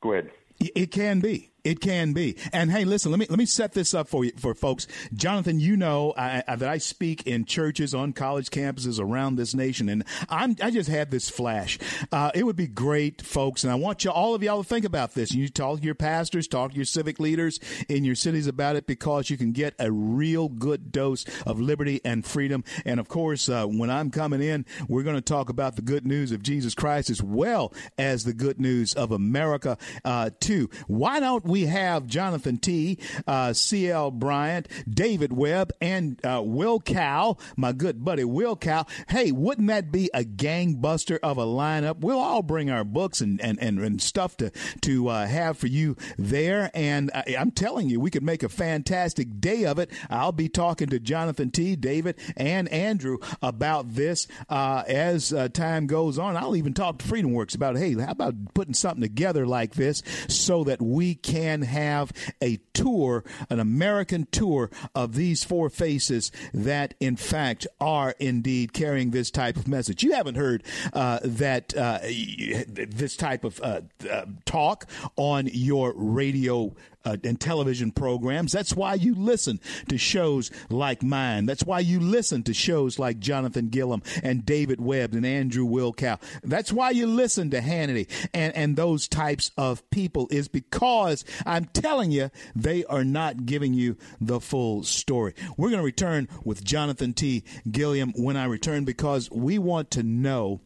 Go 0.01 0.13
ahead. 0.13 0.31
It 0.59 0.91
can 0.91 1.19
be. 1.19 1.52
It 1.63 1.79
can 1.79 2.11
be. 2.11 2.35
And 2.51 2.71
hey, 2.71 2.83
listen, 2.83 3.09
let 3.11 3.19
me 3.19 3.25
let 3.29 3.39
me 3.39 3.45
set 3.45 3.71
this 3.71 3.93
up 3.93 4.09
for 4.09 4.25
you 4.25 4.33
for 4.37 4.53
folks. 4.53 4.85
Jonathan, 5.13 5.61
you 5.61 5.77
know 5.77 6.13
I, 6.17 6.43
I, 6.45 6.57
that 6.57 6.67
I 6.67 6.77
speak 6.77 7.25
in 7.25 7.45
churches 7.45 7.93
on 7.93 8.11
college 8.11 8.49
campuses 8.49 8.99
around 8.99 9.37
this 9.37 9.55
nation, 9.55 9.87
and 9.87 10.03
I'm 10.27 10.57
I 10.61 10.71
just 10.71 10.89
had 10.89 11.09
this 11.09 11.29
flash. 11.29 11.79
Uh, 12.11 12.31
it 12.35 12.43
would 12.43 12.57
be 12.57 12.67
great, 12.67 13.21
folks, 13.21 13.63
and 13.63 13.71
I 13.71 13.75
want 13.75 14.03
you 14.03 14.11
all 14.11 14.35
of 14.35 14.43
y'all 14.43 14.61
to 14.61 14.67
think 14.67 14.83
about 14.83 15.13
this. 15.13 15.31
You 15.31 15.47
talk 15.47 15.79
to 15.79 15.85
your 15.85 15.95
pastors, 15.95 16.49
talk 16.49 16.71
to 16.71 16.75
your 16.75 16.83
civic 16.83 17.17
leaders 17.17 17.61
in 17.87 18.03
your 18.03 18.15
cities 18.15 18.47
about 18.47 18.75
it, 18.75 18.85
because 18.85 19.29
you 19.29 19.37
can 19.37 19.53
get 19.53 19.73
a 19.79 19.89
real 19.89 20.49
good 20.49 20.91
dose 20.91 21.23
of 21.45 21.61
liberty 21.61 22.01
and 22.03 22.25
freedom. 22.25 22.65
And 22.83 22.99
of 22.99 23.07
course, 23.07 23.47
uh, 23.47 23.65
when 23.67 23.89
I'm 23.89 24.11
coming 24.11 24.41
in, 24.41 24.65
we're 24.89 25.03
going 25.03 25.15
to 25.15 25.21
talk 25.21 25.47
about 25.47 25.77
the 25.77 25.81
good 25.81 26.05
news 26.05 26.33
of 26.33 26.43
Jesus 26.43 26.75
Christ 26.75 27.09
as 27.09 27.23
well 27.23 27.73
as 27.97 28.25
the 28.25 28.33
good 28.33 28.59
news 28.59 28.93
of 28.93 29.13
America 29.13 29.77
uh, 30.03 30.29
too. 30.41 30.69
Why 30.87 31.21
don't 31.21 31.52
we 31.53 31.67
have 31.67 32.07
Jonathan 32.07 32.57
T., 32.57 32.97
uh, 33.27 33.53
C.L. 33.53 34.09
Bryant, 34.09 34.67
David 34.89 35.31
Webb, 35.31 35.71
and 35.79 36.19
uh, 36.23 36.39
Wilkow, 36.39 37.39
my 37.55 37.71
good 37.71 38.03
buddy 38.03 38.23
Wilkow. 38.23 38.89
Hey, 39.07 39.31
wouldn't 39.31 39.67
that 39.67 39.91
be 39.91 40.09
a 40.15 40.23
gangbuster 40.23 41.19
of 41.21 41.37
a 41.37 41.45
lineup? 41.45 41.99
We'll 41.99 42.17
all 42.17 42.41
bring 42.41 42.71
our 42.71 42.83
books 42.83 43.21
and, 43.21 43.39
and, 43.39 43.59
and, 43.61 43.77
and 43.77 44.01
stuff 44.01 44.35
to, 44.37 44.49
to 44.81 45.09
uh, 45.09 45.27
have 45.27 45.59
for 45.59 45.67
you 45.67 45.95
there. 46.17 46.71
And 46.73 47.11
I, 47.13 47.35
I'm 47.37 47.51
telling 47.51 47.87
you, 47.87 47.99
we 47.99 48.09
could 48.09 48.23
make 48.23 48.41
a 48.41 48.49
fantastic 48.49 49.39
day 49.39 49.65
of 49.65 49.77
it. 49.77 49.91
I'll 50.09 50.31
be 50.31 50.49
talking 50.49 50.87
to 50.87 50.99
Jonathan 50.99 51.51
T., 51.51 51.75
David, 51.75 52.15
and 52.35 52.67
Andrew 52.69 53.19
about 53.43 53.93
this 53.93 54.27
uh, 54.49 54.85
as 54.87 55.31
uh, 55.31 55.49
time 55.49 55.85
goes 55.85 56.17
on. 56.17 56.35
I'll 56.35 56.55
even 56.55 56.73
talk 56.73 56.97
to 56.97 57.05
Freedom 57.05 57.31
Works 57.31 57.53
about, 57.53 57.77
hey, 57.77 57.93
how 57.93 58.09
about 58.09 58.55
putting 58.55 58.73
something 58.73 59.03
together 59.03 59.45
like 59.45 59.75
this 59.75 60.01
so 60.27 60.63
that 60.63 60.81
we 60.81 61.13
can 61.13 61.42
can 61.43 61.61
have 61.63 62.13
a 62.41 62.57
tour, 62.73 63.23
an 63.49 63.59
American 63.59 64.27
tour 64.31 64.69
of 64.95 65.15
these 65.15 65.43
four 65.43 65.69
faces 65.69 66.31
that, 66.53 66.93
in 67.01 67.17
fact, 67.17 67.67
are 67.81 68.15
indeed 68.17 68.71
carrying 68.71 69.11
this 69.11 69.29
type 69.29 69.57
of 69.57 69.67
message. 69.67 70.03
You 70.03 70.13
haven't 70.13 70.35
heard 70.35 70.63
uh, 70.93 71.19
that 71.23 71.75
uh, 71.75 71.99
this 72.01 73.17
type 73.17 73.43
of 73.43 73.59
uh, 73.61 73.81
uh 74.09 74.25
talk 74.45 74.89
on 75.17 75.49
your 75.51 75.93
radio 75.97 76.73
uh, 77.05 77.17
and 77.23 77.39
television 77.39 77.91
programs. 77.91 78.51
That's 78.51 78.75
why 78.75 78.95
you 78.95 79.15
listen 79.15 79.59
to 79.89 79.97
shows 79.97 80.51
like 80.69 81.03
mine. 81.03 81.45
That's 81.45 81.63
why 81.63 81.79
you 81.79 81.99
listen 81.99 82.43
to 82.43 82.53
shows 82.53 82.99
like 82.99 83.19
Jonathan 83.19 83.69
Gilliam 83.69 84.01
and 84.21 84.45
David 84.45 84.79
Webb 84.81 85.13
and 85.13 85.25
Andrew 85.25 85.65
Wilkow. 85.65 86.19
That's 86.43 86.71
why 86.71 86.91
you 86.91 87.07
listen 87.07 87.49
to 87.51 87.59
Hannity 87.59 88.09
and, 88.33 88.55
and 88.55 88.75
those 88.75 89.07
types 89.07 89.51
of 89.57 89.89
people 89.89 90.27
is 90.31 90.47
because 90.47 91.25
I'm 91.45 91.65
telling 91.65 92.11
you, 92.11 92.31
they 92.55 92.85
are 92.85 93.03
not 93.03 93.45
giving 93.45 93.73
you 93.73 93.97
the 94.19 94.39
full 94.39 94.83
story. 94.83 95.33
We're 95.57 95.69
going 95.69 95.81
to 95.81 95.85
return 95.85 96.27
with 96.43 96.63
Jonathan 96.63 97.13
T. 97.13 97.43
Gilliam 97.69 98.13
when 98.15 98.37
I 98.37 98.45
return 98.45 98.85
because 98.85 99.29
we 99.31 99.57
want 99.57 99.91
to 99.91 100.03
know 100.03 100.61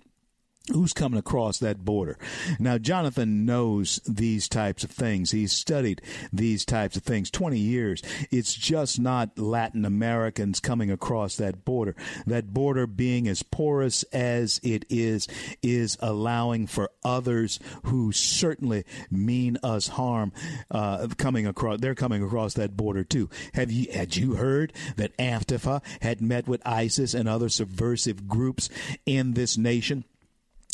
who's 0.71 0.93
coming 0.93 1.19
across 1.19 1.59
that 1.59 1.85
border. 1.85 2.17
Now, 2.59 2.77
Jonathan 2.77 3.45
knows 3.45 4.01
these 4.07 4.49
types 4.49 4.83
of 4.83 4.91
things. 4.91 5.31
He's 5.31 5.51
studied 5.53 6.01
these 6.33 6.65
types 6.65 6.97
of 6.97 7.03
things 7.03 7.31
20 7.31 7.57
years. 7.57 8.01
It's 8.31 8.53
just 8.53 8.99
not 8.99 9.37
Latin 9.37 9.85
Americans 9.85 10.59
coming 10.59 10.91
across 10.91 11.37
that 11.37 11.63
border. 11.63 11.95
That 12.25 12.53
border 12.53 12.85
being 12.87 13.27
as 13.27 13.43
porous 13.43 14.03
as 14.13 14.59
it 14.63 14.85
is, 14.89 15.27
is 15.61 15.97
allowing 16.01 16.67
for 16.67 16.91
others 17.03 17.59
who 17.83 18.11
certainly 18.11 18.83
mean 19.09 19.57
us 19.63 19.87
harm 19.87 20.33
uh, 20.71 21.07
coming 21.17 21.47
across. 21.47 21.79
They're 21.79 21.95
coming 21.95 22.23
across 22.23 22.55
that 22.55 22.75
border 22.75 23.03
too. 23.03 23.29
Have 23.53 23.71
you 23.71 23.91
had 23.91 24.15
you 24.15 24.35
heard 24.35 24.73
that 24.97 25.15
Antifa 25.17 25.81
had 26.01 26.21
met 26.21 26.47
with 26.47 26.61
ISIS 26.65 27.13
and 27.13 27.27
other 27.27 27.49
subversive 27.49 28.27
groups 28.27 28.69
in 29.05 29.33
this 29.33 29.57
nation? 29.57 30.03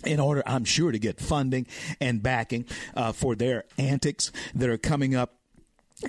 In 0.06 0.20
order, 0.20 0.44
I'm 0.46 0.66
sure, 0.66 0.92
to 0.92 1.00
get 1.00 1.20
funding 1.20 1.68
and 2.00 2.22
backing 2.22 2.66
uh, 2.96 3.12
for 3.12 3.36
their 3.36 3.66
antics 3.78 4.32
that 4.54 4.70
are 4.70 4.78
coming 4.78 5.16
up 5.16 5.36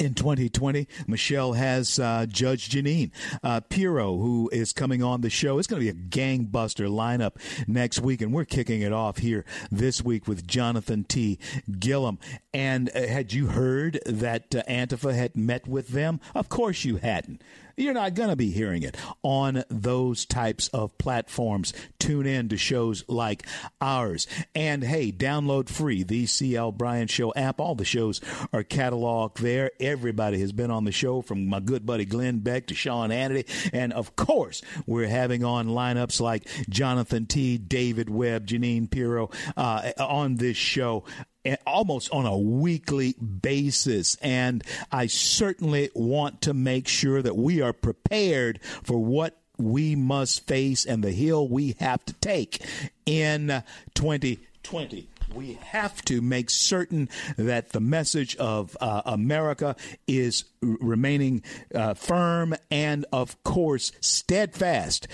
in 0.01 0.15
2020, 0.15 0.89
Michelle 1.07 1.53
has 1.53 1.99
uh, 1.99 2.27
Judge 2.29 2.69
Jeanine 2.69 3.11
uh, 3.43 3.61
Pirro, 3.61 4.17
who 4.17 4.51
is 4.53 4.73
coming 4.73 5.03
on 5.03 5.21
the 5.21 5.31
show. 5.31 5.59
It's 5.59 5.67
going 5.67 5.85
to 5.85 5.93
be 5.93 5.99
a 5.99 6.03
gangbuster 6.09 6.89
lineup 6.89 7.37
next 7.69 8.01
week, 8.01 8.21
and 8.21 8.33
we're 8.33 8.45
kicking 8.45 8.81
it 8.81 8.93
off 8.93 9.19
here 9.19 9.45
this 9.71 10.03
week 10.03 10.27
with 10.27 10.47
Jonathan 10.47 11.05
T. 11.05 11.39
Gilliam. 11.79 12.19
And 12.53 12.91
uh, 12.95 13.07
had 13.07 13.33
you 13.33 13.49
heard 13.49 14.01
that 14.07 14.55
uh, 14.55 14.63
Antifa 14.69 15.15
had 15.15 15.37
met 15.37 15.67
with 15.67 15.89
them? 15.89 16.21
Of 16.35 16.49
course 16.49 16.85
you 16.85 16.97
hadn't. 16.97 17.43
You're 17.77 17.95
not 17.95 18.15
going 18.15 18.31
to 18.31 18.37
be 18.37 18.51
hearing 18.51 18.83
it 18.83 18.97
on 19.23 19.65
those 19.69 20.25
types 20.25 20.69
of 20.69 20.97
platforms. 20.99 21.73
Tune 21.99 22.27
in 22.27 22.49
to 22.51 22.57
shows 22.57 23.05
like 23.09 23.47
ours. 23.81 24.27
And 24.55 24.85
hey, 24.85 25.11
download 25.13 25.69
free 25.69 26.03
the 26.03 26.27
CL 26.27 26.73
Bryant 26.73 27.11
Show 27.11 27.33
app. 27.35 27.61
All 27.61 27.75
the 27.75 27.85
shows 27.85 28.21
are 28.53 28.63
cataloged 28.63 29.37
there. 29.37 29.71
Everybody 29.81 30.39
has 30.41 30.53
been 30.53 30.71
on 30.71 30.85
the 30.85 30.93
show 30.93 31.23
from 31.23 31.47
my 31.49 31.61
good 31.61 31.87
buddy 31.87 32.05
Glenn 32.05 32.39
Beck 32.39 32.67
to 32.69 32.75
Sean 32.75 33.11
Hannity. 33.11 33.49
And 33.73 33.93
of 33.93 34.17
course, 34.17 34.63
we're 34.87 35.09
having 35.09 35.45
on 35.45 35.69
lineups 35.69 36.21
like 36.21 36.49
Jonathan 36.69 37.27
T., 37.27 37.59
David 37.59 38.09
Webb, 38.09 38.47
Jeanine 38.47 38.91
Pirro 38.91 39.31
uh, 39.57 39.93
on 39.99 40.37
this 40.37 40.57
show 40.57 41.05
almost 41.67 42.11
on 42.13 42.27
a 42.27 42.37
weekly 42.37 43.15
basis. 43.15 44.17
And 44.17 44.63
I 44.91 45.07
certainly 45.07 45.91
want 45.95 46.43
to 46.43 46.55
make 46.55 46.89
sure 46.89 47.23
that 47.23 47.37
we 47.37 47.61
are 47.61 47.73
prepared 47.73 48.61
for 48.83 48.99
what 48.99 49.37
we 49.59 49.95
must 49.95 50.47
face 50.47 50.85
and 50.85 51.03
the 51.05 51.13
hill 51.13 51.49
we 51.49 51.77
have 51.79 52.05
to 52.07 52.13
take 52.15 52.61
in 53.07 53.63
2020. 53.95 55.09
we 55.35 55.59
have 55.63 56.03
to 56.05 56.21
make 56.21 56.51
certain 56.51 57.09
that 57.37 57.71
the 57.71 57.81
message 57.81 58.37
of 58.37 58.77
uh, 58.81 59.03
America 59.05 59.77
is 60.07 60.45
remaining 60.61 61.43
uh, 61.75 61.95
firm 61.95 62.55
and, 62.71 63.05
of 63.13 63.43
course, 63.43 63.93
steadfast 64.01 65.09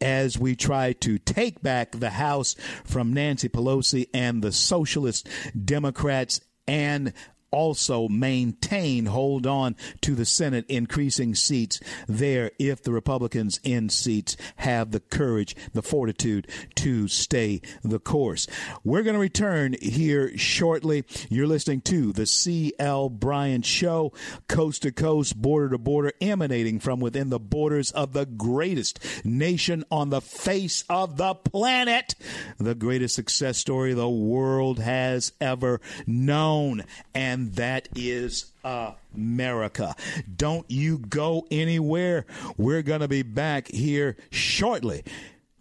as 0.00 0.38
we 0.38 0.56
try 0.56 0.92
to 0.94 1.18
take 1.18 1.62
back 1.62 1.92
the 1.92 2.10
House 2.10 2.54
from 2.84 3.12
Nancy 3.12 3.48
Pelosi 3.48 4.08
and 4.12 4.42
the 4.42 4.52
Socialist 4.52 5.28
Democrats 5.64 6.40
and 6.66 7.12
also 7.54 8.08
maintain, 8.08 9.06
hold 9.06 9.46
on 9.46 9.76
to 10.00 10.14
the 10.14 10.24
Senate, 10.24 10.66
increasing 10.68 11.34
seats 11.34 11.78
there 12.08 12.50
if 12.58 12.82
the 12.82 12.92
Republicans 12.92 13.60
in 13.62 13.88
seats 13.88 14.36
have 14.56 14.90
the 14.90 15.00
courage, 15.00 15.54
the 15.72 15.82
fortitude 15.82 16.48
to 16.74 17.06
stay 17.06 17.60
the 17.82 18.00
course. 18.00 18.48
We're 18.82 19.04
going 19.04 19.14
to 19.14 19.20
return 19.20 19.76
here 19.80 20.36
shortly. 20.36 21.04
You're 21.30 21.46
listening 21.46 21.82
to 21.82 22.12
the 22.12 22.26
C.L. 22.26 23.08
Bryant 23.08 23.64
Show, 23.64 24.12
coast 24.48 24.82
to 24.82 24.90
coast, 24.92 25.40
border 25.40 25.70
to 25.70 25.78
border, 25.78 26.12
emanating 26.20 26.80
from 26.80 26.98
within 26.98 27.30
the 27.30 27.38
borders 27.38 27.92
of 27.92 28.12
the 28.12 28.26
greatest 28.26 28.98
nation 29.24 29.84
on 29.90 30.10
the 30.10 30.20
face 30.20 30.84
of 30.88 31.16
the 31.16 31.34
planet, 31.34 32.16
the 32.58 32.74
greatest 32.74 33.14
success 33.14 33.58
story 33.58 33.94
the 33.94 34.08
world 34.08 34.80
has 34.80 35.32
ever 35.40 35.80
known. 36.06 36.82
And 37.14 37.43
that 37.52 37.88
is 37.94 38.52
America. 38.64 39.94
Don't 40.36 40.70
you 40.70 40.98
go 40.98 41.46
anywhere. 41.50 42.26
We're 42.56 42.82
going 42.82 43.00
to 43.00 43.08
be 43.08 43.22
back 43.22 43.68
here 43.68 44.16
shortly 44.30 45.04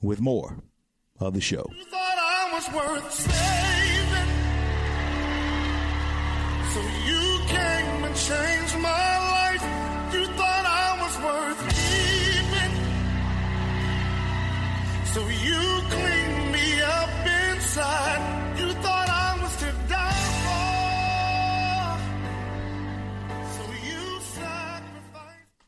with 0.01 0.19
more 0.19 0.57
of 1.19 1.33
the 1.33 1.41
show. 1.41 1.69
So 6.73 6.81
you 7.05 7.39
came 7.47 8.03
and 8.03 8.15
changed 8.15 8.72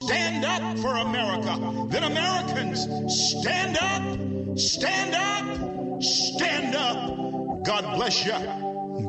Stand 0.00 0.44
up 0.44 0.78
for 0.78 0.94
America. 0.94 1.88
Then 1.88 2.04
Americans, 2.04 2.86
stand 3.12 3.76
up, 3.76 4.56
stand 4.56 5.14
up, 5.14 6.02
stand 6.02 6.76
up. 6.76 7.64
God 7.64 7.96
bless 7.96 8.24
you. 8.24 8.32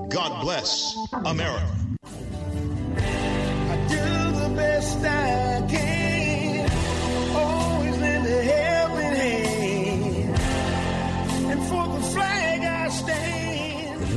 God 0.09 0.41
bless 0.41 0.97
America. 1.25 1.75
I 3.71 3.87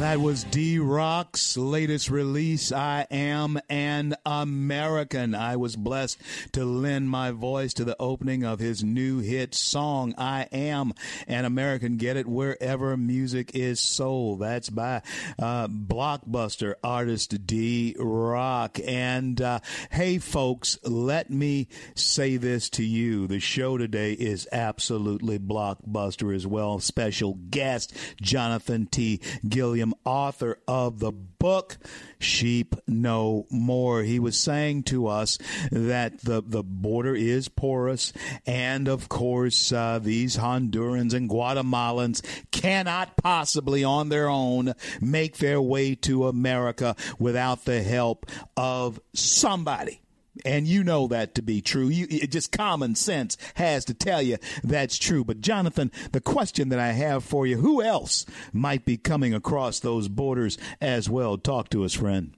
That 0.03 0.19
was 0.19 0.43
D 0.43 0.81
Rock's 0.81 1.57
latest 1.57 2.11
release, 2.11 2.73
I 2.73 3.07
Am 3.09 3.61
an 3.71 4.17
American. 4.27 5.33
I 5.33 5.55
was 5.55 5.77
blessed 5.77 6.19
to 6.55 6.65
lend 6.65 7.09
my 7.09 7.31
voice 7.31 7.73
to 7.75 7.85
the 7.85 7.97
opening 8.01 8.43
of 8.43 8.59
his 8.59 8.83
new 8.83 9.21
hit 9.21 9.55
song, 9.55 10.13
I 10.19 10.49
Am 10.51 10.93
an 11.29 11.45
American. 11.45 11.99
Get 11.99 12.17
it 12.17 12.27
wherever 12.27 12.97
music 12.97 13.55
is 13.55 13.79
sold. 13.79 14.41
That's 14.41 14.71
by 14.71 15.03
uh, 15.39 15.69
blockbuster 15.69 16.75
artist 16.83 17.47
D 17.47 17.95
Rock. 17.97 18.81
And 18.85 19.41
uh, 19.41 19.61
hey, 19.93 20.19
folks, 20.19 20.81
let 20.83 21.31
me 21.31 21.69
say 21.95 22.39
this 22.39 22.69
to 22.71 22.83
you. 22.83 23.29
The 23.29 23.39
show 23.39 23.79
today 23.79 24.15
is 24.15 24.49
absolutely 24.51 25.39
blockbuster 25.39 26.35
as 26.35 26.45
well. 26.45 26.81
Special 26.81 27.35
guest, 27.51 27.97
Jonathan 28.21 28.87
T. 28.87 29.21
Gilliam, 29.49 29.92
author 30.05 30.59
of 30.69 30.99
the 30.99 31.13
book 31.13 31.79
Sheep 32.19 32.77
No 32.87 33.47
More. 33.51 34.03
He 34.03 34.19
was 34.19 34.39
saying 34.39 34.85
to 34.85 35.07
us 35.07 35.39
that 35.71 36.21
the, 36.21 36.43
the 36.45 36.63
border 36.63 37.15
is 37.15 37.49
porous, 37.49 38.13
and 38.47 38.89
of 38.89 39.09
course, 39.09 39.73
uh, 39.73 39.99
these 40.01 40.37
Hondurans 40.37 41.15
and 41.15 41.29
Guatemalans 41.29 42.23
cannot 42.51 43.17
possibly 43.17 43.83
on 43.83 44.09
their 44.09 44.29
own 44.29 44.75
make 45.01 45.39
their 45.39 45.61
way 45.61 45.95
to 45.97 46.29
America 46.29 46.95
without 47.19 47.65
the 47.65 47.83
help 47.83 48.27
of 48.57 49.01
somebody. 49.15 50.02
And 50.45 50.67
you 50.67 50.83
know 50.83 51.07
that 51.09 51.35
to 51.35 51.43
be 51.43 51.61
true. 51.61 51.89
You, 51.89 52.07
it 52.09 52.31
just 52.31 52.53
common 52.53 52.95
sense 52.95 53.37
has 53.55 53.85
to 53.87 53.95
tell 53.95 54.23
you 54.23 54.39
that's 54.65 54.99
true. 54.99 55.25
But 55.25 55.41
Jonathan, 55.41 55.93
the 56.13 56.21
question 56.21 56.71
that 56.71 56.79
I 56.79 56.93
have 56.93 57.23
for 57.23 57.47
you, 57.47 57.59
who 57.59 57.83
else 57.83 58.25
might 58.53 58.85
be 58.85 58.97
coming 58.97 59.35
across 59.35 59.81
those 59.81 60.09
borders 60.09 60.57
as 60.81 61.11
well? 61.11 61.37
Talk 61.37 61.69
to 61.71 61.85
us, 61.85 61.95
friend. 61.95 62.35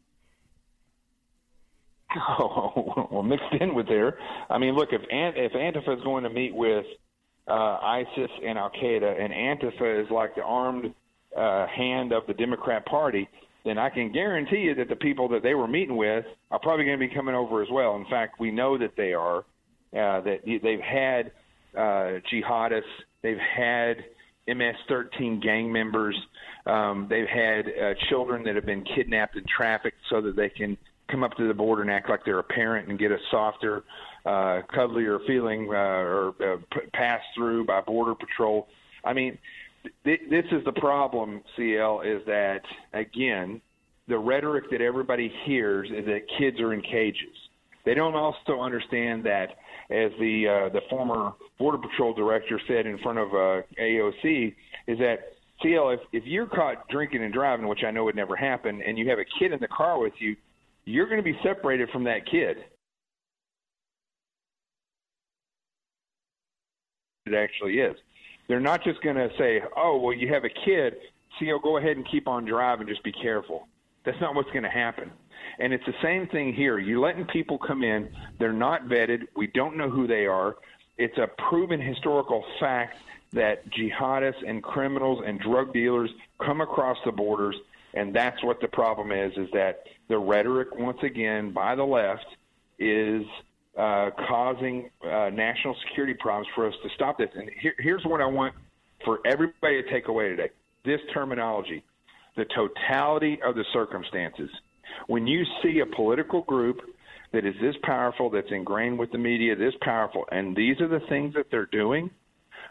Oh, 2.39 3.09
well, 3.11 3.23
mixed 3.25 3.53
in 3.61 3.75
with 3.75 3.89
there. 3.89 4.19
I 4.49 4.59
mean, 4.59 4.75
look, 4.77 4.91
if 4.93 5.01
Ant- 5.11 5.37
if 5.37 5.53
Antifa 5.53 5.97
is 5.97 6.03
going 6.05 6.23
to 6.23 6.31
meet 6.31 6.55
with 6.55 6.85
uh, 7.49 7.53
ISIS 7.53 8.31
and 8.47 8.57
Al 8.57 8.71
Qaeda, 8.71 9.21
and 9.21 9.33
Antifa 9.33 10.05
is 10.05 10.09
like 10.11 10.35
the 10.37 10.43
armed 10.43 10.95
uh, 11.37 11.67
hand 11.67 12.13
of 12.13 12.25
the 12.29 12.35
Democrat 12.35 12.87
Party, 12.87 13.29
then 13.65 13.79
I 13.79 13.89
can 13.89 14.13
guarantee 14.13 14.59
you 14.59 14.75
that 14.77 14.89
the 14.89 14.97
people 14.97 15.29
that 15.29 15.43
they 15.43 15.55
were 15.55 15.69
meeting 15.69 15.97
with 15.97 16.25
are 16.51 16.59
probably 16.59 16.85
going 16.85 16.99
to 16.99 17.09
be 17.09 17.15
coming 17.15 17.35
over 17.35 17.63
as 17.63 17.69
well. 17.71 17.97
In 17.97 18.05
fact, 18.07 18.39
we 18.39 18.51
know 18.51 18.77
that 18.79 18.97
they 18.97 19.13
are. 19.15 19.45
Uh, 19.97 20.21
that 20.23 20.41
they've 20.45 20.81
had 20.81 21.31
uh, 21.77 22.19
jihadists, 22.33 22.83
they've 23.23 23.39
had 23.39 23.99
MS-13 24.49 25.41
gang 25.41 25.73
members, 25.73 26.17
um, 26.67 27.07
they've 27.09 27.29
had 27.29 27.67
uh, 27.69 27.95
children 28.09 28.43
that 28.43 28.57
have 28.57 28.67
been 28.67 28.85
kidnapped 28.97 29.37
and 29.37 29.47
trafficked 29.47 29.99
so 30.11 30.21
that 30.21 30.35
they 30.35 30.49
can 30.49 30.77
come 31.09 31.23
up 31.23 31.37
to 31.37 31.47
the 31.47 31.55
border 31.55 31.83
and 31.83 31.91
act 31.93 32.09
like 32.09 32.25
they're 32.25 32.41
a 32.41 32.43
parent 32.43 32.89
and 32.89 32.99
get 32.99 33.13
a 33.13 33.19
softer, 33.31 33.85
uh, 34.27 34.63
cuddlier 34.75 35.25
feeling 35.27 35.69
uh, 35.69 35.77
or 35.77 36.29
uh, 36.41 36.57
p- 36.73 36.87
pass 36.93 37.21
through 37.37 37.65
by 37.65 37.81
border 37.83 38.15
patrol. 38.15 38.67
I 39.05 39.13
mean, 39.13 39.39
th- 40.05 40.21
this 40.31 40.45
is 40.53 40.65
the 40.65 40.73
problem, 40.73 41.43
CL, 41.57 42.03
is 42.03 42.23
that 42.27 42.61
again, 42.93 43.61
the 44.09 44.19
rhetoric 44.19 44.71
that 44.71 44.81
everybody 44.81 45.33
hears 45.45 45.89
is 45.89 46.05
that 46.07 46.21
kids 46.39 46.61
are 46.61 46.75
in 46.75 46.83
cages. 46.83 47.35
They 47.85 47.95
don't 47.95 48.15
also 48.15 48.61
understand 48.61 49.25
that, 49.25 49.49
as 49.91 50.11
the 50.19 50.47
uh, 50.49 50.73
the 50.73 50.81
former 50.89 51.33
border 51.59 51.79
patrol 51.79 52.15
director 52.15 52.61
said 52.67 52.87
in 52.87 52.99
front 52.99 53.19
of 53.19 53.29
uh, 53.29 53.63
AOC, 53.81 54.55
is 54.87 54.99
that 54.99 55.19
CL, 55.63 55.91
if, 55.91 56.01
if 56.13 56.25
you're 56.27 56.47
caught 56.47 56.89
drinking 56.89 57.23
and 57.23 57.33
driving, 57.33 57.69
which 57.69 57.85
I 57.87 57.91
know 57.91 58.05
would 58.05 58.17
never 58.17 58.37
happen, 58.37 58.83
and 58.87 58.99
you 58.99 59.09
have 59.11 59.19
a 59.19 59.25
kid 59.39 59.53
in 59.53 59.61
the 59.61 59.69
car 59.69 59.99
with 59.99 60.15
you, 60.19 60.35
you're 60.85 61.07
going 61.07 61.19
to 61.19 61.25
be 61.25 61.39
separated 61.43 61.91
from 61.91 62.05
that 62.05 62.27
kid. 62.31 62.57
It 67.27 67.35
actually 67.35 67.75
is. 67.75 67.97
They're 68.49 68.61
not 68.61 68.85
just 68.85 69.03
going 69.03 69.17
to 69.17 69.31
say, 69.39 69.63
"Oh, 69.77 69.99
well, 69.99 70.15
you 70.15 70.29
have 70.33 70.45
a 70.45 70.51
kid, 70.51 70.97
CL, 71.39 71.61
go 71.61 71.77
ahead 71.79 71.97
and 71.97 72.07
keep 72.07 72.29
on 72.29 72.45
driving. 72.45 72.87
Just 72.87 73.03
be 73.03 73.13
careful." 73.13 73.69
That's 74.05 74.21
not 74.21 74.35
what's 74.35 74.51
going 74.51 74.65
to 74.65 74.69
happen. 74.69 75.11
And 75.59 75.73
it's 75.73 75.85
the 75.87 75.95
same 76.03 76.27
thing 76.27 76.53
here. 76.53 76.79
You're 76.79 77.01
letting 77.01 77.25
people 77.27 77.59
come 77.59 77.83
in. 77.83 78.15
They're 78.39 78.53
not 78.53 78.87
vetted. 78.87 79.27
We 79.35 79.47
don't 79.47 79.77
know 79.77 79.89
who 79.89 80.07
they 80.07 80.27
are. 80.27 80.57
It's 80.99 81.17
a 81.19 81.27
proven 81.49 81.81
historical 81.81 82.45
fact 82.61 82.99
that 83.33 83.69
jihadists 83.71 84.47
and 84.47 84.63
criminals 84.63 85.23
and 85.27 85.41
drug 85.41 85.73
dealers 85.73 86.11
come 86.39 86.61
across 86.61 86.99
the 87.05 87.13
borders, 87.13 87.57
and 87.95 88.15
that's 88.15 88.43
what 88.43 88.61
the 88.61 88.69
problem 88.69 89.11
is. 89.11 89.37
Is 89.37 89.49
that 89.53 89.85
the 90.09 90.19
rhetoric 90.19 90.77
once 90.77 91.03
again 91.03 91.53
by 91.53 91.75
the 91.75 91.85
left 91.85 92.27
is 92.79 93.25
uh, 93.79 94.11
causing 94.29 94.91
uh, 95.05 95.31
national 95.31 95.77
security 95.89 96.15
problems 96.15 96.49
for 96.55 96.67
us 96.69 96.75
to 96.83 96.89
stop 96.95 97.19
this. 97.19 97.29
And 97.35 97.51
here, 97.61 97.75
here's 97.79 98.05
what 98.05 98.21
I 98.21 98.27
want 98.27 98.55
for 99.05 99.19
everybody 99.27 99.83
to 99.83 99.91
take 99.91 100.09
away 100.09 100.29
today: 100.29 100.51
this 100.85 101.01
terminology 101.13 101.83
the 102.37 102.45
totality 102.55 103.39
of 103.45 103.55
the 103.55 103.65
circumstances. 103.73 104.51
When 105.07 105.27
you 105.27 105.45
see 105.63 105.81
a 105.81 105.97
political 105.97 106.43
group 106.43 106.81
that 107.33 107.45
is 107.45 107.55
this 107.61 107.75
powerful, 107.83 108.31
that's 108.31 108.51
ingrained 108.51 108.99
with 108.99 109.11
the 109.13 109.19
media, 109.19 109.57
this 109.57 109.75
powerful, 109.83 110.25
and 110.31 110.57
these 110.57 110.81
are 110.81 110.89
the 110.89 111.05
things 111.09 111.35
that 111.35 111.47
they're 111.51 111.67
doing, 111.67 112.11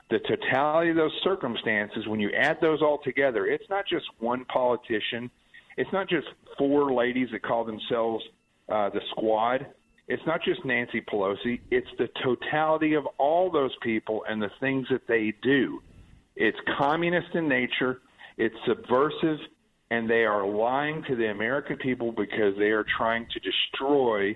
the 0.09 0.19
totality 0.19 0.91
of 0.91 0.95
those 0.95 1.13
circumstances, 1.23 2.07
when 2.07 2.19
you 2.19 2.29
add 2.37 2.57
those 2.61 2.81
all 2.81 2.99
together, 3.03 3.45
it's 3.45 3.69
not 3.69 3.85
just 3.87 4.05
one 4.19 4.45
politician, 4.45 5.29
it's 5.77 5.91
not 5.91 6.07
just 6.07 6.27
four 6.57 6.93
ladies 6.93 7.29
that 7.31 7.41
call 7.41 7.63
themselves 7.63 8.23
uh, 8.69 8.89
the 8.89 9.01
squad. 9.11 9.65
It's 10.07 10.23
not 10.25 10.43
just 10.43 10.65
Nancy 10.65 11.01
Pelosi, 11.01 11.61
it's 11.71 11.87
the 11.97 12.09
totality 12.23 12.93
of 12.93 13.05
all 13.17 13.49
those 13.49 13.71
people 13.81 14.23
and 14.27 14.41
the 14.41 14.51
things 14.59 14.87
that 14.91 15.07
they 15.07 15.33
do. 15.41 15.81
It's 16.35 16.57
communist 16.77 17.33
in 17.35 17.47
nature, 17.47 18.01
it's 18.37 18.55
subversive, 18.67 19.39
and 19.91 20.09
they 20.09 20.25
are 20.25 20.45
lying 20.45 21.03
to 21.07 21.15
the 21.15 21.29
American 21.29 21.77
people 21.77 22.11
because 22.11 22.57
they 22.57 22.71
are 22.71 22.85
trying 22.97 23.27
to 23.31 23.39
destroy 23.39 24.35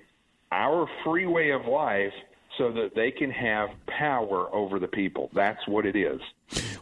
our 0.52 0.88
free 1.04 1.26
way 1.26 1.50
of 1.50 1.66
life 1.66 2.12
so 2.56 2.72
that 2.72 2.94
they 2.94 3.10
can 3.10 3.30
have 3.30 3.68
power 3.86 4.52
over 4.54 4.78
the 4.78 4.88
people. 4.88 5.30
That's 5.34 5.66
what 5.66 5.84
it 5.84 5.96
is. 5.96 6.20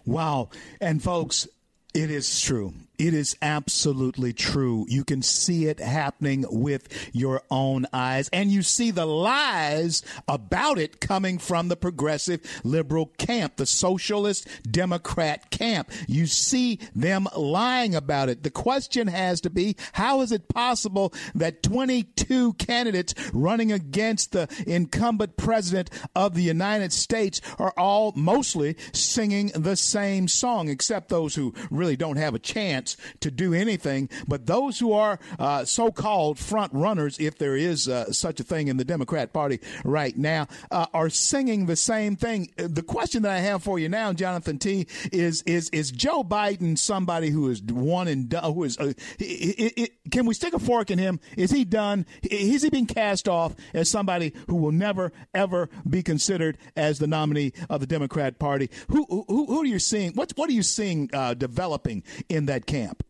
Wow. 0.05 0.51
And 0.81 1.03
folks, 1.03 1.49
it 1.93 2.11
is 2.11 2.41
true. 2.41 2.73
It 2.99 3.13
is 3.13 3.37
absolutely 3.43 4.33
true. 4.33 4.87
You 4.89 5.05
can 5.05 5.21
see 5.21 5.67
it 5.67 5.81
happening 5.81 6.47
with 6.49 6.89
your 7.13 7.43
own 7.51 7.87
eyes, 7.93 8.31
and 8.33 8.51
you 8.51 8.63
see 8.63 8.91
the 8.91 9.05
lies 9.05 10.03
about 10.27 10.79
it 10.79 11.01
coming 11.01 11.39
from 11.39 11.69
the 11.69 11.77
progressive 11.77 12.41
liberal 12.65 13.07
camp, 13.19 13.57
the 13.57 13.67
socialist 13.67 14.49
Democrat 14.71 15.51
camp. 15.51 15.91
You 16.09 16.27
see 16.27 16.79
them 16.95 17.29
lying 17.37 17.95
about 17.95 18.31
it. 18.31 18.43
The 18.43 18.51
question 18.51 19.09
has 19.09 19.43
to 19.43 19.51
be 19.51 19.77
how 19.93 20.23
is 20.23 20.33
it 20.33 20.49
possible 20.49 21.13
that 21.35 21.63
22 21.63 22.55
candidates 22.55 23.15
running 23.35 23.73
against 23.73 24.33
the 24.33 24.49
incumbent 24.67 25.37
president 25.37 25.91
of 26.15 26.35
the 26.35 26.43
United 26.43 26.93
States 26.93 27.41
are 27.59 27.75
all 27.77 28.13
mostly 28.17 28.77
singing 28.93 29.49
the 29.55 29.77
same 29.77 30.29
song, 30.29 30.69
except 30.69 31.11
those 31.11 31.35
who 31.35 31.53
really 31.71 31.97
don't 31.97 32.17
have 32.17 32.35
a 32.35 32.39
chance? 32.39 32.86
Chance 32.87 32.97
to 33.21 33.31
do 33.31 33.55
anything. 33.55 34.09
But 34.27 34.47
those 34.47 34.79
who 34.79 34.93
are 34.93 35.19
uh, 35.39 35.65
so 35.65 35.91
called 35.91 36.39
front 36.39 36.73
runners, 36.73 37.19
if 37.19 37.39
there 37.39 37.57
is 37.57 37.89
uh, 37.89 38.13
such 38.13 38.41
a 38.41 38.45
thing 38.45 38.69
in 38.69 38.77
the 38.77 38.85
Democrat 38.85 39.33
Party 39.33 39.61
right 39.85 40.17
now, 40.17 40.47
uh, 40.71 40.87
are 40.95 41.11
singing 41.11 41.67
the 41.67 41.77
same 41.77 42.17
thing. 42.17 42.51
The 42.57 42.83
question 42.83 43.23
that 43.23 43.33
I 43.33 43.41
have 43.41 43.63
for 43.63 43.79
you 43.79 43.89
now, 43.89 44.13
Jonathan 44.13 44.59
T, 44.59 44.87
is 45.13 45.43
is 45.43 45.69
is 45.71 45.91
Joe 45.91 46.23
Biden 46.23 46.79
somebody 46.79 47.31
who 47.31 47.49
is 47.51 47.63
one 47.63 48.09
and 48.09 48.29
done? 48.29 48.53
Who 48.53 48.65
is? 48.65 48.77
It, 48.79 48.99
it, 49.19 49.73
it, 49.77 49.91
can 50.11 50.27
we 50.27 50.35
stick 50.35 50.55
a 50.55 50.59
fork 50.59 50.91
in 50.91 50.99
him? 50.99 51.21
Is 51.37 51.51
he 51.51 51.65
done? 51.65 52.07
Is 52.23 52.63
he 52.63 52.71
being 52.71 52.87
cast 52.87 53.29
off 53.29 53.55
as 53.75 53.89
somebody 53.89 54.33
who 54.49 54.57
will 54.57 54.73
never 54.73 55.13
ever 55.35 55.69
be 55.89 56.03
considered 56.03 56.59
as 56.77 56.99
the 56.99 57.07
nominee 57.07 57.53
of 57.69 57.81
the 57.81 57.87
Democrat 57.87 58.39
Party? 58.39 58.71
Who 58.89 59.05
who, 59.09 59.47
who 59.47 59.61
are 59.63 59.67
you 59.67 59.79
seeing? 59.79 60.13
What 60.13 60.33
what 60.37 60.49
are 60.49 60.53
you 60.53 60.63
seeing 60.63 61.11
uh, 61.13 61.35
developing 61.35 62.03
in 62.29 62.47
that 62.47 62.67
camp? 62.77 63.03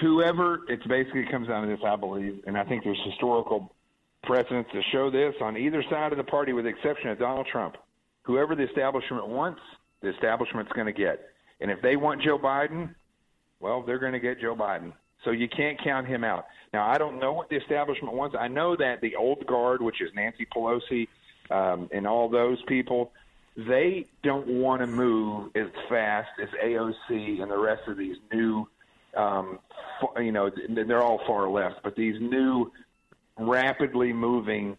Whoever, 0.00 0.60
it's 0.68 0.86
basically 0.86 1.26
comes 1.30 1.48
down 1.48 1.66
to 1.66 1.68
this, 1.68 1.84
I 1.84 1.96
believe, 1.96 2.42
and 2.46 2.56
I 2.56 2.64
think 2.64 2.84
there's 2.84 3.00
historical 3.04 3.72
precedents 4.22 4.70
to 4.72 4.80
show 4.92 5.10
this 5.10 5.34
on 5.40 5.56
either 5.56 5.82
side 5.90 6.12
of 6.12 6.18
the 6.18 6.24
party, 6.24 6.52
with 6.52 6.64
the 6.64 6.70
exception 6.70 7.10
of 7.10 7.18
Donald 7.18 7.46
Trump. 7.50 7.76
Whoever 8.22 8.54
the 8.54 8.62
establishment 8.64 9.26
wants, 9.26 9.60
the 10.02 10.10
establishment's 10.10 10.70
going 10.72 10.86
to 10.86 10.92
get. 10.92 11.30
And 11.60 11.70
if 11.70 11.82
they 11.82 11.96
want 11.96 12.22
Joe 12.22 12.38
Biden, 12.38 12.94
well, 13.58 13.82
they're 13.82 13.98
going 13.98 14.12
to 14.12 14.20
get 14.20 14.40
Joe 14.40 14.54
Biden. 14.54 14.92
So 15.24 15.32
you 15.32 15.48
can't 15.48 15.82
count 15.82 16.06
him 16.06 16.22
out. 16.22 16.46
Now, 16.72 16.88
I 16.88 16.96
don't 16.96 17.18
know 17.18 17.32
what 17.32 17.48
the 17.48 17.56
establishment 17.56 18.14
wants. 18.14 18.36
I 18.38 18.46
know 18.46 18.76
that 18.76 19.00
the 19.00 19.16
old 19.16 19.44
guard, 19.46 19.82
which 19.82 20.00
is 20.00 20.10
Nancy 20.14 20.46
Pelosi 20.54 21.08
um, 21.50 21.88
and 21.92 22.06
all 22.06 22.28
those 22.28 22.58
people, 22.68 23.10
they 23.66 24.06
don't 24.22 24.46
want 24.46 24.80
to 24.82 24.86
move 24.86 25.50
as 25.56 25.66
fast 25.88 26.28
as 26.40 26.48
AOC 26.64 27.42
and 27.42 27.50
the 27.50 27.58
rest 27.58 27.82
of 27.88 27.96
these 27.96 28.16
new, 28.32 28.68
um, 29.16 29.58
you 30.18 30.30
know, 30.30 30.48
they're 30.68 31.02
all 31.02 31.20
far 31.26 31.48
left, 31.48 31.76
but 31.82 31.96
these 31.96 32.14
new, 32.20 32.70
rapidly 33.36 34.12
moving 34.12 34.76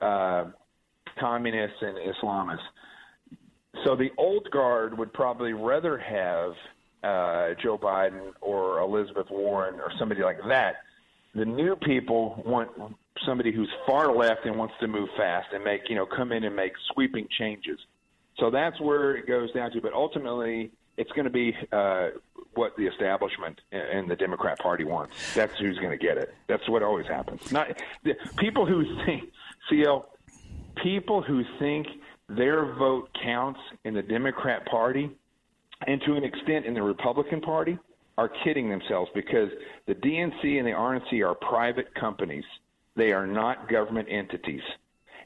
uh, 0.00 0.46
communists 1.20 1.76
and 1.82 1.96
Islamists. 1.98 2.58
So 3.84 3.96
the 3.96 4.10
old 4.16 4.50
guard 4.50 4.96
would 4.96 5.12
probably 5.12 5.52
rather 5.52 5.98
have 5.98 6.52
uh, 7.02 7.54
Joe 7.62 7.76
Biden 7.76 8.32
or 8.40 8.80
Elizabeth 8.80 9.26
Warren 9.30 9.74
or 9.74 9.90
somebody 9.98 10.22
like 10.22 10.38
that. 10.48 10.76
The 11.34 11.44
new 11.44 11.76
people 11.76 12.42
want 12.46 12.70
somebody 13.26 13.52
who's 13.52 13.70
far 13.86 14.14
left 14.14 14.46
and 14.46 14.56
wants 14.56 14.74
to 14.80 14.88
move 14.88 15.08
fast 15.18 15.48
and 15.52 15.62
make, 15.62 15.82
you 15.88 15.96
know, 15.96 16.06
come 16.06 16.32
in 16.32 16.44
and 16.44 16.56
make 16.56 16.72
sweeping 16.92 17.26
changes. 17.38 17.78
So 18.38 18.50
that's 18.50 18.80
where 18.80 19.16
it 19.16 19.26
goes 19.26 19.52
down 19.52 19.70
to. 19.72 19.80
But 19.80 19.92
ultimately, 19.92 20.70
it's 20.96 21.10
going 21.12 21.24
to 21.24 21.30
be 21.30 21.54
uh, 21.72 22.08
what 22.54 22.76
the 22.76 22.86
establishment 22.86 23.60
and 23.70 24.10
the 24.10 24.16
Democrat 24.16 24.58
Party 24.58 24.84
wants. 24.84 25.14
That's 25.34 25.58
who's 25.58 25.78
going 25.78 25.96
to 25.96 26.04
get 26.04 26.18
it. 26.18 26.34
That's 26.48 26.68
what 26.68 26.82
always 26.82 27.06
happens. 27.06 27.50
Not 27.52 27.82
the, 28.04 28.14
people 28.38 28.66
who 28.66 28.84
think, 29.04 29.30
CL, 29.68 30.08
people 30.82 31.22
who 31.22 31.44
think 31.58 31.86
their 32.28 32.74
vote 32.74 33.10
counts 33.22 33.60
in 33.84 33.94
the 33.94 34.02
Democrat 34.02 34.66
Party 34.66 35.10
and 35.86 36.00
to 36.02 36.14
an 36.14 36.24
extent 36.24 36.66
in 36.66 36.74
the 36.74 36.82
Republican 36.82 37.40
Party 37.40 37.78
are 38.18 38.30
kidding 38.44 38.68
themselves 38.68 39.10
because 39.14 39.48
the 39.86 39.94
DNC 39.94 40.58
and 40.58 40.66
the 40.66 40.72
RNC 40.72 41.26
are 41.26 41.34
private 41.34 41.94
companies. 41.94 42.44
They 42.94 43.12
are 43.12 43.26
not 43.26 43.68
government 43.68 44.08
entities. 44.10 44.62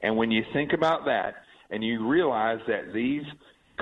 And 0.02 0.16
when 0.16 0.30
you 0.30 0.44
think 0.52 0.72
about 0.72 1.04
that, 1.06 1.34
and 1.70 1.82
you 1.82 2.06
realize 2.06 2.58
that 2.68 2.92
these 2.94 3.22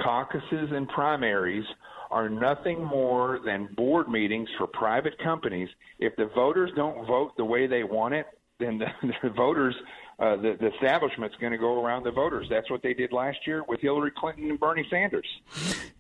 caucuses 0.03 0.71
and 0.73 0.89
primaries 0.89 1.65
are 2.11 2.29
nothing 2.29 2.85
more 2.85 3.41
than 3.45 3.69
board 3.77 4.09
meetings 4.09 4.49
for 4.59 4.67
private 4.69 5.19
companies. 5.23 5.69
If 5.99 6.15
the 6.17 6.31
voters 6.35 6.71
don't 6.77 7.07
vote 7.07 7.33
the 7.37 7.45
way 7.45 7.67
they 7.67 7.83
want 7.83 8.15
it, 8.15 8.27
then 8.61 8.79
the, 8.79 8.87
the 9.23 9.31
voters 9.31 9.75
uh, 10.19 10.37
the, 10.37 10.57
the 10.61 10.73
establishment's 10.75 11.37
going 11.41 11.53
to 11.53 11.59
go 11.59 11.85
around 11.85 12.05
the 12.05 12.11
voters. 12.11 12.47
That's 12.49 12.71
what 12.71 12.83
they 12.83 12.95
did 12.95 13.13
last 13.13 13.39
year 13.47 13.65
with 13.67 13.81
Hillary 13.81 14.13
Clinton 14.17 14.49
and 14.51 14.61
Bernie 14.61 14.87
Sanders. 14.89 15.27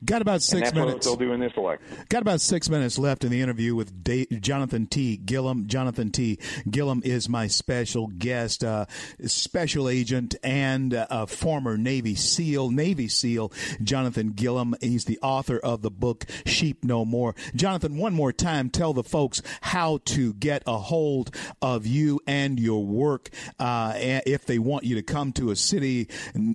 Got 0.05 0.23
about 0.23 0.43
six 0.43 0.73
minutes. 0.73 1.07
What 1.07 1.19
they'll 1.19 1.29
do 1.29 1.33
in 1.33 1.41
this 1.41 1.53
election. 1.57 1.87
Got 2.09 2.23
about 2.23 2.41
six 2.41 2.69
minutes 2.69 2.99
left 2.99 3.25
in 3.25 3.31
the 3.31 3.41
interview 3.41 3.75
with 3.75 4.05
Jonathan 4.41 4.87
T. 4.87 5.17
Gilliam. 5.17 5.67
Jonathan 5.67 6.11
T. 6.11 6.39
Gilliam 6.71 7.03
is 7.05 7.29
my 7.29 7.47
special 7.47 8.07
guest, 8.07 8.62
uh, 8.62 8.87
special 9.27 9.89
agent 9.89 10.35
and 10.43 10.95
uh, 10.95 11.07
a 11.11 11.27
former 11.27 11.77
Navy 11.77 12.15
SEAL. 12.15 12.71
Navy 12.71 13.09
SEAL 13.09 13.53
Jonathan 13.83 14.31
Gilliam. 14.33 14.75
He's 14.81 15.07
the 15.07 15.19
author 15.23 15.59
of 15.59 15.83
the 15.83 15.91
book 15.91 16.25
Sheep 16.47 16.85
No 16.85 17.05
More. 17.05 17.35
Jonathan, 17.55 17.97
one 17.97 18.15
more 18.15 18.33
time, 18.33 18.71
tell 18.71 18.93
the 18.93 19.03
folks 19.03 19.43
how 19.62 19.99
to 20.05 20.35
get 20.35 20.62
a 20.67 20.79
hold 20.79 21.35
of 21.61 21.87
you 21.87 22.21
and 22.27 22.61
your 22.61 22.85
work. 22.85 23.31
Uh, 23.59 23.93
if 24.05 24.46
they 24.46 24.59
want 24.59 24.84
you 24.84 24.94
to 24.96 25.02
come 25.02 25.32
to 25.32 25.50
a 25.50 25.57
city 25.57 26.09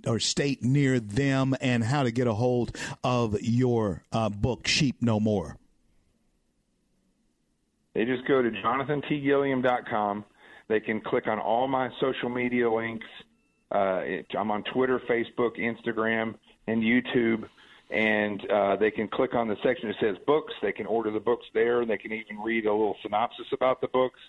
or 0.05 0.19
state 0.19 0.63
near 0.63 0.99
them 0.99 1.55
and 1.61 1.83
how 1.83 2.03
to 2.03 2.11
get 2.11 2.27
a 2.27 2.33
hold 2.33 2.75
of 3.03 3.41
your 3.41 4.03
uh, 4.11 4.29
book, 4.29 4.67
Sheep 4.67 5.01
No 5.01 5.19
More. 5.19 5.57
They 7.93 8.05
just 8.05 8.27
go 8.27 8.41
to 8.41 8.49
jonathantgilliam.com. 8.49 10.25
They 10.67 10.79
can 10.79 11.01
click 11.01 11.27
on 11.27 11.39
all 11.39 11.67
my 11.67 11.89
social 11.99 12.29
media 12.29 12.71
links. 12.71 13.07
Uh, 13.71 14.01
it, 14.03 14.27
I'm 14.37 14.51
on 14.51 14.63
Twitter, 14.63 15.01
Facebook, 15.09 15.57
Instagram, 15.59 16.35
and 16.67 16.83
YouTube. 16.83 17.45
And 17.89 18.49
uh, 18.51 18.75
they 18.75 18.91
can 18.91 19.07
click 19.07 19.33
on 19.33 19.47
the 19.47 19.55
section 19.63 19.89
that 19.89 19.95
says 19.99 20.15
books. 20.27 20.53
They 20.61 20.71
can 20.71 20.85
order 20.85 21.09
the 21.09 21.19
books 21.19 21.45
there. 21.55 21.85
They 21.85 21.97
can 21.97 22.13
even 22.13 22.39
read 22.39 22.67
a 22.67 22.71
little 22.71 22.95
synopsis 23.01 23.47
about 23.51 23.81
the 23.81 23.87
books 23.87 24.19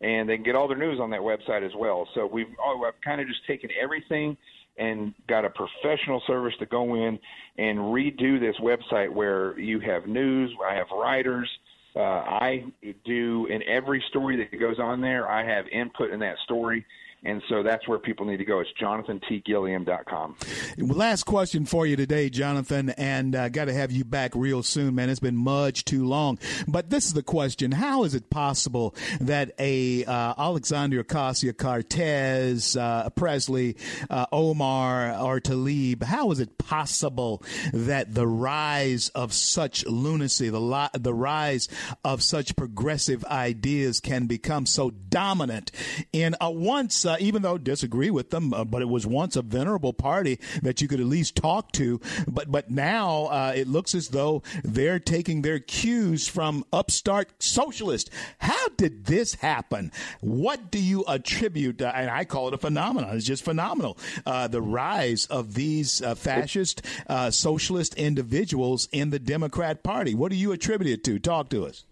and 0.00 0.28
they 0.28 0.36
can 0.36 0.44
get 0.44 0.54
all 0.54 0.68
their 0.68 0.76
news 0.76 1.00
on 1.00 1.10
that 1.10 1.20
website 1.20 1.64
as 1.64 1.72
well. 1.76 2.08
So 2.14 2.26
we've 2.26 2.46
oh, 2.62 2.84
I've 2.86 3.00
kind 3.02 3.20
of 3.20 3.26
just 3.26 3.46
taken 3.46 3.70
everything 3.80 4.36
and 4.78 5.14
got 5.26 5.44
a 5.44 5.50
professional 5.50 6.22
service 6.26 6.54
to 6.58 6.66
go 6.66 6.94
in 6.94 7.18
and 7.58 7.78
redo 7.78 8.38
this 8.38 8.56
website 8.60 9.10
where 9.10 9.58
you 9.58 9.80
have 9.80 10.06
news, 10.06 10.50
I 10.68 10.74
have 10.74 10.86
writers. 10.92 11.48
Uh, 11.94 12.00
I 12.00 12.64
do 13.06 13.46
in 13.46 13.62
every 13.62 14.04
story 14.10 14.36
that 14.36 14.60
goes 14.60 14.78
on 14.78 15.00
there. 15.00 15.30
I 15.30 15.46
have 15.46 15.66
input 15.68 16.10
in 16.10 16.20
that 16.20 16.36
story, 16.44 16.84
And 17.26 17.42
so 17.48 17.64
that's 17.64 17.88
where 17.88 17.98
people 17.98 18.24
need 18.24 18.36
to 18.36 18.44
go. 18.44 18.60
It's 18.60 18.70
jonathantgilliam.com. 18.80 20.36
Last 20.78 21.24
question 21.24 21.66
for 21.66 21.84
you 21.84 21.96
today, 21.96 22.30
Jonathan, 22.30 22.90
and 22.90 23.34
I 23.34 23.46
uh, 23.46 23.48
got 23.48 23.64
to 23.64 23.72
have 23.72 23.90
you 23.90 24.04
back 24.04 24.30
real 24.36 24.62
soon, 24.62 24.94
man. 24.94 25.10
It's 25.10 25.18
been 25.18 25.36
much 25.36 25.84
too 25.84 26.06
long. 26.06 26.38
But 26.68 26.90
this 26.90 27.06
is 27.06 27.14
the 27.14 27.24
question 27.24 27.72
How 27.72 28.04
is 28.04 28.14
it 28.14 28.30
possible 28.30 28.94
that 29.20 29.50
a 29.58 30.04
uh, 30.04 30.34
Alexandria 30.38 31.02
Ocasio 31.02 31.56
Cortez, 31.56 32.76
uh, 32.76 33.10
Pressley, 33.10 33.76
uh, 34.08 34.26
Omar, 34.30 35.18
or 35.18 35.40
Tlaib, 35.40 36.04
how 36.04 36.30
is 36.30 36.38
it 36.38 36.58
possible 36.58 37.42
that 37.72 38.14
the 38.14 38.26
rise 38.26 39.08
of 39.10 39.32
such 39.32 39.84
lunacy, 39.86 40.48
the, 40.48 40.60
li- 40.60 40.88
the 40.94 41.14
rise 41.14 41.68
of 42.04 42.22
such 42.22 42.54
progressive 42.54 43.24
ideas 43.24 43.98
can 43.98 44.26
become 44.26 44.64
so 44.64 44.90
dominant 44.90 45.72
in 46.12 46.36
a 46.40 46.52
once 46.52 47.04
uh, 47.16 47.24
even 47.24 47.42
though 47.42 47.58
disagree 47.58 48.10
with 48.10 48.30
them, 48.30 48.52
uh, 48.52 48.64
but 48.64 48.82
it 48.82 48.88
was 48.88 49.06
once 49.06 49.36
a 49.36 49.42
venerable 49.42 49.92
party 49.92 50.38
that 50.62 50.80
you 50.80 50.88
could 50.88 51.00
at 51.00 51.06
least 51.06 51.36
talk 51.36 51.72
to. 51.72 52.00
But 52.26 52.50
but 52.50 52.70
now 52.70 53.26
uh, 53.26 53.52
it 53.54 53.68
looks 53.68 53.94
as 53.94 54.08
though 54.08 54.42
they're 54.62 54.98
taking 54.98 55.42
their 55.42 55.58
cues 55.58 56.28
from 56.28 56.64
upstart 56.72 57.42
socialists. 57.42 58.10
How 58.38 58.68
did 58.76 59.06
this 59.06 59.34
happen? 59.34 59.92
What 60.20 60.70
do 60.70 60.78
you 60.78 61.04
attribute? 61.08 61.82
Uh, 61.82 61.92
and 61.94 62.10
I 62.10 62.24
call 62.24 62.48
it 62.48 62.54
a 62.54 62.58
phenomenon. 62.58 63.16
It's 63.16 63.26
just 63.26 63.44
phenomenal. 63.44 63.98
Uh, 64.24 64.48
the 64.48 64.62
rise 64.62 65.26
of 65.26 65.54
these 65.54 66.02
uh, 66.02 66.14
fascist 66.14 66.82
socialist 67.30 67.94
individuals 67.94 68.88
in 68.92 69.10
the 69.10 69.18
Democrat 69.18 69.82
Party. 69.82 70.14
What 70.14 70.30
do 70.30 70.36
you 70.36 70.52
attribute 70.52 70.90
it 70.90 71.04
to? 71.04 71.18
Talk 71.18 71.48
to 71.50 71.64
us. 71.64 71.84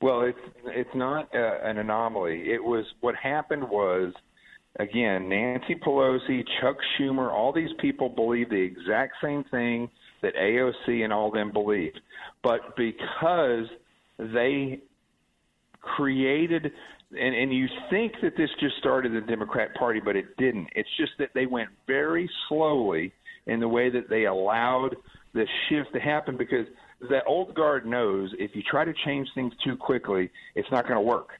Well, 0.00 0.22
it's 0.22 0.38
it's 0.66 0.94
not 0.94 1.28
uh, 1.34 1.58
an 1.62 1.78
anomaly. 1.78 2.50
It 2.50 2.62
was 2.62 2.84
what 3.00 3.14
happened 3.16 3.68
was 3.68 4.12
again 4.78 5.28
Nancy 5.28 5.74
Pelosi, 5.74 6.42
Chuck 6.60 6.76
Schumer, 6.98 7.30
all 7.30 7.52
these 7.52 7.70
people 7.80 8.08
believe 8.08 8.48
the 8.48 8.56
exact 8.56 9.14
same 9.22 9.44
thing 9.50 9.90
that 10.22 10.34
AOC 10.34 11.04
and 11.04 11.12
all 11.12 11.30
them 11.30 11.52
believed, 11.52 12.00
but 12.42 12.76
because 12.76 13.66
they 14.18 14.80
created 15.80 16.72
and, 17.12 17.34
and 17.34 17.52
you 17.52 17.66
think 17.88 18.12
that 18.22 18.36
this 18.36 18.50
just 18.60 18.76
started 18.78 19.12
the 19.12 19.20
Democrat 19.26 19.74
Party, 19.74 20.00
but 20.00 20.14
it 20.14 20.36
didn't. 20.36 20.68
It's 20.76 20.88
just 20.96 21.12
that 21.18 21.30
they 21.34 21.46
went 21.46 21.68
very 21.86 22.30
slowly 22.48 23.12
in 23.46 23.58
the 23.58 23.68
way 23.68 23.90
that 23.90 24.08
they 24.08 24.26
allowed 24.26 24.94
the 25.34 25.46
shift 25.68 25.92
to 25.94 26.00
happen 26.00 26.36
because 26.36 26.66
that 27.08 27.24
old 27.26 27.54
guard 27.54 27.86
knows 27.86 28.30
if 28.38 28.54
you 28.54 28.62
try 28.62 28.84
to 28.84 28.92
change 29.04 29.28
things 29.34 29.52
too 29.64 29.76
quickly, 29.76 30.30
it's 30.54 30.70
not 30.70 30.86
going 30.86 30.96
to 30.96 31.00
work. 31.00 31.30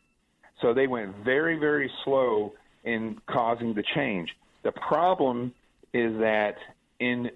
So 0.61 0.73
they 0.73 0.87
went 0.87 1.15
very, 1.25 1.59
very 1.59 1.91
slow 2.05 2.55
in 2.85 3.19
causing 3.27 3.75
the 3.75 3.83
change. 3.95 4.31
The 4.63 4.73
problem 4.73 5.53
is 5.93 6.19
that 6.21 6.57
in 6.99 7.31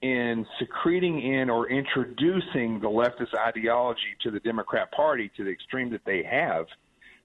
in 0.00 0.46
secreting 0.60 1.20
in 1.20 1.50
or 1.50 1.68
introducing 1.68 2.78
the 2.78 2.88
leftist 2.88 3.34
ideology 3.34 4.14
to 4.22 4.30
the 4.30 4.38
Democrat 4.40 4.92
Party 4.92 5.28
to 5.36 5.42
the 5.42 5.50
extreme 5.50 5.90
that 5.90 6.04
they 6.04 6.22
have, 6.22 6.66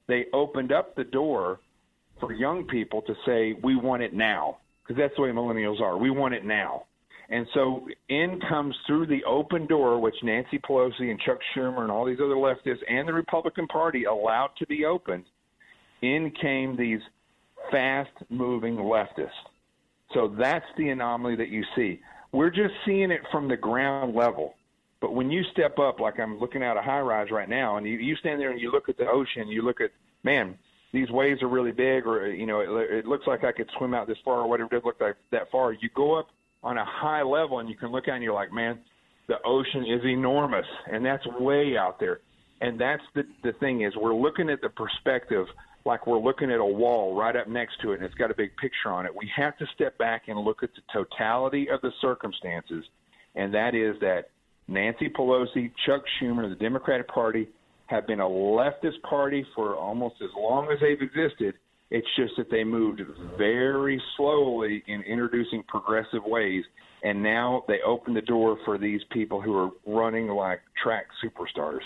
they 0.07 0.25
opened 0.33 0.71
up 0.71 0.95
the 0.95 1.03
door 1.03 1.59
for 2.19 2.33
young 2.33 2.65
people 2.65 3.03
to 3.03 3.15
say, 3.25 3.53
"We 3.61 3.75
want 3.75 4.01
it 4.01 4.13
now," 4.13 4.57
because 4.81 4.97
that's 4.97 5.15
the 5.15 5.21
way 5.21 5.29
millennials 5.29 5.81
are. 5.81 5.97
We 5.97 6.09
want 6.09 6.33
it 6.33 6.45
now. 6.45 6.85
And 7.29 7.47
so 7.53 7.87
in 8.09 8.39
comes 8.49 8.75
through 8.85 9.07
the 9.07 9.23
open 9.23 9.65
door, 9.65 9.99
which 9.99 10.15
Nancy 10.23 10.59
Pelosi 10.59 11.09
and 11.09 11.19
Chuck 11.19 11.39
Schumer 11.55 11.81
and 11.81 11.91
all 11.91 12.05
these 12.05 12.19
other 12.19 12.35
leftists 12.35 12.81
and 12.87 13.07
the 13.07 13.13
Republican 13.13 13.67
Party 13.67 14.03
allowed 14.03 14.51
to 14.59 14.67
be 14.67 14.85
opened. 14.85 15.25
In 16.01 16.31
came 16.41 16.75
these 16.75 16.99
fast 17.71 18.11
moving 18.29 18.75
leftists. 18.75 19.29
So 20.13 20.35
that's 20.37 20.65
the 20.77 20.89
anomaly 20.89 21.37
that 21.37 21.49
you 21.49 21.63
see. 21.75 22.01
We're 22.33 22.49
just 22.49 22.73
seeing 22.85 23.09
it 23.09 23.21
from 23.31 23.47
the 23.47 23.57
ground 23.57 24.15
level. 24.15 24.55
But 24.99 25.15
when 25.15 25.31
you 25.31 25.43
step 25.51 25.79
up, 25.79 25.99
like 25.99 26.19
I'm 26.19 26.39
looking 26.39 26.61
at 26.61 26.77
a 26.77 26.81
high 26.81 26.99
rise 26.99 27.31
right 27.31 27.49
now, 27.49 27.77
and 27.77 27.87
you, 27.87 27.97
you 27.97 28.15
stand 28.17 28.39
there 28.39 28.51
and 28.51 28.59
you 28.59 28.71
look 28.71 28.89
at 28.89 28.97
the 28.97 29.07
ocean, 29.07 29.47
you 29.47 29.61
look 29.61 29.81
at, 29.81 29.91
man, 30.23 30.57
these 30.91 31.09
waves 31.09 31.41
are 31.41 31.47
really 31.47 31.71
big, 31.71 32.05
or, 32.05 32.27
you 32.27 32.45
know, 32.45 32.59
it, 32.59 32.69
it 32.91 33.05
looks 33.05 33.25
like 33.27 33.43
I 33.43 33.51
could 33.51 33.69
swim 33.77 33.93
out 33.93 34.07
this 34.07 34.17
far, 34.23 34.41
or 34.41 34.47
whatever 34.47 34.67
it 34.67 34.77
does 34.77 34.85
look 34.85 35.01
like 35.01 35.15
that 35.31 35.49
far. 35.51 35.73
You 35.73 35.89
go 35.95 36.17
up 36.17 36.27
on 36.63 36.77
a 36.77 36.85
high 36.85 37.21
level 37.21 37.59
and 37.59 37.69
you 37.69 37.75
can 37.75 37.91
look 37.91 38.07
out 38.07 38.15
and 38.15 38.23
you're 38.23 38.33
like, 38.33 38.51
man, 38.51 38.79
the 39.27 39.35
ocean 39.45 39.85
is 39.85 40.03
enormous 40.05 40.65
and 40.91 41.05
that's 41.05 41.25
way 41.39 41.77
out 41.77 41.99
there. 41.99 42.19
And 42.61 42.79
that's 42.79 43.03
the 43.13 43.23
the 43.43 43.53
thing 43.53 43.81
is 43.81 43.93
we're 43.95 44.15
looking 44.15 44.49
at 44.49 44.61
the 44.61 44.69
perspective 44.69 45.47
like 45.85 46.07
we're 46.07 46.19
looking 46.19 46.49
at 46.49 46.59
a 46.59 46.65
wall 46.65 47.13
right 47.13 47.35
up 47.35 47.47
next 47.47 47.81
to 47.81 47.91
it 47.91 47.95
and 47.95 48.03
it's 48.05 48.15
got 48.15 48.31
a 48.31 48.33
big 48.33 48.55
picture 48.57 48.89
on 48.89 49.05
it. 49.05 49.13
We 49.13 49.29
have 49.35 49.57
to 49.57 49.65
step 49.75 49.97
back 49.97 50.23
and 50.27 50.39
look 50.39 50.63
at 50.63 50.69
the 50.75 50.81
totality 50.93 51.69
of 51.69 51.81
the 51.81 51.91
circumstances 52.01 52.85
and 53.35 53.53
that 53.53 53.75
is 53.75 53.99
that 53.99 54.29
Nancy 54.67 55.09
Pelosi, 55.09 55.71
Chuck 55.85 56.03
Schumer, 56.21 56.47
the 56.47 56.55
Democratic 56.55 57.07
Party 57.09 57.49
have 57.87 58.07
been 58.07 58.21
a 58.21 58.25
leftist 58.25 59.01
party 59.07 59.45
for 59.53 59.75
almost 59.75 60.15
as 60.21 60.29
long 60.37 60.71
as 60.71 60.79
they've 60.79 61.01
existed 61.01 61.55
it's 61.93 62.07
just 62.17 62.33
that 62.37 62.49
they 62.49 62.63
moved 62.63 63.01
very 63.37 64.01
slowly 64.17 64.83
in 64.87 65.01
introducing 65.03 65.63
progressive 65.67 66.23
ways 66.25 66.63
and 67.03 67.21
now 67.21 67.65
they 67.67 67.81
open 67.81 68.13
the 68.13 68.21
door 68.21 68.57
for 68.63 68.77
these 68.77 69.01
people 69.11 69.41
who 69.41 69.55
are 69.55 69.69
running 69.85 70.29
like 70.29 70.61
track 70.81 71.07
superstars. 71.23 71.81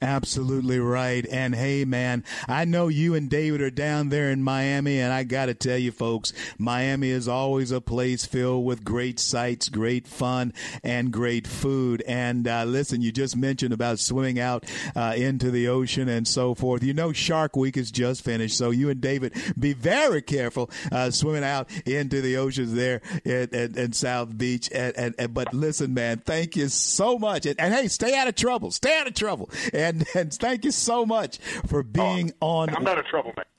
Absolutely 0.00 0.78
right. 0.78 1.26
And 1.30 1.54
hey, 1.54 1.84
man, 1.84 2.22
I 2.46 2.64
know 2.64 2.88
you 2.88 3.14
and 3.14 3.28
David 3.28 3.62
are 3.62 3.70
down 3.70 4.10
there 4.10 4.30
in 4.30 4.42
Miami, 4.42 5.00
and 5.00 5.12
I 5.12 5.24
got 5.24 5.46
to 5.46 5.54
tell 5.54 5.78
you, 5.78 5.90
folks, 5.90 6.32
Miami 6.58 7.10
is 7.10 7.28
always 7.28 7.70
a 7.70 7.80
place 7.80 8.26
filled 8.26 8.64
with 8.64 8.84
great 8.84 9.18
sights, 9.18 9.68
great 9.68 10.06
fun, 10.06 10.52
and 10.82 11.12
great 11.12 11.46
food. 11.46 12.02
And 12.06 12.46
uh, 12.46 12.64
listen, 12.64 13.00
you 13.00 13.10
just 13.10 13.36
mentioned 13.36 13.72
about 13.72 13.98
swimming 13.98 14.38
out 14.38 14.64
uh, 14.94 15.14
into 15.16 15.50
the 15.50 15.68
ocean 15.68 16.08
and 16.08 16.28
so 16.28 16.54
forth. 16.54 16.82
You 16.82 16.94
know, 16.94 17.12
Shark 17.12 17.56
Week 17.56 17.76
is 17.76 17.90
just 17.90 18.22
finished, 18.22 18.56
so 18.56 18.70
you 18.70 18.90
and 18.90 19.00
David 19.00 19.34
be 19.58 19.72
very 19.72 20.22
careful 20.22 20.70
uh, 20.92 21.10
swimming 21.10 21.44
out 21.44 21.68
into 21.86 22.20
the 22.20 22.36
oceans 22.36 22.74
there 22.74 23.00
at, 23.24 23.52
at, 23.54 23.76
at 23.76 23.94
South 23.94 24.36
Beach. 24.36 24.57
And, 24.68 24.96
and, 24.96 25.14
and, 25.18 25.34
but 25.34 25.54
listen, 25.54 25.94
man, 25.94 26.18
thank 26.18 26.56
you 26.56 26.68
so 26.68 27.18
much. 27.18 27.46
And, 27.46 27.60
and, 27.60 27.72
hey, 27.72 27.88
stay 27.88 28.16
out 28.16 28.28
of 28.28 28.34
trouble. 28.34 28.70
Stay 28.70 28.98
out 28.98 29.06
of 29.06 29.14
trouble. 29.14 29.50
And 29.72 30.06
and 30.14 30.32
thank 30.32 30.64
you 30.64 30.70
so 30.70 31.06
much 31.06 31.38
for 31.66 31.82
being 31.82 32.32
oh, 32.42 32.48
on. 32.48 32.74
I'm 32.74 32.84
not 32.84 32.98
a 32.98 33.02
troublemaker. 33.02 33.44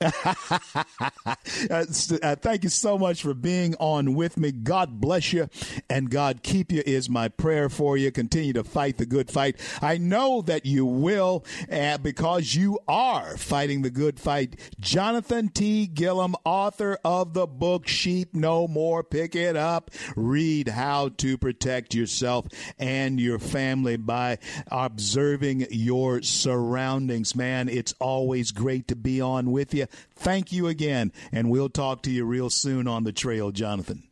uh, 1.70 1.84
uh, 2.22 2.36
thank 2.36 2.64
you 2.64 2.70
so 2.70 2.98
much 2.98 3.22
for 3.22 3.34
being 3.34 3.74
on 3.78 4.14
with 4.14 4.36
me. 4.36 4.52
God 4.52 5.00
bless 5.00 5.32
you 5.32 5.48
and 5.88 6.10
God 6.10 6.42
keep 6.42 6.72
you 6.72 6.82
is 6.86 7.08
my 7.08 7.28
prayer 7.28 7.68
for 7.68 7.96
you. 7.96 8.10
Continue 8.10 8.52
to 8.54 8.64
fight 8.64 8.98
the 8.98 9.06
good 9.06 9.30
fight. 9.30 9.56
I 9.82 9.98
know 9.98 10.42
that 10.42 10.66
you 10.66 10.86
will 10.86 11.44
uh, 11.70 11.98
because 11.98 12.54
you 12.54 12.78
are 12.88 13.36
fighting 13.36 13.82
the 13.82 13.90
good 13.90 14.18
fight. 14.18 14.58
Jonathan 14.80 15.48
T. 15.48 15.86
Gilliam, 15.86 16.34
author 16.44 16.98
of 17.04 17.34
the 17.34 17.46
book 17.46 17.86
Sheep 17.86 18.34
No 18.34 18.66
More. 18.66 19.04
Pick 19.04 19.34
it 19.34 19.56
up. 19.56 19.90
Read 20.16 20.68
how 20.68 20.89
how 20.90 21.08
to 21.08 21.38
protect 21.38 21.94
yourself 21.94 22.48
and 22.76 23.20
your 23.20 23.38
family 23.38 23.96
by 23.96 24.36
observing 24.72 25.64
your 25.70 26.20
surroundings. 26.20 27.36
Man, 27.36 27.68
it's 27.68 27.94
always 28.00 28.50
great 28.50 28.88
to 28.88 28.96
be 28.96 29.20
on 29.20 29.52
with 29.52 29.72
you. 29.72 29.86
Thank 30.16 30.50
you 30.50 30.66
again, 30.66 31.12
and 31.30 31.48
we'll 31.48 31.68
talk 31.68 32.02
to 32.02 32.10
you 32.10 32.24
real 32.24 32.50
soon 32.50 32.88
on 32.88 33.04
the 33.04 33.12
trail, 33.12 33.52
Jonathan. 33.52 34.02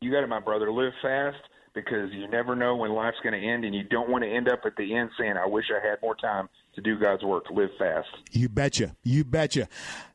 You 0.00 0.10
got 0.10 0.24
it, 0.24 0.28
my 0.28 0.40
brother. 0.40 0.72
Live 0.72 0.94
fast 1.00 1.38
because 1.72 2.10
you 2.12 2.26
never 2.26 2.56
know 2.56 2.74
when 2.74 2.90
life's 2.90 3.18
going 3.22 3.40
to 3.40 3.46
end, 3.46 3.64
and 3.64 3.72
you 3.72 3.84
don't 3.84 4.10
want 4.10 4.24
to 4.24 4.28
end 4.28 4.48
up 4.48 4.62
at 4.64 4.74
the 4.74 4.96
end 4.96 5.10
saying, 5.16 5.36
I 5.36 5.46
wish 5.46 5.66
I 5.70 5.86
had 5.86 5.98
more 6.02 6.16
time 6.16 6.48
to 6.74 6.80
do 6.80 6.98
God's 6.98 7.22
work. 7.22 7.44
Live 7.52 7.70
fast. 7.78 8.08
You 8.32 8.48
betcha. 8.48 8.96
You 9.04 9.24
betcha. 9.24 9.68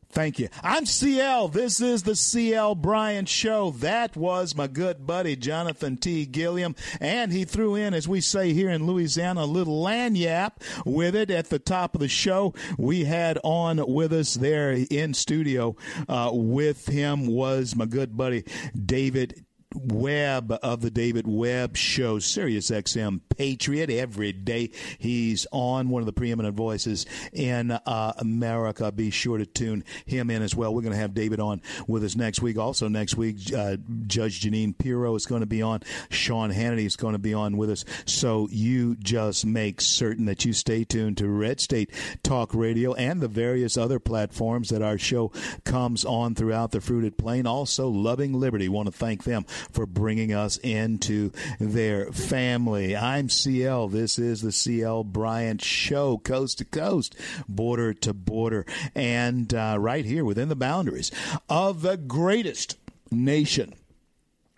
Thank 0.09 0.39
you. 0.39 0.49
I'm 0.63 0.85
CL. 0.85 1.49
This 1.49 1.81
is 1.81 2.03
the 2.03 2.15
CL 2.15 2.75
Bryant 2.75 3.27
Show. 3.27 3.71
That 3.71 4.15
was 4.15 4.55
my 4.55 4.67
good 4.67 5.05
buddy 5.05 5.35
Jonathan 5.35 5.97
T. 5.97 6.25
Gilliam. 6.25 6.75
And 7.01 7.31
he 7.31 7.43
threw 7.45 7.75
in, 7.75 7.93
as 7.93 8.07
we 8.07 8.21
say 8.21 8.53
here 8.53 8.69
in 8.69 8.85
Louisiana, 8.85 9.43
a 9.43 9.45
little 9.45 9.83
lagniappe 9.83 10.85
with 10.85 11.15
it 11.15 11.29
at 11.29 11.49
the 11.49 11.59
top 11.59 11.95
of 11.95 12.01
the 12.01 12.07
show. 12.07 12.53
We 12.77 13.03
had 13.03 13.39
on 13.43 13.85
with 13.87 14.13
us 14.13 14.35
there 14.35 14.71
in 14.71 15.13
studio 15.13 15.75
uh, 16.07 16.31
with 16.33 16.87
him 16.87 17.27
was 17.27 17.75
my 17.75 17.85
good 17.85 18.15
buddy 18.15 18.45
David 18.73 19.44
Webb 19.75 20.57
of 20.63 20.81
the 20.81 20.89
David 20.89 21.27
Webb 21.27 21.77
Show, 21.77 22.19
Sirius 22.19 22.71
XM 22.71 23.21
Patriot. 23.37 23.89
Every 23.89 24.31
day 24.31 24.71
he's 24.97 25.45
on, 25.51 25.89
one 25.89 26.01
of 26.01 26.05
the 26.05 26.13
preeminent 26.13 26.55
voices 26.55 27.05
in 27.33 27.71
uh, 27.71 28.13
America. 28.17 28.91
Be 28.91 29.09
sure 29.09 29.37
to 29.37 29.45
tune 29.45 29.83
him 30.05 30.29
in 30.29 30.41
as 30.41 30.55
well. 30.55 30.73
We're 30.73 30.81
going 30.81 30.93
to 30.93 30.99
have 30.99 31.13
David 31.13 31.39
on 31.39 31.61
with 31.87 32.03
us 32.03 32.15
next 32.15 32.41
week. 32.41 32.57
Also, 32.57 32.87
next 32.87 33.15
week, 33.17 33.53
uh, 33.53 33.77
Judge 34.07 34.41
Jeanine 34.41 34.77
Pirro 34.77 35.15
is 35.15 35.25
going 35.25 35.41
to 35.41 35.45
be 35.47 35.61
on. 35.61 35.81
Sean 36.09 36.51
Hannity 36.51 36.85
is 36.85 36.95
going 36.95 37.13
to 37.13 37.19
be 37.19 37.33
on 37.33 37.57
with 37.57 37.69
us. 37.69 37.85
So 38.05 38.47
you 38.51 38.95
just 38.95 39.45
make 39.45 39.81
certain 39.81 40.25
that 40.25 40.45
you 40.45 40.53
stay 40.53 40.83
tuned 40.83 41.17
to 41.17 41.27
Red 41.27 41.59
State 41.59 41.91
Talk 42.23 42.53
Radio 42.53 42.93
and 42.93 43.21
the 43.21 43.27
various 43.27 43.77
other 43.77 43.99
platforms 43.99 44.69
that 44.69 44.81
our 44.81 44.97
show 44.97 45.31
comes 45.63 46.05
on 46.05 46.35
throughout 46.35 46.71
the 46.71 46.81
Fruited 46.81 47.17
Plain. 47.17 47.45
Also, 47.45 47.87
Loving 47.87 48.33
Liberty. 48.33 48.69
Want 48.69 48.87
to 48.87 48.91
thank 48.91 49.23
them 49.23 49.45
for 49.71 49.85
bringing 49.85 50.33
us 50.33 50.57
into 50.57 51.31
their 51.59 52.11
family. 52.11 52.95
I'm 52.95 53.29
CL. 53.29 53.89
This 53.89 54.19
is 54.19 54.41
the 54.41 54.51
CL 54.51 55.03
Bryant 55.05 55.61
Show, 55.61 56.17
coast 56.19 56.59
to 56.59 56.65
coast, 56.65 57.15
border 57.47 57.93
to 57.93 58.13
border, 58.13 58.65
and 58.93 59.53
uh, 59.53 59.77
right 59.79 60.05
here 60.05 60.25
within 60.25 60.49
the 60.49 60.55
boundaries 60.55 61.11
of 61.49 61.81
the 61.81 61.97
greatest 61.97 62.77
nation 63.11 63.73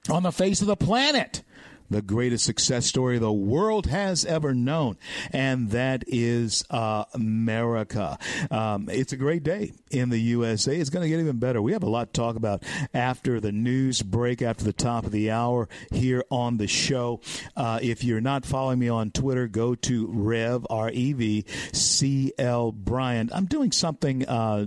on 0.09 0.23
the 0.23 0.31
face 0.31 0.61
of 0.61 0.67
the 0.67 0.75
planet 0.75 1.43
the 1.89 2.01
greatest 2.01 2.45
success 2.45 2.85
story 2.85 3.17
the 3.19 3.31
world 3.31 3.87
has 3.87 4.25
ever 4.25 4.53
known, 4.53 4.97
and 5.31 5.71
that 5.71 6.03
is 6.07 6.63
uh, 6.69 7.05
America. 7.13 8.17
Um, 8.51 8.89
it's 8.89 9.13
a 9.13 9.17
great 9.17 9.43
day 9.43 9.73
in 9.89 10.09
the 10.09 10.19
USA. 10.19 10.75
It's 10.75 10.89
going 10.89 11.03
to 11.03 11.09
get 11.09 11.19
even 11.19 11.37
better. 11.37 11.61
We 11.61 11.73
have 11.73 11.83
a 11.83 11.89
lot 11.89 12.13
to 12.13 12.19
talk 12.19 12.35
about 12.35 12.63
after 12.93 13.39
the 13.39 13.51
news 13.51 14.01
break, 14.01 14.41
after 14.41 14.63
the 14.63 14.73
top 14.73 15.05
of 15.05 15.11
the 15.11 15.31
hour 15.31 15.69
here 15.91 16.23
on 16.29 16.57
the 16.57 16.67
show. 16.67 17.21
Uh, 17.55 17.79
if 17.81 18.03
you're 18.03 18.21
not 18.21 18.45
following 18.45 18.79
me 18.79 18.89
on 18.89 19.11
Twitter, 19.11 19.47
go 19.47 19.75
to 19.75 20.07
Rev 20.07 20.65
R 20.69 20.89
E 20.91 21.13
V 21.13 21.45
C 21.73 22.33
L 22.37 22.71
Bryant. 22.71 23.31
I'm 23.33 23.45
doing 23.45 23.71
something 23.71 24.27
uh, 24.27 24.65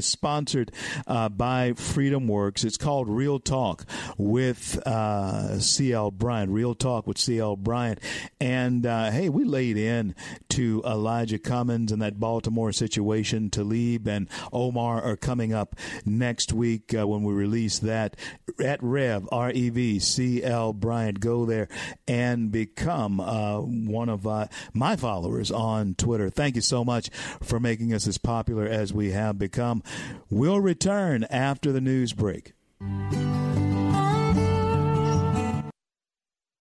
sponsored 0.00 0.72
uh, 1.06 1.28
by 1.28 1.72
Freedom 1.74 2.28
Works. 2.28 2.64
It's 2.64 2.76
called 2.76 3.08
Real 3.08 3.38
Talk 3.38 3.84
with 4.16 4.78
uh, 4.86 5.58
C 5.60 5.92
L 5.92 6.10
Bryant 6.10 6.50
Real 6.58 6.74
Talk 6.74 7.06
with 7.06 7.18
C.L. 7.18 7.54
Bryant. 7.54 8.00
And 8.40 8.84
uh, 8.84 9.12
hey, 9.12 9.28
we 9.28 9.44
laid 9.44 9.76
in 9.76 10.16
to 10.48 10.82
Elijah 10.84 11.38
Cummings 11.38 11.92
and 11.92 12.02
that 12.02 12.18
Baltimore 12.18 12.72
situation. 12.72 13.48
Tlaib 13.48 14.08
and 14.08 14.28
Omar 14.52 15.00
are 15.00 15.16
coming 15.16 15.52
up 15.52 15.76
next 16.04 16.52
week 16.52 16.92
uh, 16.98 17.06
when 17.06 17.22
we 17.22 17.32
release 17.32 17.78
that 17.78 18.16
at 18.58 18.82
Rev, 18.82 19.28
R 19.30 19.52
E 19.52 19.68
V 19.70 20.00
C 20.00 20.42
L 20.42 20.72
Bryant. 20.72 21.20
Go 21.20 21.44
there 21.44 21.68
and 22.08 22.50
become 22.50 23.20
uh, 23.20 23.60
one 23.60 24.08
of 24.08 24.26
uh, 24.26 24.48
my 24.74 24.96
followers 24.96 25.52
on 25.52 25.94
Twitter. 25.94 26.28
Thank 26.28 26.56
you 26.56 26.60
so 26.60 26.84
much 26.84 27.08
for 27.40 27.60
making 27.60 27.94
us 27.94 28.08
as 28.08 28.18
popular 28.18 28.66
as 28.66 28.92
we 28.92 29.12
have 29.12 29.38
become. 29.38 29.80
We'll 30.28 30.60
return 30.60 31.22
after 31.30 31.70
the 31.70 31.80
news 31.80 32.12
break. 32.12 32.52